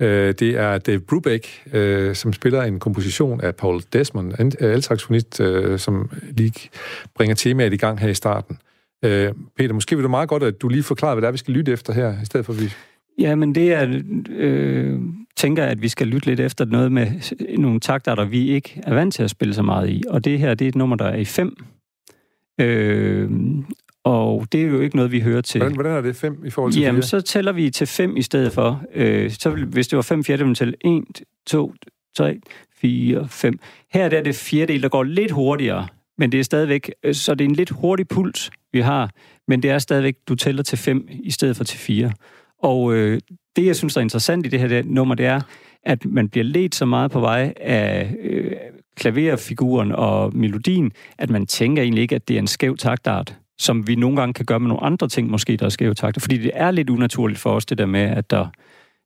Øh, 0.00 0.34
det 0.34 0.48
er 0.48 0.78
Dave 0.78 1.00
Brubeck, 1.00 1.46
øh, 1.72 2.14
som 2.14 2.32
spiller 2.32 2.62
en 2.62 2.78
komposition 2.78 3.40
af 3.40 3.56
Paul 3.56 3.82
Desmond, 3.92 4.32
altsaxofonist, 4.60 5.40
øh, 5.40 5.78
som 5.78 6.10
lige 6.36 6.70
bringer 7.14 7.34
temaet 7.34 7.72
i 7.72 7.76
gang 7.76 8.00
her 8.00 8.08
i 8.08 8.14
starten. 8.14 8.58
Øh, 9.04 9.32
Peter, 9.56 9.74
måske 9.74 9.96
vil 9.96 10.02
du 10.02 10.08
meget 10.08 10.28
godt, 10.28 10.42
at 10.42 10.62
du 10.62 10.68
lige 10.68 10.82
forklarer, 10.82 11.14
hvad 11.14 11.22
det 11.22 11.26
er, 11.26 11.32
vi 11.32 11.38
skal 11.38 11.54
lytte 11.54 11.72
efter 11.72 11.92
her, 11.92 12.22
i 12.22 12.24
stedet 12.24 12.46
for 12.46 12.52
at 12.52 12.60
vi... 12.60 12.72
Ja, 13.18 13.34
men 13.34 13.54
det 13.54 13.72
er, 13.72 14.02
øh, 14.30 15.00
tænker 15.36 15.64
at 15.64 15.82
vi 15.82 15.88
skal 15.88 16.06
lytte 16.06 16.26
lidt 16.26 16.40
efter 16.40 16.64
noget 16.64 16.92
med 16.92 17.06
nogle 17.58 17.80
takter, 17.80 18.14
der 18.14 18.24
vi 18.24 18.48
ikke 18.48 18.82
er 18.86 18.94
vant 18.94 19.14
til 19.14 19.22
at 19.22 19.30
spille 19.30 19.54
så 19.54 19.62
meget 19.62 19.90
i. 19.90 20.02
Og 20.08 20.24
det 20.24 20.38
her, 20.38 20.54
det 20.54 20.64
er 20.64 20.68
et 20.68 20.74
nummer, 20.74 20.96
der 20.96 21.04
er 21.04 21.16
i 21.16 21.24
fem. 21.24 21.56
Øh, 22.60 23.30
og 24.04 24.46
det 24.52 24.62
er 24.62 24.66
jo 24.66 24.80
ikke 24.80 24.96
noget, 24.96 25.12
vi 25.12 25.20
hører 25.20 25.40
til. 25.40 25.58
Hvordan, 25.58 25.74
hvordan 25.74 25.92
er 25.92 26.00
det 26.00 26.16
fem 26.16 26.44
i 26.44 26.50
forhold 26.50 26.72
til 26.72 26.82
Jamen, 26.82 27.02
4? 27.02 27.08
så 27.08 27.20
tæller 27.20 27.52
vi 27.52 27.70
til 27.70 27.86
fem 27.86 28.16
i 28.16 28.22
stedet 28.22 28.52
for. 28.52 28.82
Øh, 28.94 29.30
så 29.30 29.50
hvis 29.50 29.88
det 29.88 29.96
var 29.96 30.02
fem 30.02 30.24
fjerdedel, 30.24 30.54
til 30.54 30.74
1, 30.80 31.04
2, 31.46 31.74
3, 32.16 32.40
4, 32.80 33.28
5. 33.28 33.58
Her 33.92 34.08
der 34.08 34.18
er 34.18 34.22
det 34.22 34.34
fjerdedel, 34.34 34.82
der 34.82 34.88
går 34.88 35.02
lidt 35.02 35.30
hurtigere, 35.30 35.86
men 36.18 36.32
det 36.32 36.40
er 36.40 36.44
stadigvæk, 36.44 36.90
øh, 37.04 37.14
så 37.14 37.34
det 37.34 37.44
er 37.44 37.48
en 37.48 37.54
lidt 37.54 37.70
hurtig 37.70 38.08
puls, 38.08 38.50
vi 38.72 38.80
har, 38.80 39.10
men 39.48 39.62
det 39.62 39.70
er 39.70 39.78
stadigvæk, 39.78 40.16
du 40.28 40.34
tæller 40.34 40.62
til 40.62 40.78
5 40.78 41.08
i 41.10 41.30
stedet 41.30 41.56
for 41.56 41.64
til 41.64 41.78
4. 41.78 42.12
Og 42.62 42.94
øh, 42.94 43.20
det, 43.56 43.66
jeg 43.66 43.76
synes, 43.76 43.94
der 43.94 44.00
er 44.00 44.02
interessant 44.02 44.46
i 44.46 44.48
det 44.48 44.60
her 44.60 44.68
det 44.68 44.86
nummer, 44.86 45.14
det 45.14 45.26
er, 45.26 45.40
at 45.82 46.04
man 46.04 46.28
bliver 46.28 46.44
let 46.44 46.74
så 46.74 46.84
meget 46.84 47.10
på 47.10 47.20
vej 47.20 47.54
af 47.60 48.14
øh, 48.22 48.52
klaverfiguren 48.96 49.92
og 49.92 50.36
melodien, 50.36 50.92
at 51.18 51.30
man 51.30 51.46
tænker 51.46 51.82
egentlig 51.82 52.02
ikke, 52.02 52.14
at 52.14 52.28
det 52.28 52.34
er 52.34 52.38
en 52.38 52.46
skæv 52.46 52.76
taktart 52.76 53.36
som 53.60 53.86
vi 53.86 53.94
nogle 53.94 54.16
gange 54.16 54.34
kan 54.34 54.44
gøre 54.44 54.60
med 54.60 54.68
nogle 54.68 54.82
andre 54.82 55.08
ting, 55.08 55.30
måske, 55.30 55.56
der 55.56 55.64
er 55.64 55.68
skæve 55.68 55.94
takter. 55.94 56.20
Fordi 56.20 56.38
det 56.38 56.50
er 56.54 56.70
lidt 56.70 56.90
unaturligt 56.90 57.40
for 57.40 57.50
os, 57.50 57.66
det 57.66 57.78
der 57.78 57.86
med, 57.86 58.00
at 58.00 58.30
der, 58.30 58.46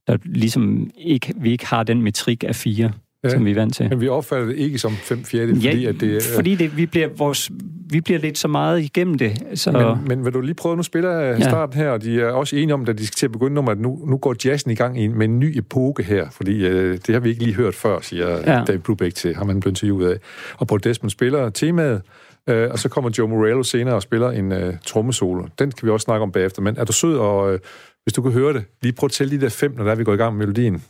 der 0.07 0.17
ligesom 0.25 0.91
ikke, 0.99 1.35
vi 1.37 1.53
ikke 1.53 1.67
har 1.67 1.83
den 1.83 2.03
metrik 2.03 2.45
af 2.49 2.57
fire, 2.57 2.93
ja, 3.25 3.29
som 3.29 3.45
vi 3.45 3.51
er 3.51 3.55
vant 3.55 3.75
til. 3.75 3.89
Men 3.89 4.01
vi 4.01 4.09
opfatter 4.09 4.47
det 4.47 4.57
ikke 4.57 4.79
som 4.79 4.93
fem 4.93 5.25
fjerde, 5.25 5.55
fordi 5.55 5.83
ja, 5.83 5.89
at 5.89 6.01
det 6.01 6.17
er... 6.17 6.21
fordi 6.35 6.55
det, 6.55 6.77
vi, 6.77 6.87
bliver 6.87 7.09
vores, 7.17 7.51
vi 7.91 8.01
bliver 8.01 8.21
lidt 8.21 8.39
så 8.39 8.49
meget 8.49 8.81
igennem 8.81 9.19
det. 9.19 9.43
Så... 9.55 9.73
Men, 9.73 10.09
men 10.09 10.25
vil 10.25 10.33
du 10.33 10.41
lige 10.41 10.55
prøve, 10.55 10.77
nu 10.77 10.83
spiller 10.83 11.21
ja. 11.21 11.41
starten 11.41 11.79
her, 11.79 11.91
og 11.91 12.03
de 12.03 12.21
er 12.21 12.31
også 12.31 12.57
enige 12.57 12.75
om, 12.75 12.89
at 12.89 12.99
de 12.99 13.07
skal 13.07 13.17
til 13.17 13.27
at 13.27 13.33
begynde 13.33 13.71
at 13.71 13.79
nu, 13.79 14.05
nu 14.07 14.17
går 14.17 14.35
jazzen 14.45 14.71
i 14.71 14.75
gang 14.75 15.17
med 15.17 15.29
en 15.29 15.39
ny 15.39 15.59
epoke 15.59 16.03
her, 16.03 16.27
fordi 16.31 16.67
øh, 16.67 16.99
det 17.07 17.13
har 17.13 17.21
vi 17.21 17.29
ikke 17.29 17.43
lige 17.43 17.55
hørt 17.55 17.75
før, 17.75 18.01
siger 18.01 18.31
ja. 18.31 18.65
David 18.65 18.81
Brubeck 18.81 19.15
til, 19.15 19.35
har 19.35 19.45
man 19.45 19.61
blevet 19.61 19.73
interviewet 19.73 20.09
af. 20.11 20.17
Og 20.57 20.67
Paul 20.67 20.81
Desmond 20.85 21.11
spiller 21.11 21.51
temaet, 21.51 22.03
Øh, 22.49 22.71
og 22.71 22.79
så 22.79 22.89
kommer 22.89 23.11
Joe 23.19 23.29
Morello 23.29 23.63
senere 23.63 23.95
og 23.95 24.03
spiller 24.03 24.31
en 24.31 24.53
øh, 24.53 24.75
trommesolo. 24.87 25.47
Den 25.59 25.71
kan 25.73 25.87
vi 25.87 25.93
også 25.93 26.05
snakke 26.05 26.23
om 26.23 26.33
bagefter. 26.33 26.63
Men 26.63 26.77
er 26.77 26.85
du 26.85 26.93
sød, 26.93 27.17
og 27.17 27.53
øh, 27.53 27.61
hvis 28.03 28.13
du 28.13 28.23
kan 28.23 28.33
høre 28.33 28.53
det, 28.53 28.65
lige 28.83 28.93
prøv 28.93 29.07
at 29.07 29.11
tælle 29.13 29.37
de 29.37 29.41
der 29.41 29.49
fem, 29.49 29.75
når 29.77 29.85
der 29.85 29.95
vi 29.95 30.05
går 30.05 30.13
i 30.13 30.17
gang 30.17 30.37
med 30.37 30.47
melodien. 30.47 30.85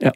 Ja. 0.00 0.10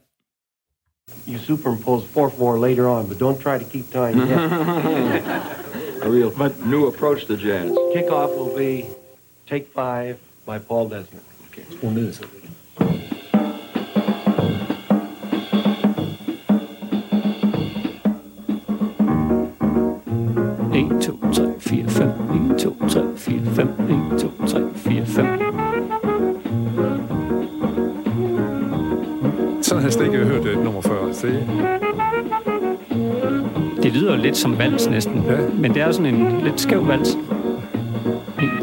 You 1.29 1.39
superimpose 1.39 2.07
fourth 2.07 2.41
war 2.41 2.69
later 2.69 2.87
on, 2.87 3.09
but 3.09 3.17
don't 3.17 3.43
try 3.43 3.65
to 3.65 3.71
keep 3.71 3.85
time 3.93 4.17
yet. 4.17 4.39
A 6.03 6.09
real 6.11 6.31
but 6.31 6.67
new 6.67 6.89
approach 6.89 7.27
to 7.27 7.37
jazz. 7.37 7.71
Kickoff 7.95 8.31
will 8.37 8.57
be 8.57 8.85
Take 9.49 9.67
Five 9.75 10.17
by 10.47 10.59
Paul 10.59 10.89
Desmond. 10.89 11.23
Okay. 11.49 13.12
Lidt 34.23 34.37
som 34.37 34.59
vals 34.59 34.89
næsten, 34.91 35.25
Ja. 35.29 35.37
men 35.59 35.75
det 35.75 35.83
er 35.83 35.93
sådan 35.93 36.15
en 36.15 36.41
lidt 36.45 36.61
skæv 36.61 36.89
vals. 36.89 37.09
1, 37.11 37.17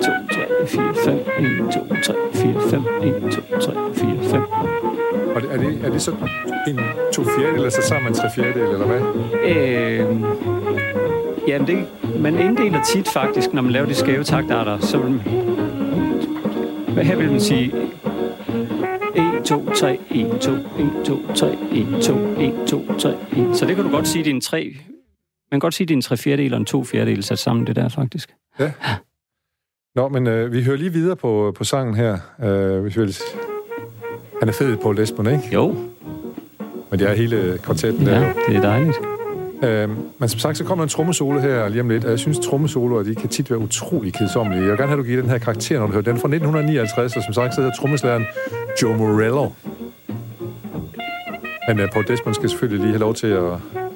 2, 0.01 0.11
3, 0.31 0.67
4, 0.67 0.83
5, 1.05 1.13
1, 1.15 1.73
2, 1.73 1.95
3, 2.03 2.13
4, 2.33 2.53
5, 2.69 2.81
1, 3.03 3.31
2, 3.31 3.41
3, 3.61 3.73
4, 3.93 4.09
5. 4.23 4.41
Og 5.35 5.41
er 5.51 5.57
det, 5.57 5.79
er 5.85 5.89
det 5.91 6.01
så 6.01 6.11
en 6.67 6.79
to 7.13 7.23
fjerdedel, 7.23 7.55
eller 7.55 7.69
så 7.69 7.81
sammen 7.87 8.07
en 8.11 8.13
tre 8.13 8.29
fjerdedel, 8.35 8.61
eller 8.73 8.85
hvad? 8.85 9.01
Øh, 9.55 10.05
jamen, 11.47 11.67
det, 11.67 11.85
man 12.19 12.39
inddeler 12.39 12.79
tit 12.93 13.07
faktisk, 13.07 13.53
når 13.53 13.61
man 13.61 13.71
laver 13.71 13.85
de 13.87 13.93
skæve 13.93 14.23
taktarter, 14.23 14.79
så 14.79 14.97
vil 14.97 15.11
man, 15.11 15.21
hvad 16.93 17.03
her 17.03 17.15
vil 17.15 17.31
man 17.31 17.39
sige 17.41 17.71
1, 19.15 19.23
2, 19.45 19.65
3, 19.75 19.97
1, 20.11 20.39
2, 20.41 20.51
1, 20.51 20.59
2, 21.05 21.17
3, 21.35 21.47
1, 21.71 21.87
2, 22.01 22.13
1, 22.39 22.53
2, 22.67 22.85
3, 22.99 23.09
1. 23.37 23.57
Så 23.57 23.65
det 23.65 23.75
kan 23.75 23.85
du 23.85 23.91
godt 23.91 24.07
sige, 24.07 24.23
det 24.23 24.29
er 24.29 24.35
en 24.35 24.41
3. 24.41 24.73
Man 25.51 25.59
kan 25.59 25.65
godt 25.65 25.73
sige, 25.73 25.87
det 25.87 25.93
er 25.93 25.97
en 25.97 26.01
3 26.01 26.17
fjerdedel 26.17 26.53
og 26.53 26.59
en 26.59 26.65
2 26.65 26.83
fjerdedel 26.83 27.23
sat 27.23 27.39
sammen, 27.39 27.67
det 27.67 27.75
der 27.75 27.89
faktisk. 27.89 28.29
Nå, 29.95 30.07
men 30.07 30.27
øh, 30.27 30.51
vi 30.51 30.63
hører 30.63 30.77
lige 30.77 30.93
videre 30.93 31.15
på, 31.15 31.53
på 31.57 31.63
sangen 31.63 31.95
her. 31.95 32.17
Øh, 32.43 32.81
hvis 32.81 32.97
vi 32.97 33.01
vil... 33.01 33.15
Han 34.39 34.49
er 34.49 34.53
fed 34.53 34.77
på 34.77 34.91
lesben, 34.91 35.25
ikke? 35.27 35.43
Jo, 35.53 35.75
Men 36.91 36.99
det 36.99 37.09
er 37.09 37.13
hele 37.13 37.59
kvartetten 37.63 38.05
der. 38.05 38.19
ja, 38.19 38.33
det 38.47 38.55
er 38.55 38.61
dejligt. 38.61 38.97
Øh, 39.63 39.89
men 40.19 40.29
som 40.29 40.39
sagt, 40.39 40.57
så 40.57 40.63
kommer 40.63 40.83
en 40.83 40.89
trommesolo 40.89 41.39
her 41.39 41.67
lige 41.69 41.81
om 41.81 41.89
lidt, 41.89 42.05
og 42.05 42.11
jeg 42.11 42.19
synes, 42.19 42.39
trommesoloer, 42.39 43.03
de 43.03 43.15
kan 43.15 43.29
tit 43.29 43.49
være 43.49 43.59
utrolig 43.59 44.13
kedsommelige. 44.13 44.61
Jeg 44.61 44.71
vil 44.71 44.77
gerne 44.77 44.89
have, 44.89 44.99
at 44.99 45.03
du 45.03 45.07
giver 45.07 45.21
den 45.21 45.29
her 45.29 45.37
karakter, 45.37 45.79
når 45.79 45.85
du 45.85 45.91
hører 45.91 46.03
den 46.03 46.17
fra 46.17 46.27
1959, 46.27 47.17
og 47.17 47.23
som 47.23 47.33
sagt, 47.33 47.55
så 47.55 47.61
hedder 47.61 47.75
trommeslæren 47.75 48.25
Joe 48.81 48.97
Morello. 48.97 49.49
Men 51.67 51.79
øh, 51.79 51.89
Paul 51.91 52.07
Desmond 52.07 52.35
skal 52.35 52.49
selvfølgelig 52.49 52.81
lige 52.81 52.91
have 52.91 52.99
lov 52.99 53.13
til 53.13 53.27
at... 53.27 53.88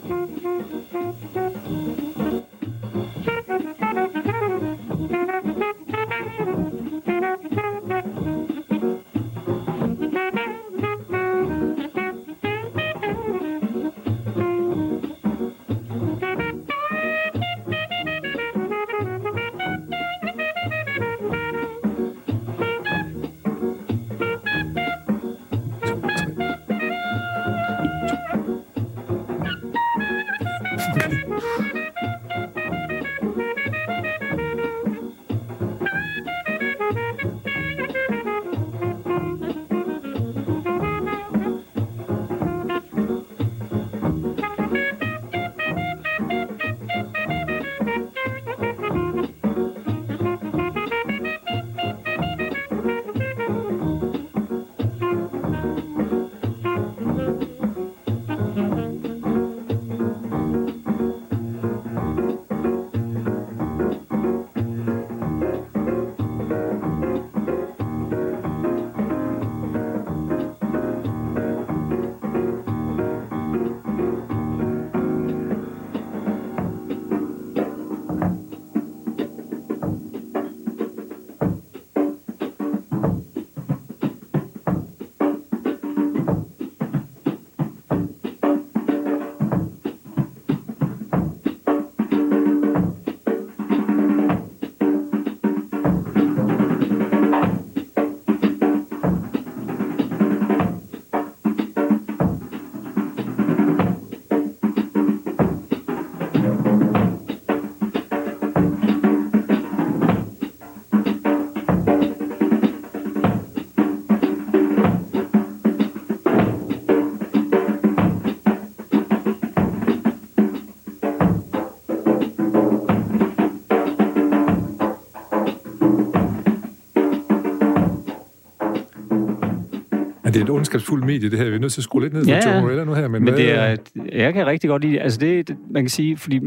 et 130.44 130.50
ondskabsfuldt 130.50 131.06
medie, 131.06 131.30
det 131.32 131.40
her. 131.40 131.50
Vi 131.50 131.56
er 131.56 131.60
nødt 131.60 131.74
til 131.74 131.80
at 131.82 131.84
skrue 131.84 132.02
lidt 132.02 132.14
ned 132.14 132.24
for 132.24 132.32
Ja. 132.32 132.60
Joe 132.62 132.86
nu 132.86 132.94
her. 132.94 133.08
Men, 133.08 133.12
Men 133.24 133.34
hvad- 133.34 133.44
det 133.44 133.52
er, 133.52 133.76
jeg 134.12 134.34
kan 134.34 134.46
rigtig 134.46 134.68
godt 134.70 134.82
lide, 134.82 135.00
altså 135.02 135.20
det, 135.20 135.48
det 135.48 135.58
man 135.72 135.84
kan 135.84 135.90
sige, 135.90 136.18
fordi 136.18 136.40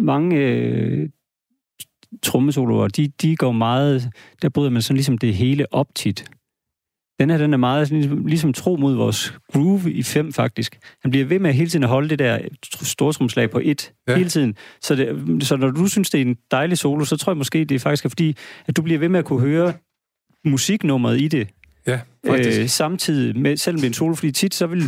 mange 0.00 0.36
øh, 0.36 1.08
trommesoloer, 2.22 2.88
de, 2.88 3.08
de 3.22 3.36
går 3.36 3.52
meget, 3.52 4.10
der 4.42 4.48
bryder 4.48 4.70
man 4.70 4.82
sådan 4.82 4.96
ligesom 4.96 5.18
det 5.18 5.34
hele 5.34 5.74
op 5.74 5.86
tit. 5.94 6.24
Den 7.20 7.30
her, 7.30 7.38
den 7.38 7.52
er 7.52 7.56
meget 7.58 7.90
ligesom, 7.90 8.26
ligesom 8.26 8.52
tro 8.52 8.76
mod 8.76 8.94
vores 8.94 9.34
groove 9.52 9.92
i 9.92 10.02
fem, 10.02 10.32
faktisk. 10.32 10.78
Han 11.02 11.10
bliver 11.10 11.26
ved 11.26 11.38
med 11.38 11.52
hele 11.52 11.70
tiden 11.70 11.82
at 11.82 11.88
holde 11.88 12.08
det 12.08 12.18
der 12.18 12.38
stortrumslag 12.82 13.50
på 13.50 13.60
et 13.64 13.92
Ja. 14.08 14.16
hele 14.16 14.28
tiden. 14.30 14.54
Så, 14.80 14.94
det, 14.94 15.42
så 15.44 15.56
når 15.56 15.70
du 15.70 15.86
synes, 15.86 16.10
det 16.10 16.18
er 16.20 16.24
en 16.24 16.36
dejlig 16.50 16.78
solo, 16.78 17.04
så 17.04 17.16
tror 17.16 17.32
jeg 17.32 17.36
måske, 17.36 17.64
det 17.64 17.74
er 17.74 17.78
faktisk 17.78 18.04
er 18.04 18.08
fordi, 18.08 18.36
at 18.66 18.76
du 18.76 18.82
bliver 18.82 18.98
ved 18.98 19.08
med 19.08 19.18
at 19.18 19.24
kunne 19.24 19.40
høre 19.40 19.72
musiknummeret 20.44 21.20
i 21.20 21.28
det 21.28 21.48
Ja, 21.86 22.00
faktisk. 22.26 22.60
øh, 22.60 22.68
samtidig 22.68 23.38
med, 23.38 23.56
selvom 23.56 23.80
det 23.80 23.86
er 23.86 23.90
en 23.90 23.94
solo, 23.94 24.14
fordi 24.14 24.32
tit 24.32 24.54
så 24.54 24.66
vil 24.66 24.82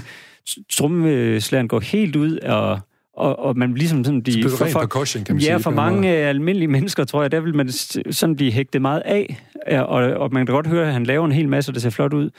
trommeslæren 0.70 1.68
gå 1.68 1.80
helt 1.80 2.16
ud, 2.16 2.38
og, 2.38 2.80
og, 3.16 3.38
og 3.38 3.58
man 3.58 3.74
ligesom 3.74 4.04
sådan 4.04 4.20
Det 4.20 4.24
blive... 4.24 4.48
rent 4.48 4.72
for, 4.72 4.80
percussion, 4.80 5.24
kan 5.24 5.34
man 5.34 5.40
sige. 5.40 5.52
ja, 5.52 5.58
på 5.58 5.62
for 5.62 5.70
mange 5.70 6.18
øh, 6.18 6.28
almindelige 6.28 6.68
mennesker, 6.68 7.04
tror 7.04 7.22
jeg, 7.22 7.32
der 7.32 7.40
vil 7.40 7.54
man 7.54 7.68
sådan 8.10 8.36
blive 8.36 8.52
hægtet 8.52 8.82
meget 8.82 9.02
af, 9.04 9.36
og, 9.70 10.02
og 10.02 10.32
man 10.32 10.46
kan 10.46 10.54
godt 10.54 10.66
høre, 10.66 10.86
at 10.86 10.92
han 10.92 11.04
laver 11.04 11.26
en 11.26 11.32
hel 11.32 11.48
masse, 11.48 11.72
der 11.72 11.80
ser 11.80 11.90
flot 11.90 12.12
ud. 12.12 12.30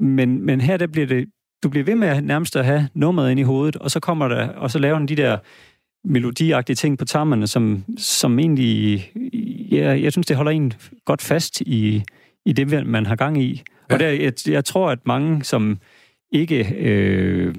Men, 0.00 0.46
men 0.46 0.60
her, 0.60 0.76
der 0.76 0.86
bliver 0.86 1.06
det... 1.06 1.28
Du 1.62 1.68
bliver 1.68 1.84
ved 1.84 1.94
med 1.94 2.08
at 2.08 2.24
nærmest 2.24 2.56
at 2.56 2.64
have 2.64 2.88
nummeret 2.94 3.30
ind 3.30 3.40
i 3.40 3.42
hovedet, 3.42 3.76
og 3.76 3.90
så 3.90 4.00
kommer 4.00 4.28
der, 4.28 4.48
og 4.48 4.70
så 4.70 4.78
laver 4.78 4.96
han 4.96 5.06
de 5.06 5.16
der 5.16 5.38
melodiagtige 6.04 6.76
ting 6.76 6.98
på 6.98 7.04
tammerne, 7.04 7.46
som, 7.46 7.84
som 7.98 8.38
egentlig... 8.38 9.10
Ja, 9.70 10.00
jeg 10.02 10.12
synes, 10.12 10.26
det 10.26 10.36
holder 10.36 10.52
en 10.52 10.72
godt 11.04 11.22
fast 11.22 11.60
i, 11.60 12.02
i 12.46 12.52
det, 12.52 12.86
man 12.86 13.06
har 13.06 13.16
gang 13.16 13.42
i. 13.42 13.62
Ja. 13.92 13.94
Og 13.94 14.00
der, 14.00 14.08
jeg, 14.08 14.32
jeg 14.48 14.64
tror, 14.64 14.90
at 14.90 14.98
mange, 15.06 15.44
som 15.44 15.78
ikke 16.32 16.74
øh, 16.78 17.54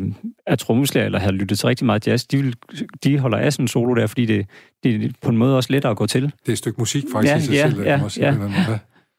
er 0.48 0.56
trommeslager 0.56 1.06
eller 1.06 1.20
har 1.20 1.32
lyttet 1.32 1.60
til 1.60 1.68
rigtig 1.68 1.86
meget 1.86 2.08
jazz, 2.08 2.24
de, 2.26 2.38
vil, 2.38 2.56
de 3.04 3.20
holder 3.20 3.38
af 3.38 3.54
sådan 3.54 3.64
en 3.64 3.68
solo 3.68 3.94
der, 3.94 4.08
fordi 4.08 4.26
det, 4.26 4.46
det 4.84 5.06
er 5.06 5.10
på 5.22 5.30
en 5.30 5.38
måde 5.38 5.58
også 5.58 5.72
lettere 5.74 5.92
at 5.92 5.98
gå 5.98 6.06
til. 6.08 6.22
Det 6.24 6.32
er 6.48 6.52
et 6.52 6.58
stykke 6.58 6.82
musik, 6.82 7.04
faktisk, 7.12 7.32
Ja, 7.34 7.38
i 7.38 7.42
sig 7.42 7.54
ja, 7.54 7.70
selv. 7.70 7.82
ja, 7.84 8.04
også 8.04 8.22
ja. 8.22 8.34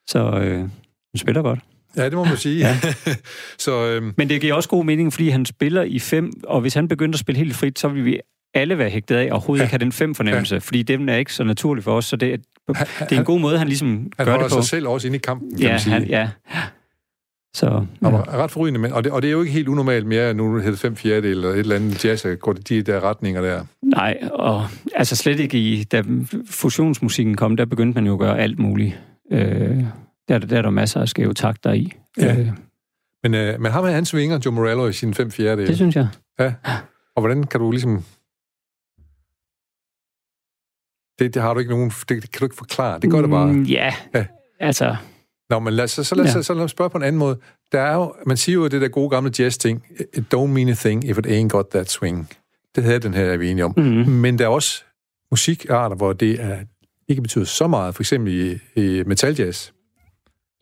Så 0.08 0.30
øh, 0.40 0.58
den 0.58 0.68
spiller 1.16 1.42
godt. 1.42 1.58
Ja, 1.96 2.04
det 2.04 2.12
må 2.12 2.24
man 2.24 2.36
sige. 2.36 2.58
Ja. 2.58 2.76
så 3.58 3.86
øhm, 3.86 4.14
Men 4.18 4.28
det 4.28 4.40
giver 4.40 4.54
også 4.54 4.68
god 4.68 4.84
mening, 4.84 5.12
fordi 5.12 5.28
han 5.28 5.44
spiller 5.46 5.82
i 5.82 5.98
fem, 5.98 6.32
og 6.44 6.60
hvis 6.60 6.74
han 6.74 6.88
begynder 6.88 7.14
at 7.14 7.20
spille 7.20 7.38
helt 7.38 7.54
frit, 7.54 7.78
så 7.78 7.88
vil 7.88 8.04
vi 8.04 8.18
alle 8.54 8.78
være 8.78 8.90
hægtet 8.90 9.16
af, 9.16 9.24
og 9.26 9.30
overhovedet 9.32 9.60
Ja. 9.60 9.64
ikke 9.64 9.72
have 9.72 9.78
den 9.84 9.92
fem 9.92 10.14
fornemmelse, 10.14 10.60
fordi 10.60 10.82
den 10.82 11.08
er 11.08 11.16
ikke 11.16 11.32
så 11.34 11.44
naturlig 11.44 11.84
for 11.84 11.96
os, 11.96 12.04
så 12.04 12.16
det, 12.16 12.32
er- 12.32 12.36
det 13.00 13.12
er 13.12 13.18
en 13.18 13.24
god 13.24 13.40
måde, 13.40 13.58
han 13.58 13.66
ligesom 13.68 13.88
han 13.88 14.26
gør 14.26 14.32
holder 14.32 14.46
det 14.48 14.56
på. 14.56 14.62
sig 14.62 14.68
selv 14.70 14.88
også 14.88 15.06
inde 15.06 15.16
i 15.16 15.20
kampen, 15.24 15.50
kan 15.50 15.60
Ja, 15.60 15.70
man 15.70 15.80
sige. 15.80 15.92
han, 15.92 16.04
ja. 16.06 16.28
Så, 17.54 17.86
ja. 18.02 18.08
var 18.10 18.34
ret 18.34 18.50
forrygende, 18.50 18.80
men, 18.80 18.92
og, 18.92 19.04
det, 19.04 19.12
og 19.12 19.22
det 19.22 19.28
er 19.28 19.32
jo 19.32 19.40
ikke 19.40 19.52
helt 19.52 19.68
unormalt 19.68 20.06
mere, 20.06 20.34
nu 20.34 20.54
hedder 20.56 20.70
det 20.70 20.78
fem 20.78 20.96
fjerdedel 20.96 21.30
eller 21.36 21.48
et 21.50 21.58
eller 21.58 21.76
andet 21.76 22.04
jazz, 22.04 22.24
at 22.24 22.40
gå 22.40 22.52
de 22.52 22.82
der 22.82 23.00
retninger 23.00 23.40
der. 23.42 23.64
Nej, 23.82 24.18
og 24.32 24.62
altså 24.94 25.16
slet 25.16 25.40
ikke 25.40 25.58
i, 25.58 25.84
da 25.84 26.02
fusionsmusikken 26.50 27.36
kom, 27.36 27.56
der 27.56 27.64
begyndte 27.64 27.94
man 28.00 28.06
jo 28.06 28.12
at 28.12 28.18
gøre 28.18 28.38
alt 28.38 28.58
muligt. 28.58 29.00
Øh, 29.32 29.84
der, 30.28 30.38
der 30.38 30.58
er 30.58 30.62
der 30.62 30.70
masser 30.70 31.00
af 31.00 31.08
skæve 31.08 31.34
takter 31.34 31.72
i. 31.72 31.92
Ja. 32.18 32.36
Øh, 32.40 32.48
Men, 33.22 33.34
øh, 33.34 33.60
men 33.60 33.72
ham 33.72 33.84
her, 33.84 33.90
han 33.92 34.04
svinger 34.04 34.38
Joe 34.44 34.54
Morello 34.54 34.88
i 34.88 34.92
sin 34.92 35.14
fem 35.14 35.30
fjerdedel. 35.30 35.68
Det 35.68 35.76
synes 35.76 35.96
jeg. 35.96 36.08
Ja. 36.40 36.52
Og 37.16 37.20
hvordan 37.20 37.44
kan 37.44 37.60
du 37.60 37.70
ligesom... 37.70 38.04
Det, 41.18 41.34
det 41.34 41.42
har 41.42 41.54
du 41.54 41.60
ikke 41.60 41.70
nogen... 41.72 41.90
Det, 41.90 42.08
det 42.08 42.32
kan 42.32 42.38
du 42.38 42.44
ikke 42.44 42.56
forklare. 42.56 43.00
Det 43.00 43.10
gør 43.10 43.20
det 43.20 43.30
bare. 43.30 43.52
Mm, 43.52 43.62
ja, 43.62 43.94
Ja. 44.14 44.26
altså... 44.60 44.96
Nå, 45.54 45.60
men 45.60 45.72
lad, 45.74 45.88
så, 45.88 46.04
så, 46.04 46.14
lad, 46.14 46.24
Ja. 46.24 46.30
så, 46.30 46.42
så 46.42 46.54
lad 46.54 46.64
os 46.64 46.70
spørge 46.70 46.90
på 46.90 46.98
en 46.98 47.04
anden 47.04 47.18
måde. 47.18 47.36
Der 47.72 47.80
er 47.80 47.94
jo, 47.94 48.14
man 48.26 48.36
siger 48.36 48.54
jo 48.56 48.66
det 48.68 48.80
der 48.80 48.88
gode 48.88 49.10
gamle 49.10 49.30
jazz-ting, 49.38 49.82
it 50.14 50.34
don't 50.34 50.46
mean 50.46 50.68
a 50.68 50.74
thing 50.74 51.04
if 51.08 51.18
it 51.18 51.26
ain't 51.26 51.48
got 51.48 51.66
that 51.70 51.90
swing. 51.90 52.28
Det 52.76 52.84
havde 52.84 52.98
den 52.98 53.14
her, 53.14 53.24
er 53.24 53.36
vi 53.36 53.50
enige 53.50 53.64
om. 53.64 53.74
Mm. 53.76 53.82
Men 54.08 54.38
der 54.38 54.44
er 54.44 54.48
også 54.48 54.84
musikarter, 55.30 55.96
hvor 55.96 56.12
det 56.12 56.42
er, 56.42 56.58
ikke 57.08 57.22
betyder 57.22 57.44
så 57.44 57.66
meget, 57.66 57.94
for 57.94 58.02
eksempel 58.02 58.32
i, 58.76 58.80
i 58.80 59.02
metaljazz. 59.06 59.70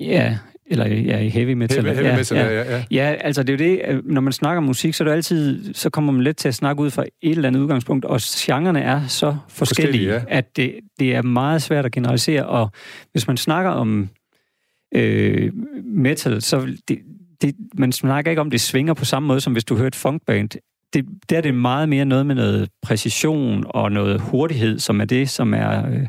Ja, 0.01 0.39
eller 0.67 0.87
ja, 0.87 1.19
i 1.19 1.29
heavy 1.29 1.53
metal. 1.53 1.85
Heavy, 1.85 1.95
heavy 1.95 2.07
ja, 2.09 2.17
metal, 2.17 2.37
ja. 2.39 2.63
ja, 2.63 2.77
ja. 2.77 2.85
Ja, 2.91 3.17
altså 3.21 3.43
det 3.43 3.61
er 3.61 3.67
jo 3.67 3.73
det, 3.73 3.83
øh, 3.89 4.07
når 4.07 4.21
man 4.21 4.33
snakker 4.33 4.59
om 4.59 4.65
musik, 4.65 4.95
så 4.95 5.05
er 5.05 5.09
det 5.09 5.15
altid, 5.15 5.75
så 5.75 5.91
kommer 5.91 6.13
man 6.13 6.23
let 6.23 6.37
til 6.37 6.49
at 6.49 6.55
snakke 6.55 6.83
ud 6.83 6.91
fra 6.91 7.03
et 7.03 7.31
eller 7.31 7.49
andet 7.49 7.61
udgangspunkt, 7.61 8.05
og 8.05 8.21
genrerne 8.25 8.81
er 8.81 9.07
så 9.07 9.37
forskellige, 9.49 9.87
Forskellige, 9.87 10.13
ja. 10.13 10.23
at 10.29 10.57
det, 10.57 10.75
det 10.99 11.15
er 11.15 11.23
meget 11.23 11.63
svært 11.63 11.87
at 11.87 11.93
generalisere, 11.93 12.47
og 12.47 12.71
hvis 13.13 13.27
man 13.27 13.37
snakker 13.37 13.71
om 13.71 14.09
øh, 14.95 15.53
metal, 15.85 16.43
så 16.43 16.77
det, 16.89 16.99
det, 17.43 17.55
man 17.75 17.93
snakker 17.93 18.31
ikke 18.31 18.41
om, 18.41 18.51
det 18.51 18.61
svinger 18.61 18.95
på 18.95 19.05
samme 19.05 19.27
måde, 19.27 19.41
som 19.41 19.53
hvis 19.53 19.65
du 19.65 19.77
hører 19.77 19.87
et 19.87 19.97
funkband. 19.97 20.49
Det, 20.95 21.05
der 21.31 21.37
er 21.37 21.41
det 21.41 21.55
meget 21.55 21.89
mere 21.89 22.05
noget 22.05 22.27
med 22.27 22.35
noget 22.35 22.69
præcision 22.83 23.65
og 23.69 23.93
noget 23.93 24.21
hurtighed, 24.21 24.79
som 24.79 25.01
er 25.01 25.05
det, 25.05 25.31
som 25.31 25.55
er, 25.55 25.87
øh, 25.91 26.07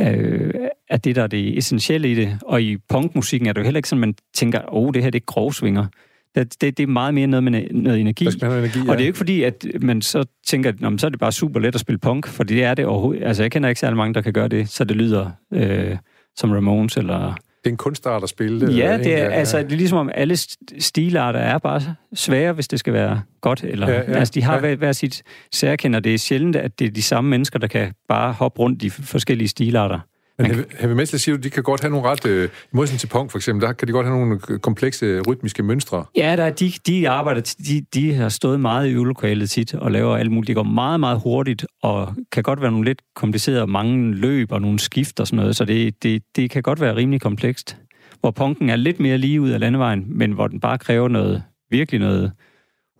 øh, 0.00 0.54
er 0.90 0.96
det, 0.96 1.16
der 1.16 1.22
er 1.22 1.26
det 1.26 1.58
essentielle 1.58 2.10
i 2.12 2.14
det. 2.14 2.38
Og 2.42 2.62
i 2.62 2.76
punkmusikken 2.88 3.48
er 3.48 3.52
det 3.52 3.60
jo 3.60 3.64
heller 3.64 3.78
ikke 3.78 3.88
sådan, 3.88 4.00
man 4.00 4.14
tænker, 4.34 4.60
åh, 4.74 4.82
oh, 4.86 4.94
det 4.94 5.02
her 5.02 5.10
det 5.10 5.20
er 5.20 5.24
grovsvinger. 5.26 5.86
Det, 6.34 6.60
det, 6.60 6.76
det 6.78 6.82
er 6.82 6.86
meget 6.86 7.14
mere 7.14 7.26
noget 7.26 7.44
med 7.44 7.62
noget 7.70 8.00
energi. 8.00 8.24
Der 8.24 8.30
skal 8.30 8.50
energi, 8.52 8.78
Og 8.88 8.96
det 8.96 9.02
er 9.02 9.06
ikke 9.06 9.18
fordi, 9.18 9.42
at 9.42 9.66
man 9.80 10.02
så 10.02 10.24
tænker, 10.46 10.70
at 10.70 10.80
"Nå, 10.80 10.90
men 10.90 10.98
så 10.98 11.06
er 11.06 11.10
det 11.10 11.20
bare 11.20 11.32
super 11.32 11.60
let 11.60 11.74
at 11.74 11.80
spille 11.80 11.98
punk, 11.98 12.26
for 12.26 12.44
det 12.44 12.64
er 12.64 12.74
det 12.74 12.86
overhovedet. 12.86 13.24
Altså, 13.24 13.42
jeg 13.42 13.50
kender 13.50 13.68
ikke 13.68 13.78
særlig 13.80 13.96
mange, 13.96 14.14
der 14.14 14.20
kan 14.20 14.32
gøre 14.32 14.48
det, 14.48 14.68
så 14.68 14.84
det 14.84 14.96
lyder 14.96 15.30
øh, 15.52 15.96
som 16.36 16.50
Ramones 16.52 16.96
eller... 16.96 17.34
det 17.64 17.66
er 17.66 17.70
en 17.70 17.76
kunstart 17.76 18.22
at 18.22 18.28
spille 18.28 18.60
det. 18.60 18.76
Ja, 18.76 18.98
det 18.98 19.20
er, 19.20 19.28
altså, 19.30 19.58
det 19.58 19.72
er 19.72 19.76
ligesom 19.76 19.98
om 19.98 20.10
alle 20.14 20.34
st- 20.34 20.56
stilarter 20.78 21.40
er 21.40 21.58
bare 21.58 21.82
svære, 22.14 22.52
hvis 22.52 22.68
det 22.68 22.78
skal 22.78 22.92
være 22.92 23.22
godt. 23.40 23.64
Eller, 23.64 23.88
Ja, 23.90 23.94
ja, 23.96 24.18
altså, 24.18 24.32
de 24.34 24.42
har 24.42 24.54
ja. 24.54 24.60
hver, 24.60 24.76
hver 24.76 24.92
sit 24.92 25.22
særkender. 25.52 26.00
Det 26.00 26.14
er 26.14 26.18
sjældent, 26.18 26.56
at 26.56 26.78
det 26.78 26.86
er 26.86 26.90
de 26.90 27.02
samme 27.02 27.30
mennesker, 27.30 27.58
der 27.58 27.66
kan 27.66 27.92
bare 28.08 28.32
hoppe 28.32 28.58
rundt 28.58 28.82
i 28.82 28.90
forskellige 28.90 29.48
stilarter. 29.48 30.00
Men 30.38 30.56
Man 30.56 30.64
heavy, 30.80 30.92
metal 30.92 31.18
siger 31.18 31.36
du, 31.36 31.42
de 31.42 31.50
kan 31.50 31.62
godt 31.62 31.80
have 31.80 31.90
nogle 31.90 32.08
ret... 32.08 32.26
Øh, 32.26 32.44
I 32.44 32.48
modsætning 32.72 33.00
til 33.00 33.06
punk, 33.06 33.30
for 33.30 33.38
eksempel, 33.38 33.66
der 33.66 33.72
kan 33.72 33.88
de 33.88 33.92
godt 33.92 34.06
have 34.06 34.18
nogle 34.18 34.58
komplekse 34.58 35.20
rytmiske 35.20 35.62
mønstre. 35.62 36.04
Ja, 36.16 36.36
der, 36.36 36.44
er 36.44 36.50
de, 36.50 36.72
de 36.86 37.08
arbejder, 37.08 37.54
de, 37.68 37.84
de 37.94 38.14
har 38.14 38.28
stået 38.28 38.60
meget 38.60 38.88
i 38.88 38.90
øvelokalet 38.90 39.50
tit 39.50 39.74
og 39.74 39.90
laver 39.90 40.16
alt 40.16 40.30
muligt. 40.30 40.46
Det 40.46 40.56
går 40.56 40.62
meget, 40.62 41.00
meget 41.00 41.20
hurtigt, 41.20 41.66
og 41.82 42.14
kan 42.32 42.42
godt 42.42 42.60
være 42.60 42.70
nogle 42.70 42.84
lidt 42.84 43.02
komplicerede, 43.16 43.66
mange 43.66 44.14
løb 44.14 44.52
og 44.52 44.60
nogle 44.60 44.78
skift 44.78 45.20
og 45.20 45.26
sådan 45.26 45.36
noget, 45.36 45.56
så 45.56 45.64
det, 45.64 46.02
det, 46.02 46.22
det 46.36 46.50
kan 46.50 46.62
godt 46.62 46.80
være 46.80 46.96
rimelig 46.96 47.20
komplekst. 47.20 47.76
Hvor 48.20 48.30
punken 48.30 48.70
er 48.70 48.76
lidt 48.76 49.00
mere 49.00 49.18
lige 49.18 49.40
ud 49.40 49.50
af 49.50 49.60
landevejen, 49.60 50.04
men 50.08 50.32
hvor 50.32 50.46
den 50.46 50.60
bare 50.60 50.78
kræver 50.78 51.08
noget, 51.08 51.42
virkelig 51.70 52.00
noget 52.00 52.32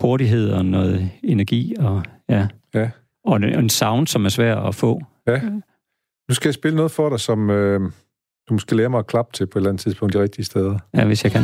hurtighed 0.01 0.51
og 0.51 0.65
noget 0.65 1.11
energi 1.23 1.75
og, 1.79 2.03
ja. 2.29 2.47
Ja. 2.75 2.91
og 3.25 3.37
en, 3.37 3.45
en 3.45 3.69
sound, 3.69 4.07
som 4.07 4.25
er 4.25 4.29
svær 4.29 4.57
at 4.57 4.75
få. 4.75 5.01
Ja. 5.27 5.41
Nu 6.29 6.35
skal 6.35 6.49
jeg 6.49 6.55
spille 6.55 6.77
noget 6.77 6.91
for 6.91 7.09
dig, 7.09 7.21
som 7.21 7.51
øh, 7.51 7.81
du 8.49 8.55
måske 8.55 8.77
lære 8.77 8.89
mig 8.89 8.99
at 8.99 9.07
klappe 9.07 9.33
til 9.33 9.47
på 9.47 9.59
et 9.59 9.61
eller 9.61 9.71
andet 9.71 9.83
tidspunkt 9.83 10.15
de 10.15 10.23
rigtige 10.23 10.45
steder. 10.45 10.79
Ja, 10.95 11.05
hvis 11.05 11.25
jeg 11.25 11.33
kan. 11.33 11.43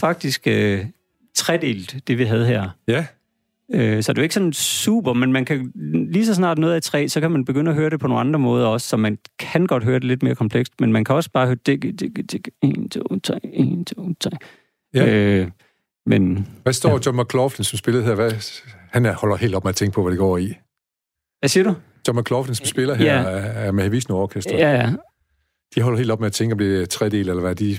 Faktisk 0.00 0.46
øh, 0.46 0.86
tredelt, 1.34 1.96
det 2.08 2.18
vi 2.18 2.24
havde 2.24 2.46
her. 2.46 2.68
Ja, 2.88 3.06
Øh, 3.74 4.02
så 4.02 4.12
det 4.12 4.18
er 4.18 4.22
jo 4.22 4.24
ikke 4.24 4.34
sådan 4.34 4.52
super, 4.52 5.12
men 5.12 5.32
man 5.32 5.44
kan 5.44 5.72
lige 6.12 6.26
så 6.26 6.34
snart 6.34 6.58
noget 6.58 6.76
i 6.86 6.90
tre, 6.90 7.08
så 7.08 7.20
kan 7.20 7.30
man 7.30 7.44
begynde 7.44 7.70
at 7.70 7.74
høre 7.76 7.90
det 7.90 8.00
på 8.00 8.06
nogle 8.06 8.20
andre 8.20 8.38
måder 8.38 8.66
også, 8.66 8.88
så 8.88 8.96
man 8.96 9.18
kan 9.38 9.66
godt 9.66 9.84
høre 9.84 9.94
det 9.94 10.04
lidt 10.04 10.22
mere 10.22 10.34
komplekst, 10.34 10.72
men 10.80 10.92
man 10.92 11.04
kan 11.04 11.14
også 11.14 11.30
bare 11.30 11.46
høre 11.46 11.56
digge, 11.66 11.92
digge, 11.92 12.22
digge, 12.22 12.50
1, 12.62 12.90
2, 12.90 13.18
3, 13.24 13.40
1, 13.52 13.86
2, 13.96 14.14
3. 14.20 14.30
Ja. 14.94 15.14
Øh, 15.14 15.48
men 16.06 16.46
hvad 16.62 16.72
står 16.72 17.00
John 17.06 17.20
McLaughlin, 17.20 17.64
som 17.64 17.76
spillede 17.78 18.04
her? 18.04 18.14
Hvad, 18.14 18.32
han 18.90 19.06
er, 19.06 19.12
holder 19.14 19.36
helt 19.36 19.54
op 19.54 19.64
med 19.64 19.68
at 19.68 19.76
tænke 19.76 19.94
på, 19.94 20.02
hvad 20.02 20.10
det 20.10 20.18
går 20.18 20.38
i. 20.38 20.54
hvad 21.38 21.48
siger 21.48 21.64
du? 21.64 21.74
John 22.08 22.20
McLaughlin, 22.20 22.54
som 22.54 22.66
spiller 22.66 22.94
her, 22.94 23.04
Ja. 23.14 23.20
er, 23.22 23.36
er 23.38 23.72
med 23.72 23.88
Visno 23.88 24.16
Orkester. 24.18 24.56
Ja, 24.58 24.72
ja. 24.72 24.92
De 25.74 25.80
holder 25.82 25.98
helt 25.98 26.10
op 26.10 26.20
med 26.20 26.26
at 26.26 26.32
tænke, 26.32 26.52
om 26.52 26.58
det 26.58 26.82
er 26.82 26.86
tredel, 26.86 27.28
eller 27.28 27.40
hvad. 27.40 27.54
De, 27.54 27.78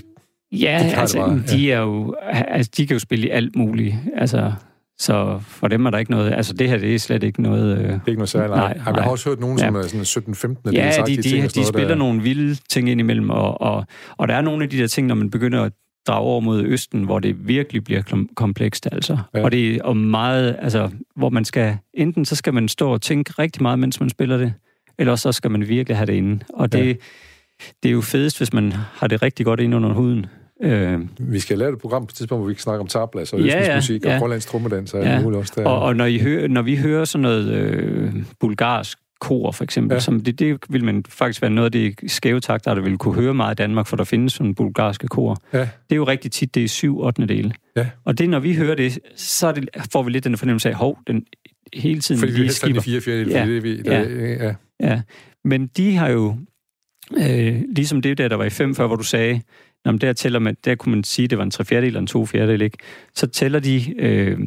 Ja, 0.52 0.80
Det 0.84 0.98
altså, 0.98 1.18
det 1.18 1.26
bare, 1.46 1.56
de 1.58 1.72
er 1.72 1.80
jo, 1.80 2.14
altså, 2.32 2.70
de 2.76 2.86
kan 2.86 2.94
jo 2.94 2.98
spille 2.98 3.26
i 3.26 3.30
alt 3.30 3.56
muligt. 3.56 3.94
Altså, 4.16 4.52
så 4.98 5.40
for 5.46 5.68
dem 5.68 5.86
er 5.86 5.90
der 5.90 5.98
ikke 5.98 6.10
noget, 6.10 6.32
altså 6.32 6.52
det 6.54 6.68
her, 6.68 6.78
det 6.78 6.94
er 6.94 6.98
slet 6.98 7.22
ikke 7.22 7.42
noget... 7.42 7.78
Øh, 7.78 7.84
det 7.84 7.90
er 7.90 7.94
ikke 8.08 8.12
noget 8.18 8.28
særligt. 8.28 8.50
Nej, 8.56 8.74
Nej, 8.74 8.92
Jeg 8.94 9.02
har 9.02 9.10
også 9.10 9.28
hørt 9.28 9.40
nogen, 9.40 9.58
som 9.58 9.74
Ja. 9.76 9.82
er 9.82 10.04
sådan 10.04 10.56
17-15. 10.66 10.72
Ja, 10.72 10.90
sagt 10.90 11.08
de, 11.08 11.16
de, 11.16 11.22
ting 11.22 11.44
og 11.44 11.54
de 11.54 11.64
spiller 11.66 11.88
der. 11.88 11.94
nogle 11.94 12.22
vilde 12.22 12.54
ting 12.68 12.88
indimellem, 12.90 13.30
og, 13.30 13.60
og, 13.60 13.84
og 14.16 14.28
der 14.28 14.34
er 14.34 14.40
nogle 14.40 14.64
af 14.64 14.70
de 14.70 14.78
der 14.78 14.86
ting, 14.86 15.06
når 15.06 15.14
man 15.14 15.30
begynder 15.30 15.62
at 15.62 15.72
drage 16.06 16.20
over 16.20 16.40
mod 16.40 16.62
Østen, 16.64 17.02
hvor 17.04 17.18
det 17.18 17.48
virkelig 17.48 17.84
bliver 17.84 18.24
komplekst, 18.36 18.88
altså. 18.92 19.18
Ja. 19.34 19.38
Ja. 19.38 19.44
Og 19.44 19.52
det 19.52 19.74
er 19.76 19.82
om 19.82 19.96
meget, 19.96 20.56
altså, 20.62 20.90
hvor 21.16 21.30
man 21.30 21.44
skal, 21.44 21.76
enten 21.94 22.24
så 22.24 22.36
skal 22.36 22.54
man 22.54 22.68
stå 22.68 22.90
og 22.92 23.02
tænke 23.02 23.32
rigtig 23.38 23.62
meget, 23.62 23.78
mens 23.78 24.00
man 24.00 24.08
spiller 24.10 24.36
det, 24.36 24.52
eller 24.98 25.16
så 25.16 25.32
skal 25.32 25.50
man 25.50 25.68
virkelig 25.68 25.96
have 25.96 26.06
det 26.06 26.12
inde. 26.14 26.44
Og 26.54 26.72
det, 26.72 26.78
Ja. 26.78 26.84
ja. 26.86 26.94
det 27.82 27.88
er 27.88 27.92
jo 27.92 28.00
fedest, 28.00 28.38
hvis 28.38 28.52
man 28.52 28.72
har 28.72 29.06
det 29.06 29.22
rigtig 29.22 29.46
godt 29.46 29.60
inde 29.60 29.76
under 29.76 29.92
huden. 29.92 30.26
Øh, 30.62 31.00
Vi 31.18 31.40
skal 31.40 31.58
lave 31.58 31.72
et 31.72 31.78
program 31.78 32.02
på 32.06 32.10
et 32.10 32.14
tidspunkt, 32.14 32.40
hvor 32.42 32.48
vi 32.48 32.54
kan 32.54 32.60
snakke 32.62 32.80
om 32.80 32.86
tablas 32.86 33.32
og 33.32 33.40
Ja, 33.40 33.46
østens 33.46 33.68
ja, 33.68 33.74
musik 33.76 34.04
og 34.04 34.10
ja. 34.12 34.18
hollandsk 34.18 34.48
trommedans 34.48 34.94
og 34.94 35.02
Ja. 35.04 35.20
muligt 35.22 35.38
også 35.38 35.52
der. 35.56 35.64
Og, 35.68 35.82
og 35.82 35.96
når, 35.96 36.04
I 36.06 36.18
hører, 36.18 36.48
når 36.48 36.62
vi 36.62 36.76
hører 36.76 37.04
sådan 37.04 37.22
noget 37.22 37.48
øh, 37.52 38.12
bulgarsk 38.40 38.98
kor, 39.20 39.52
for 39.52 39.64
eksempel, 39.64 39.90
Ja. 39.94 39.96
ja. 39.96 40.00
som 40.00 40.20
det, 40.20 40.38
det 40.38 40.56
vil 40.68 40.84
man 40.84 41.04
faktisk 41.08 41.42
være 41.42 41.50
noget 41.50 41.64
af 41.66 41.72
det 41.72 42.10
skæve 42.12 42.40
takter, 42.40 42.74
der 42.74 42.82
vil 42.82 42.98
kunne 42.98 43.14
høre 43.14 43.34
meget 43.34 43.54
i 43.54 43.60
Danmark, 43.62 43.86
for 43.86 43.96
der 43.96 44.04
findes 44.04 44.32
sådan 44.32 44.54
bulgarske 44.54 45.08
kor. 45.08 45.36
Ja. 45.52 45.58
Det 45.60 45.68
er 45.90 45.96
jo 45.96 46.04
rigtig 46.04 46.32
tit, 46.32 46.54
det 46.54 46.64
er 46.64 46.68
syv 46.68 47.00
8. 47.00 47.26
dele. 47.26 47.52
Ja. 47.76 47.86
Og 48.04 48.18
det, 48.18 48.28
når 48.30 48.40
vi 48.40 48.54
hører 48.54 48.74
det, 48.74 48.98
så 49.16 49.52
det, 49.52 49.68
får 49.92 50.02
vi 50.02 50.10
lidt 50.10 50.24
den 50.24 50.36
fornemmelse 50.36 50.68
af, 50.68 50.74
hov, 50.74 50.98
den 51.06 51.24
hele 51.74 52.00
tiden 52.00 52.18
Fordi 52.18 52.32
vi 52.32 52.38
lige 52.38 52.44
helst 52.44 52.62
have 52.62 52.74
de 52.74 52.80
skipper. 52.80 52.82
fire 52.82 53.00
fjerdedel, 53.00 53.28
Ja. 53.28 53.40
fordi 53.42 53.54
det 53.54 53.62
vi... 53.62 53.82
Der, 53.82 53.98
ja. 54.46 54.54
Ja. 54.80 55.00
Men 55.44 55.66
de 55.66 55.96
har 55.96 56.08
jo, 56.08 56.36
øh, 57.18 57.62
ligesom 57.76 58.02
det 58.02 58.18
der, 58.18 58.28
der 58.28 58.36
var 58.36 58.44
i 58.44 58.50
5 58.50 58.74
før, 58.74 58.86
hvor 58.86 58.96
du 58.96 59.02
sagde, 59.02 59.40
Nå, 59.84 59.92
men 59.92 60.00
der, 60.00 60.12
tæller 60.12 60.38
man, 60.38 60.56
der 60.64 60.74
kunne 60.74 60.94
man 60.94 61.04
sige, 61.04 61.24
at 61.24 61.30
det 61.30 61.38
var 61.38 61.44
en 61.44 61.50
tre 61.50 61.64
fjerdedel 61.64 61.86
eller 61.86 62.00
en 62.00 62.06
to 62.06 62.26
fjerdedel, 62.26 62.62
ikke? 62.62 62.78
Så 63.14 63.26
tæller 63.26 63.60
de, 63.60 63.94
øh, 63.98 64.38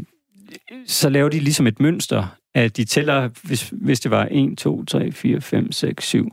så 0.85 1.09
laver 1.09 1.29
de 1.29 1.39
ligesom 1.39 1.67
et 1.67 1.79
mønster, 1.79 2.37
at 2.53 2.77
de 2.77 2.85
tæller, 2.85 3.29
hvis, 3.43 3.73
hvis 3.81 3.99
det 3.99 4.11
var 4.11 4.27
1, 4.31 4.57
2, 4.57 4.85
3, 4.85 5.11
4, 5.11 5.41
5, 5.41 5.71
6, 5.71 6.07
7, 6.07 6.29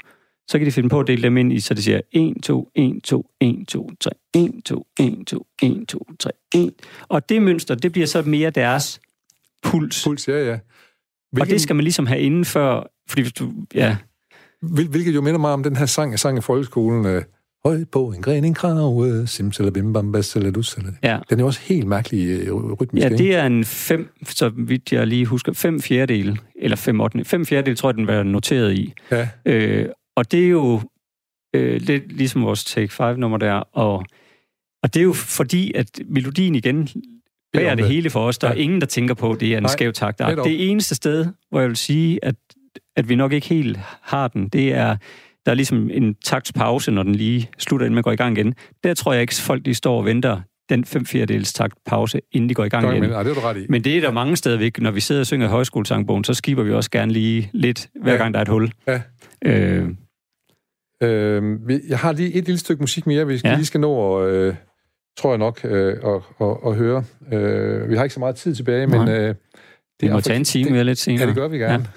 så 0.48 0.58
kan 0.58 0.66
de 0.66 0.72
finde 0.72 0.88
på 0.88 1.00
at 1.00 1.06
dele 1.06 1.22
dem 1.22 1.36
ind 1.36 1.52
i, 1.52 1.60
så 1.60 1.74
det 1.74 1.84
siger 1.84 2.00
1, 2.12 2.36
2, 2.42 2.70
1, 2.74 3.02
2, 3.04 3.30
1, 3.40 3.68
2, 3.68 3.90
3, 4.00 4.10
1, 4.34 4.52
2, 4.64 4.86
1, 5.00 5.26
2, 5.26 5.46
1, 5.62 5.88
2, 5.88 6.06
3, 6.18 6.30
1. 6.54 6.72
Og 7.08 7.28
det 7.28 7.42
mønster, 7.42 7.74
det 7.74 7.92
bliver 7.92 8.06
så 8.06 8.22
mere 8.22 8.50
deres 8.50 9.00
puls. 9.62 10.04
Puls, 10.04 10.28
ja, 10.28 10.44
ja. 10.44 10.52
Og 10.52 10.60
Hvilket, 11.32 11.52
det 11.52 11.60
skal 11.60 11.76
man 11.76 11.82
ligesom 11.82 12.06
have 12.06 12.20
inden 12.20 12.44
for, 12.44 12.90
fordi 13.08 13.22
hvis 13.22 13.32
du, 13.32 13.52
ja, 13.74 13.96
hvil, 14.62 14.88
hvilket 14.88 15.14
jo 15.14 15.20
minder 15.20 15.40
mig 15.40 15.52
om 15.52 15.62
den 15.62 15.76
her 15.76 15.86
sang, 15.86 16.10
jeg 16.10 16.18
sang 16.18 16.38
i 16.38 16.40
folkeskolen. 16.40 17.22
Øh, 17.66 17.70
Høj 17.72 17.84
på 17.92 18.06
en 18.16 18.22
gren, 18.22 18.44
en 18.44 18.54
krav, 18.54 19.06
simsalabim, 19.26 19.92
bam, 19.92 20.12
basaladus. 20.12 20.78
ja. 21.02 21.18
Den 21.30 21.40
er 21.40 21.44
også 21.44 21.60
helt 21.60 21.86
mærkelig 21.86 22.28
øh, 22.28 22.54
rytmisk, 22.54 23.02
Ja, 23.04 23.08
ikke? 23.08 23.18
det 23.24 23.34
er 23.34 23.46
en 23.46 23.64
fem, 23.64 24.08
så 24.26 24.48
vidt 24.48 24.92
jeg 24.92 25.06
lige 25.06 25.26
husker, 25.26 25.52
fem 25.52 25.80
fjerdedel, 25.80 26.40
eller 26.56 26.76
fem 26.76 27.00
ottende. 27.00 27.24
Fem 27.24 27.46
fjerdedel 27.46 27.76
tror 27.76 27.88
jeg, 27.88 27.94
den 27.96 28.06
var 28.06 28.22
noteret 28.22 28.72
i. 28.74 28.92
Ja. 29.10 29.28
Øh, 29.46 29.88
og 30.16 30.32
det 30.32 30.44
er 30.44 30.48
jo 30.48 30.80
øh, 31.54 31.80
lidt 31.80 32.12
ligesom 32.16 32.42
vores 32.44 32.64
Take 32.64 32.92
5-nummer 33.10 33.38
der, 33.38 33.52
og, 33.52 34.04
og 34.82 34.94
det 34.94 35.00
er 35.00 35.04
jo 35.04 35.12
fordi, 35.12 35.72
at 35.74 36.00
melodien 36.08 36.54
igen 36.54 36.88
bærer 37.52 37.74
det 37.74 37.88
hele 37.88 38.10
for 38.10 38.26
os. 38.26 38.38
Der 38.38 38.48
er 38.48 38.54
Ja. 38.54 38.60
ingen, 38.60 38.80
der 38.80 38.86
tænker 38.86 39.14
på, 39.14 39.32
at 39.32 39.40
det 39.40 39.52
er 39.52 39.56
en 39.56 39.62
Nej, 39.62 39.72
skæv 39.72 39.92
takt. 39.92 40.18
Det 40.18 40.70
eneste 40.70 40.94
sted, 40.94 41.26
hvor 41.50 41.60
jeg 41.60 41.68
vil 41.68 41.76
sige, 41.76 42.24
at, 42.24 42.34
at 42.96 43.08
vi 43.08 43.14
nok 43.14 43.32
ikke 43.32 43.46
helt 43.48 43.78
har 44.02 44.28
den, 44.28 44.48
det 44.48 44.72
er 44.74 44.96
Der 45.46 45.52
er 45.52 45.54
ligesom 45.56 45.90
en 45.92 46.14
taktspause, 46.14 46.90
når 46.90 47.02
den 47.02 47.14
lige 47.14 47.50
slutter, 47.58 47.86
inden 47.86 47.94
man 47.94 48.02
går 48.02 48.12
i 48.12 48.16
gang 48.16 48.38
igen. 48.38 48.54
Der 48.84 48.94
tror 48.94 49.12
jeg 49.12 49.22
ikke, 49.22 49.34
folk 49.34 49.64
de 49.64 49.74
står 49.74 49.98
og 49.98 50.04
venter 50.04 50.40
den 50.68 50.84
5 50.84 51.06
4 51.06 51.42
takt 51.42 51.74
pause, 51.86 52.20
inden 52.32 52.48
de 52.48 52.54
går 52.54 52.64
i 52.64 52.68
gang 52.68 52.84
igen. 52.84 53.00
men, 53.00 53.10
det 53.10 53.16
er 53.16 53.44
ret 53.48 53.56
i. 53.56 53.66
Men 53.68 53.84
det 53.84 53.96
er 53.96 54.00
der 54.00 54.10
mange 54.10 54.36
steder, 54.36 54.56
vi, 54.56 54.72
når 54.78 54.90
vi 54.90 55.00
sidder 55.00 55.20
og 55.20 55.26
synger 55.26 55.48
højskolesangbogen, 55.48 56.24
så 56.24 56.34
skiber 56.34 56.62
vi 56.62 56.72
også 56.72 56.90
gerne 56.90 57.12
lige 57.12 57.50
lidt, 57.52 57.88
hver 58.02 58.12
Ja. 58.12 58.18
gang 58.18 58.34
der 58.34 58.40
er 58.40 58.42
et 58.42 58.48
hul. 58.48 58.72
Ja. 58.86 59.00
Øh, 59.44 59.88
Øh, 61.02 61.58
jeg 61.88 61.98
har 61.98 62.12
lige 62.12 62.34
et 62.34 62.44
lille 62.44 62.58
stykke 62.58 62.82
musik 62.82 63.06
mere, 63.06 63.26
vi 63.26 63.38
skal, 63.38 63.48
ja. 63.48 63.52
Ja. 63.52 63.56
lige 63.56 63.66
skal 63.66 63.80
nå, 63.80 63.92
og, 63.92 64.30
øh, 64.30 64.54
tror 65.18 65.30
jeg 65.30 65.38
nok, 65.38 65.60
øh, 65.64 65.96
at, 66.04 66.22
at, 66.40 66.56
at 66.66 66.76
høre. 66.76 67.04
Øh, 67.32 67.90
vi 67.90 67.96
har 67.96 68.02
ikke 68.02 68.14
så 68.14 68.20
meget 68.20 68.36
tid 68.36 68.54
tilbage, 68.54 68.86
men... 68.86 69.00
Nej. 69.00 69.18
Øh, 69.18 69.34
vi 70.00 70.08
må 70.08 70.16
er 70.16 70.20
tage 70.20 70.36
en 70.36 70.44
time 70.44 70.64
det, 70.64 70.72
mere 70.72 70.84
lidt 70.84 70.98
senere. 70.98 71.20
Ja, 71.20 71.26
det 71.26 71.34
gør 71.34 71.48
vi 71.48 71.58
gerne. 71.58 71.84
You 71.84 71.90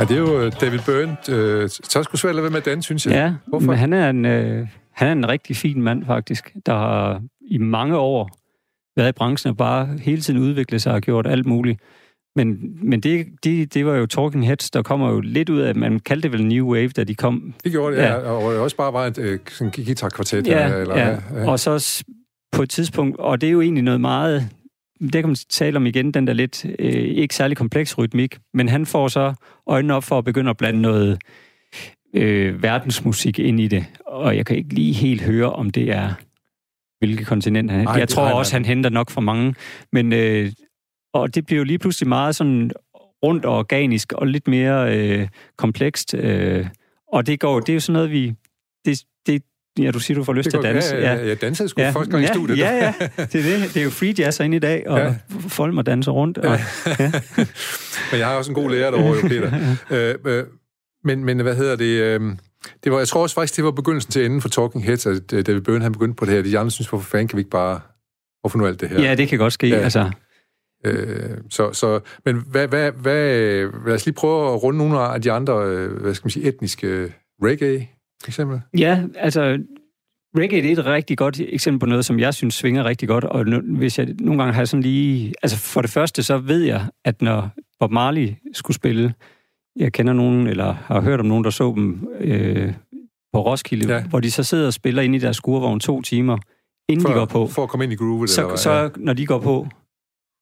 Ja, 0.00 0.04
det 0.04 0.14
er 0.14 0.18
jo 0.18 0.40
øh, 0.40 0.52
David 0.60 0.78
Byrne. 0.86 1.16
Øh, 1.28 1.68
så 1.68 2.02
sgu 2.02 2.16
svært 2.16 2.36
at 2.36 2.42
være 2.42 2.50
med 2.50 2.60
danse, 2.60 2.86
synes 2.86 3.06
jeg. 3.06 3.12
Ja, 3.12 3.34
Hvorfor? 3.46 3.66
men 3.66 3.76
han 3.76 3.92
er, 3.92 4.10
en, 4.10 4.24
øh, 4.24 4.66
han 4.92 5.08
er 5.08 5.12
en 5.12 5.28
rigtig 5.28 5.56
fin 5.56 5.82
mand, 5.82 6.04
faktisk, 6.06 6.56
der 6.66 6.72
har 6.72 7.22
i 7.40 7.58
mange 7.58 7.96
år 7.96 8.30
været 8.96 9.08
i 9.08 9.12
branchen 9.12 9.50
og 9.50 9.56
bare 9.56 9.88
hele 10.02 10.20
tiden 10.20 10.40
udviklet 10.40 10.82
sig 10.82 10.92
og 10.92 11.00
gjort 11.00 11.26
alt 11.26 11.46
muligt. 11.46 11.80
Men, 12.36 12.78
men 12.82 13.00
det, 13.00 13.26
det, 13.44 13.74
det 13.74 13.86
var 13.86 13.94
jo 13.94 14.06
Talking 14.06 14.46
Heads, 14.46 14.70
der 14.70 14.82
kommer 14.82 15.10
jo 15.10 15.20
lidt 15.20 15.48
ud 15.48 15.58
af, 15.58 15.74
man 15.74 16.00
kaldte 16.00 16.28
det 16.28 16.38
vel 16.38 16.46
New 16.46 16.72
Wave, 16.72 16.88
da 16.88 17.04
de 17.04 17.14
kom. 17.14 17.54
Det 17.64 17.72
gjorde 17.72 17.96
det, 17.96 18.02
ja. 18.02 18.14
Ja. 18.14 18.30
Og 18.30 18.52
det 18.52 18.60
også 18.60 18.76
bare 18.76 18.92
var 18.92 19.06
et 19.06 19.18
øh, 19.18 19.38
guitarkvartet. 19.74 20.46
Ja, 20.46 20.76
eller, 20.76 20.98
ja. 20.98 21.18
Og 21.50 21.60
så 21.60 22.02
på 22.52 22.62
et 22.62 22.70
tidspunkt, 22.70 23.16
og 23.18 23.40
det 23.40 23.46
er 23.46 23.50
jo 23.50 23.60
egentlig 23.60 23.84
noget 23.84 24.00
meget, 24.00 24.48
det 25.00 25.12
kan 25.12 25.26
man 25.26 25.36
tale 25.48 25.76
om 25.76 25.86
igen, 25.86 26.12
den 26.12 26.26
der 26.26 26.32
lidt 26.32 26.64
øh, 26.78 26.92
ikke 26.92 27.34
særlig 27.34 27.56
kompleks 27.56 27.98
rytmik, 27.98 28.38
men 28.54 28.68
han 28.68 28.86
får 28.86 29.08
så 29.08 29.34
øjnene 29.66 29.94
op 29.94 30.04
for 30.04 30.18
at 30.18 30.24
begynde 30.24 30.50
at 30.50 30.56
blande 30.56 30.80
noget 30.80 31.18
øh, 32.14 32.62
verdensmusik 32.62 33.38
ind 33.38 33.60
i 33.60 33.68
det, 33.68 33.84
og 34.06 34.36
jeg 34.36 34.46
kan 34.46 34.56
ikke 34.56 34.74
lige 34.74 34.92
helt 34.92 35.22
høre, 35.22 35.52
om 35.52 35.70
det 35.70 35.90
er 35.90 36.14
hvilket 36.98 37.26
kontinent 37.26 37.70
han 37.70 37.84
Nej, 37.84 37.94
Jeg 37.94 38.08
tror 38.08 38.30
også, 38.30 38.52
han 38.52 38.64
henter 38.64 38.90
nok 38.90 39.10
for 39.10 39.20
mange, 39.20 39.54
men 39.92 40.12
øh, 40.12 40.52
og 41.14 41.34
det 41.34 41.46
bliver 41.46 41.58
jo 41.58 41.64
lige 41.64 41.78
pludselig 41.78 42.08
meget 42.08 42.36
sådan 42.36 42.70
rundt 43.24 43.44
og 43.44 43.58
organisk 43.58 44.12
og 44.12 44.26
lidt 44.26 44.48
mere 44.48 44.98
øh, 44.98 45.28
komplekst, 45.56 46.14
øh, 46.14 46.66
og 47.12 47.26
det 47.26 47.40
går, 47.40 47.60
det 47.60 47.68
er 47.68 47.74
jo 47.74 47.80
sådan 47.80 47.92
noget, 47.92 48.10
vi 48.10 48.34
det, 48.84 49.04
ja, 49.78 49.90
du 49.90 49.98
siger, 49.98 50.18
du 50.18 50.24
får 50.24 50.32
lyst 50.32 50.50
til 50.50 50.56
at 50.56 50.62
danse. 50.62 50.94
ja, 50.96 51.00
ja, 51.02 51.14
ja, 51.14 51.26
jeg 51.26 51.40
dansede 51.40 51.68
sgu 51.68 51.80
ja, 51.80 51.90
første 51.90 52.10
gang 52.10 52.24
ja, 52.24 52.30
i 52.30 52.34
studiet. 52.34 52.58
Ja, 52.58 52.70
ja, 52.74 52.94
det 53.16 53.20
er 53.20 53.58
det. 53.58 53.74
Det 53.74 53.76
er 53.76 53.84
jo 53.84 53.90
free 53.90 54.14
jazz 54.18 54.40
inde 54.40 54.56
i 54.56 54.60
dag, 54.60 54.88
og 54.88 54.98
Ja. 54.98 55.14
folk 55.48 55.74
må 55.74 55.82
danse 55.82 56.10
rundt. 56.10 56.38
Og, 56.38 56.44
ja. 56.46 56.60
Men 58.10 58.20
jeg 58.20 58.26
har 58.26 58.34
også 58.34 58.50
en 58.50 58.54
god 58.54 58.70
lærer 58.70 58.90
derovre, 58.90 59.16
jo, 59.22 59.28
Peter. 59.28 59.52
øh, 60.26 60.38
øh, 60.38 60.44
men, 61.04 61.24
men 61.24 61.40
hvad 61.40 61.56
hedder 61.56 61.76
det? 61.76 61.84
Øh, 62.02 62.20
det 62.84 62.92
var, 62.92 62.98
jeg 62.98 63.08
tror 63.08 63.22
også 63.22 63.34
faktisk, 63.34 63.56
det 63.56 63.64
var 63.64 63.70
begyndelsen 63.70 64.12
til 64.12 64.24
enden 64.24 64.40
for 64.40 64.48
Talking 64.48 64.84
Heads, 64.84 65.06
at 65.06 65.32
øh, 65.32 65.46
David 65.46 65.60
Byrne 65.60 65.82
han 65.82 65.92
begyndte 65.92 66.16
på 66.16 66.24
det 66.24 66.34
her. 66.34 66.42
De 66.42 66.58
andre 66.58 66.70
synes, 66.70 66.88
hvorfor 66.88 67.10
fanden 67.10 67.28
kan 67.28 67.36
vi 67.36 67.40
ikke 67.40 67.50
bare... 67.50 67.80
Hvorfor 68.40 68.58
nu 68.58 68.66
alt 68.66 68.80
det 68.80 68.88
her? 68.88 69.02
ja, 69.02 69.14
det 69.14 69.28
kan 69.28 69.38
godt 69.38 69.52
ske. 69.52 69.68
Ja. 69.68 69.76
Altså, 69.76 70.10
Øh, 70.86 71.30
så, 71.50 71.72
så, 71.72 72.00
men 72.24 72.44
hvad, 72.50 72.68
hvad, 72.68 72.92
hvad, 72.92 73.24
lad 73.86 73.94
os 73.94 74.06
lige 74.06 74.14
prøve 74.14 74.52
at 74.54 74.62
runde 74.62 74.78
nogle 74.78 75.00
af 75.00 75.22
de 75.22 75.32
andre, 75.32 75.66
øh, 75.66 75.92
hvad 75.92 76.14
skal 76.14 76.26
man 76.26 76.30
sige, 76.30 76.46
etniske 76.48 77.12
reggae, 77.42 77.88
eksempel. 78.28 78.60
ja, 78.78 79.02
altså 79.16 79.58
reggae 80.36 80.62
det 80.62 80.68
er 80.68 80.72
et 80.72 80.86
rigtig 80.86 81.18
godt 81.18 81.40
eksempel 81.40 81.80
på 81.80 81.86
noget, 81.86 82.04
som 82.04 82.18
jeg 82.18 82.34
synes 82.34 82.54
svinger 82.54 82.84
rigtig 82.84 83.08
godt. 83.08 83.24
Og 83.24 83.44
hvis 83.62 83.98
jeg 83.98 84.06
nogle 84.20 84.42
gange 84.42 84.54
har 84.54 84.64
sådan 84.64 84.82
lige... 84.82 85.34
Altså 85.42 85.56
for 85.58 85.80
det 85.80 85.90
første, 85.90 86.22
så 86.22 86.38
ved 86.38 86.60
jeg, 86.62 86.86
at 87.04 87.22
når 87.22 87.50
Bob 87.80 87.90
Marley 87.90 88.28
skulle 88.52 88.74
spille, 88.74 89.14
jeg 89.76 89.92
kender 89.92 90.12
nogen, 90.12 90.46
eller 90.46 90.72
har 90.72 91.00
hørt 91.00 91.20
om 91.20 91.26
nogen, 91.26 91.44
der 91.44 91.50
så 91.50 91.72
dem 91.76 92.08
øh, 92.20 92.72
på 93.32 93.42
Roskilde, 93.46 93.88
Ja. 93.88 93.94
ja. 93.96 94.02
hvor 94.04 94.20
de 94.20 94.30
så 94.30 94.42
sidder 94.42 94.66
og 94.66 94.72
spiller 94.72 95.02
inde 95.02 95.16
i 95.16 95.20
deres 95.20 95.36
skurvogn 95.36 95.80
to 95.80 96.02
timer, 96.02 96.38
inden 96.88 97.06
de 97.06 97.12
går 97.12 97.24
på. 97.24 97.46
For 97.46 97.62
at 97.62 97.68
komme 97.68 97.84
ind 97.84 97.92
i 97.92 97.96
groovet. 97.96 98.30
så, 98.30 98.40
eller 98.40 98.48
hvad? 98.48 98.58
så 98.58 98.90
når 98.96 99.12
de 99.12 99.26
går 99.26 99.38
på, 99.38 99.68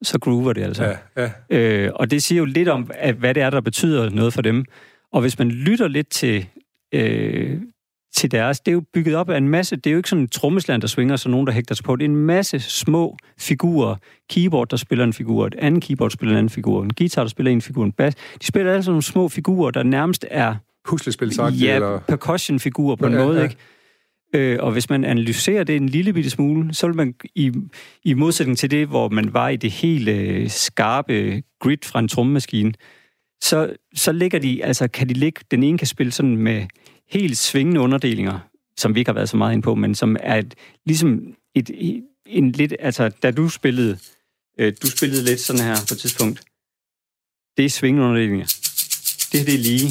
så 0.02 0.18
groover 0.18 0.52
det 0.52 0.62
altså. 0.62 0.84
ja, 1.16 1.30
ja, 1.50 1.56
Øh, 1.86 1.90
og 1.94 2.10
det 2.10 2.22
siger 2.22 2.38
jo 2.38 2.44
lidt 2.44 2.68
om, 2.68 2.90
at, 2.94 3.14
hvad 3.14 3.34
det 3.34 3.42
er, 3.42 3.50
der 3.50 3.60
betyder 3.60 4.10
noget 4.10 4.32
for 4.32 4.42
dem. 4.42 4.64
Og 5.12 5.20
hvis 5.20 5.38
man 5.38 5.48
lytter 5.48 5.88
lidt 5.88 6.08
til, 6.08 6.46
øh, 6.94 7.60
til 8.16 8.30
deres, 8.30 8.60
det 8.60 8.72
er 8.72 8.72
jo 8.72 8.82
bygget 8.94 9.14
op 9.14 9.30
af 9.30 9.36
en 9.38 9.48
masse, 9.48 9.76
det 9.76 9.86
er 9.86 9.90
jo 9.90 9.96
ikke 9.96 10.08
sådan 10.08 10.22
en 10.22 10.28
trommesland, 10.28 10.82
der 10.82 10.88
svinger, 10.88 11.16
så 11.16 11.28
nogen, 11.28 11.46
der 11.46 11.52
hægter 11.52 11.74
sig 11.74 11.84
på. 11.84 11.96
Det 11.96 12.04
er 12.04 12.08
en 12.08 12.16
masse 12.16 12.60
små 12.60 13.16
figurer. 13.38 13.96
Keyboard, 14.30 14.68
der 14.68 14.76
spiller 14.76 15.04
en 15.04 15.12
figur, 15.12 15.46
et 15.46 15.54
andet 15.58 15.82
keyboard 15.82 16.10
spiller 16.10 16.32
en 16.32 16.38
anden 16.38 16.50
figur, 16.50 16.82
en 16.82 16.92
guitar, 16.94 17.22
der 17.22 17.28
spiller 17.28 17.52
en 17.52 17.62
figur, 17.62 17.84
en 17.84 17.92
bass. 17.92 18.16
De 18.40 18.46
spiller 18.46 18.72
alle 18.72 18.82
sådan 18.82 18.92
nogle 18.92 19.02
små 19.02 19.28
figurer, 19.28 19.70
der 19.70 19.82
nærmest 19.82 20.26
er 20.30 20.54
puslespil 20.88 21.34
sagt, 21.34 21.62
ja, 21.62 21.74
eller... 21.74 21.98
percussion-figurer 22.08 22.96
på 22.96 23.06
en 23.06 23.12
Ja, 23.12 23.24
måde, 23.24 23.38
ja. 23.38 23.42
ikke? 23.44 23.56
Øh, 24.34 24.58
og 24.60 24.72
hvis 24.72 24.90
man 24.90 25.04
analyserer 25.04 25.64
det 25.64 25.76
en 25.76 25.88
lille 25.88 26.12
bitte 26.12 26.30
smule, 26.30 26.74
så 26.74 26.86
vil 26.86 26.96
man 26.96 27.14
i, 27.34 27.52
i 28.04 28.14
modsætning 28.14 28.58
til 28.58 28.70
det, 28.70 28.86
hvor 28.86 29.08
man 29.08 29.34
var 29.34 29.48
i 29.48 29.56
det 29.56 29.70
helt 29.70 30.08
øh, 30.08 30.48
skarpe 30.48 31.42
grid 31.60 31.78
fra 31.84 31.98
en 31.98 32.08
trommemaskine, 32.08 32.72
så, 33.42 33.76
så 33.94 34.12
ligger 34.12 34.38
de, 34.38 34.64
altså 34.64 34.88
kan 34.88 35.08
de 35.08 35.14
ligge, 35.14 35.40
den 35.50 35.62
ene 35.62 35.78
kan 35.78 35.86
spille 35.86 36.12
sådan 36.12 36.36
med 36.36 36.66
helt 37.10 37.38
svingende 37.38 37.80
underdelinger, 37.80 38.38
som 38.76 38.94
vi 38.94 39.00
ikke 39.00 39.08
har 39.08 39.14
været 39.14 39.28
så 39.28 39.36
meget 39.36 39.52
ind 39.52 39.62
på, 39.62 39.74
men 39.74 39.94
som 39.94 40.16
er 40.20 40.36
et, 40.36 40.54
ligesom 40.86 41.34
et, 41.54 41.70
en 42.26 42.52
lidt, 42.52 42.74
altså 42.80 43.08
da 43.08 43.30
du 43.30 43.48
spillede, 43.48 43.98
øh, 44.58 44.72
du 44.82 44.90
spillede 44.90 45.24
lidt 45.24 45.40
sådan 45.40 45.62
her 45.62 45.74
på 45.88 45.94
et 45.94 45.98
tidspunkt, 45.98 46.42
det 47.56 47.64
er 47.64 47.70
svingende 47.70 48.06
underdelinger. 48.06 48.46
Det 49.32 49.40
her, 49.40 49.44
det 49.44 49.54
er 49.54 49.58
lige. 49.58 49.88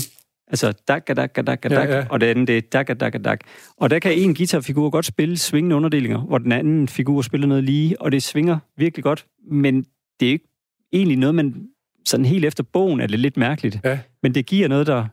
Altså, 0.48 0.72
dak, 0.88 1.08
dak, 1.08 1.36
dak, 1.36 1.48
dak, 1.48 1.66
Ja, 1.66 1.98
ja. 1.98 2.06
og 2.10 2.22
det 2.22 2.28
andet, 2.28 2.48
det 2.48 2.58
er 2.58 2.62
dak, 2.62 3.00
dak, 3.00 3.14
dak. 3.24 3.39
Og 3.78 3.89
der 3.89 4.00
kan 4.00 4.14
en 4.14 4.36
guitarfigur 4.36 4.89
godt 4.89 5.06
spille 5.06 5.38
svingende 5.38 5.76
underdelinger, 5.76 6.20
hvor 6.20 6.38
den 6.38 6.52
anden 6.52 6.88
figur 6.88 7.22
spiller 7.22 7.48
noget 7.48 7.64
lige, 7.64 8.02
og 8.02 8.12
det 8.12 8.24
svinger 8.24 8.60
virkelig 8.78 9.04
godt, 9.04 9.26
men 9.52 9.86
det 10.20 10.28
er 10.28 10.32
ikke 10.32 10.48
egentlig 10.93 11.18
noget, 11.18 11.36
man 11.36 11.68
sådan 12.08 12.26
helt 12.26 12.45
efter 12.45 12.64
bogen 12.64 12.99
er 12.99 13.08
det 13.08 13.20
lidt 13.20 13.38
mærkeligt. 13.38 13.80
Ja. 13.84 13.99
Men 14.24 14.36
det 14.36 14.45
giver 14.45 14.68
noget, 14.68 14.88
der, 14.88 15.05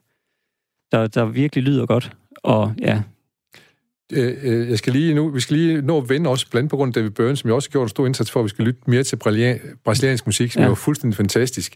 der, 0.92 1.06
der 1.06 1.24
virkelig 1.24 1.64
lyder 1.64 1.86
godt. 1.86 2.12
Og 2.42 2.74
ja, 2.78 3.02
Øh, 4.12 4.36
øh, 4.42 4.70
jeg 4.70 4.78
skal 4.78 4.92
lige 4.92 5.14
nu, 5.14 5.28
vi 5.28 5.40
skal 5.40 5.56
lige 5.56 5.82
nå 5.82 5.98
at 5.98 6.08
vende 6.08 6.30
også, 6.30 6.50
blandt 6.50 6.70
på 6.70 6.76
grund 6.76 6.88
af 6.88 6.94
David 6.94 7.10
Byrne, 7.10 7.36
som 7.36 7.48
jeg 7.48 7.54
også 7.54 7.68
har 7.68 7.72
gjort 7.72 7.84
en 7.84 7.88
stor 7.88 8.06
indsats 8.06 8.30
for, 8.30 8.40
at 8.40 8.44
vi 8.44 8.48
skal 8.48 8.64
lytte 8.64 8.80
mere 8.86 9.02
til 9.02 9.16
brasilian- 9.16 9.76
brasiliansk 9.84 10.26
musik, 10.26 10.52
som 10.52 10.62
ja. 10.62 10.68
Er 10.68 10.74
fuldstændig 10.74 11.16
fantastisk. 11.16 11.74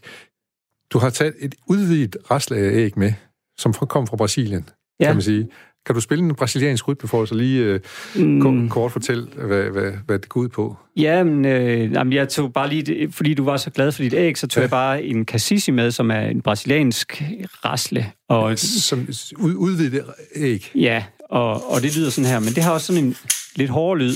Du 0.93 0.99
har 0.99 1.09
taget 1.09 1.33
et 1.39 1.55
udvidet 1.67 2.17
rasleæg 2.31 2.99
med, 2.99 3.13
som 3.57 3.73
kom 3.73 4.07
fra 4.07 4.15
Brasilien. 4.15 4.69
Ja. 4.99 5.05
kan 5.05 5.15
man 5.15 5.21
sige. 5.21 5.47
Kan 5.89 5.93
du 5.95 6.01
spille 6.01 6.23
en 6.23 6.35
brasiliansk 6.35 6.87
rytme 6.87 7.09
for 7.09 7.21
os, 7.21 7.31
og 7.31 7.37
lige 7.37 7.63
øh, 7.63 7.79
Mm. 8.15 8.69
kort, 8.69 8.91
fortælle, 8.91 9.27
hvad, 9.47 9.63
hvad, 9.63 9.91
hvad 10.05 10.19
det 10.19 10.29
går 10.29 10.39
ud 10.41 10.49
på? 10.49 10.77
Ja, 10.97 11.23
men, 11.23 11.45
øh, 11.45 11.91
jamen, 11.91 12.13
jeg 12.13 12.29
tog 12.29 12.53
bare 12.53 12.69
lige, 12.69 12.81
det, 12.83 13.15
fordi 13.15 13.33
du 13.33 13.43
var 13.43 13.57
så 13.57 13.69
glad 13.69 13.91
for 13.91 14.03
dit 14.03 14.13
æg, 14.13 14.37
så 14.37 14.47
tog 14.47 14.61
Ja. 14.61 14.63
jeg 14.63 14.69
bare 14.69 15.03
en 15.03 15.25
cassisi 15.25 15.71
med, 15.71 15.91
som 15.91 16.11
er 16.11 16.19
en 16.21 16.41
brasiliansk 16.41 17.23
rasle. 17.65 18.11
Og 18.29 18.59
Som 18.59 19.07
ud, 19.37 19.53
udvidet 19.55 20.03
æg. 20.35 20.71
ja, 20.75 21.03
og, 21.29 21.71
og 21.71 21.81
det 21.81 21.97
lyder 21.97 22.09
sådan 22.09 22.29
her, 22.29 22.39
men 22.39 22.49
det 22.53 22.63
har 22.63 22.71
også 22.71 22.87
sådan 22.87 23.03
en 23.03 23.15
lidt 23.55 23.69
hårdere 23.69 23.99
lyd. 24.07 24.13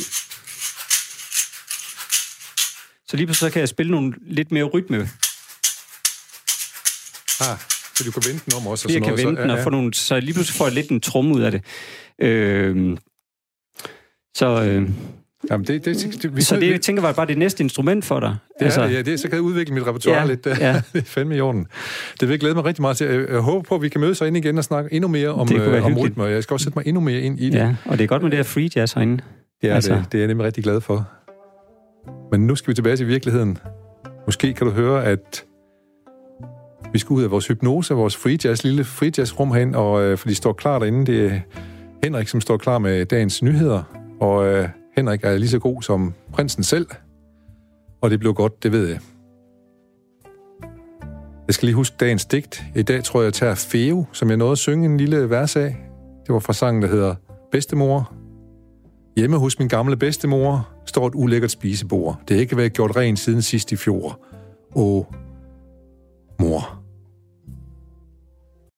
Så 3.08 3.18
lige 3.18 3.28
pludselig 3.28 3.50
så 3.50 3.54
kan 3.54 3.60
jeg 3.60 3.70
spille 3.70 3.92
nogle 3.92 4.14
lidt 4.28 4.52
mere 4.52 4.64
rytme, 4.64 5.10
Ah, 7.42 7.58
så 7.96 8.04
du 8.04 8.12
kan 8.12 8.24
vente 8.30 8.46
den 8.46 8.54
om 8.62 8.68
også. 8.68 8.88
og 8.88 8.94
jeg 8.94 9.02
sådan 9.04 9.18
kan 9.18 9.28
vente 9.28 9.42
den 9.42 9.50
og 9.50 9.60
få 9.60 9.70
nogle, 9.70 9.94
så 9.94 10.20
lige 10.20 10.34
pludselig 10.34 10.58
får 10.58 10.66
jeg 10.66 10.74
lidt 10.74 10.90
en 10.90 11.00
tromme 11.02 11.36
ud 11.36 11.42
af 11.42 11.52
det. 11.52 11.62
Øh, 12.22 12.98
så 14.36 14.64
øh, 14.64 14.90
Jamen, 15.52 15.68
det, 15.68 15.86
det, 15.86 15.96
det, 15.98 16.24
det, 16.24 16.36
vi, 16.36 16.42
så 16.42 16.56
det, 16.56 16.72
jeg 16.72 16.82
tænker 16.82 17.02
var 17.02 17.14
bare 17.14 17.26
det 17.28 17.38
næste 17.38 17.64
instrument 17.64 18.06
for 18.06 18.20
dig. 18.20 18.36
Det 18.60 18.66
altså, 18.66 18.82
er, 18.82 18.88
det, 18.88 18.94
ja, 18.96 19.02
det, 19.02 19.20
så 19.20 19.28
kan 19.28 19.36
jeg 19.36 19.42
udvikle 19.42 19.74
mit 19.74 19.88
repertoire 19.88 20.20
Ja, 20.20 20.26
lidt. 20.26 20.46
ja. 20.46 20.82
det 20.94 21.02
er 21.02 21.06
fandme 21.06 21.38
i 21.38 21.40
orden. 21.42 21.68
Det 22.20 22.22
vil 22.22 22.30
jeg 22.30 22.40
glæde 22.40 22.56
mig 22.56 22.66
rigtig 22.66 22.82
meget 22.82 22.98
til. 22.98 23.08
Jeg 23.08 23.40
håber 23.40 23.62
på, 23.62 23.76
at 23.76 23.82
vi 23.82 23.90
kan 23.90 24.02
mødes 24.02 24.20
herinde 24.20 24.40
igen 24.40 24.58
og 24.58 24.64
snakke 24.64 24.94
endnu 24.94 25.08
mere 25.08 25.30
om, 25.30 25.54
øh, 25.56 25.86
om 25.86 25.98
rytmer. 25.98 26.26
Jeg 26.28 26.44
skal 26.44 26.54
også 26.54 26.64
sætte 26.64 26.80
mig 26.80 26.88
endnu 26.88 27.02
mere 27.02 27.22
ind 27.22 27.40
i 27.40 27.50
det. 27.50 27.58
Ja, 27.58 27.76
og 27.86 27.98
det 27.98 28.04
er 28.04 28.08
godt 28.08 28.22
med 28.22 28.32
det 28.32 28.38
her 28.38 28.44
free 28.44 28.70
jazz 28.76 28.94
herinde. 28.94 29.24
Det 29.62 29.70
er, 29.70 29.76
Altså. 29.76 29.96
det, 29.96 30.06
det 30.12 30.18
er 30.18 30.22
jeg 30.22 30.28
nemlig 30.28 30.46
rigtig 30.46 30.64
glad 30.64 30.82
for. 30.82 31.10
Men 32.32 32.48
nu 32.48 32.56
skal 32.56 32.70
vi 32.72 32.76
tilbage 32.76 32.98
til 32.98 33.08
virkeligheden. 33.08 33.58
Måske 34.26 34.54
kan 34.54 34.68
du 34.68 34.74
høre, 34.74 35.06
at 35.06 35.44
vi 36.94 37.00
skal 37.00 37.14
ud 37.14 37.24
af 37.24 37.32
vores 37.32 37.48
hypnose, 37.48 37.94
vores 37.94 38.18
free 38.18 38.38
jazz, 38.44 38.64
lille 38.64 38.84
free 38.84 39.12
jazz 39.18 39.40
rum 39.40 39.52
herinde, 39.52 39.78
og, 39.78 40.04
øh, 40.04 40.18
for 40.18 40.28
de 40.28 40.36
står 40.36 40.54
klar 40.54 40.80
derinde. 40.80 41.06
Det 41.06 41.26
er 41.26 41.40
Henrik, 42.04 42.28
som 42.28 42.42
står 42.42 42.58
klar 42.58 42.78
med 42.78 43.06
dagens 43.06 43.44
nyheder. 43.44 43.84
Og 44.20 44.48
øh, 44.48 44.70
Henrik 44.96 45.24
er 45.24 45.38
lige 45.38 45.50
så 45.50 45.60
god 45.60 45.82
som 45.82 46.14
prinsen 46.34 46.64
selv. 46.64 46.88
Og 48.02 48.10
det 48.10 48.20
blev 48.20 48.34
godt, 48.34 48.64
det 48.64 48.72
ved 48.72 48.88
jeg. 48.88 49.00
Jeg 51.48 51.54
skal 51.54 51.66
lige 51.66 51.76
huske 51.76 51.96
dagens 52.00 52.26
digt. 52.26 52.64
I 52.76 52.82
dag 52.82 53.04
tror 53.04 53.20
jeg, 53.20 53.26
jeg 53.26 53.34
tager 53.34 53.56
Feo, 53.56 54.06
som 54.12 54.30
jeg 54.30 54.38
nåede 54.38 54.52
at 54.52 54.58
synge 54.58 54.86
en 54.86 54.98
lille 54.98 55.30
vers 55.30 55.56
af. 55.56 55.76
Det 56.28 56.34
var 56.34 56.40
fra 56.40 56.54
sangen, 56.54 56.82
der 56.82 56.88
hedder 56.90 57.16
Bedstemor. 57.52 58.14
Hjemme 59.18 59.38
hos 59.38 59.60
min 59.60 59.68
gamle 59.68 59.98
bedstemor 59.98 60.70
står 60.86 61.08
et 61.08 61.16
ulækkert 61.16 61.52
spisebord. 61.52 62.20
Det 62.28 62.36
har 62.36 62.42
ikke 62.42 62.58
været 62.58 62.74
gjort 62.74 62.96
rent 62.96 63.20
siden 63.20 63.42
sidst 63.42 63.72
i 63.72 63.76
fjor. 63.76 64.20
Åh, 64.76 65.04
mor. 66.40 66.83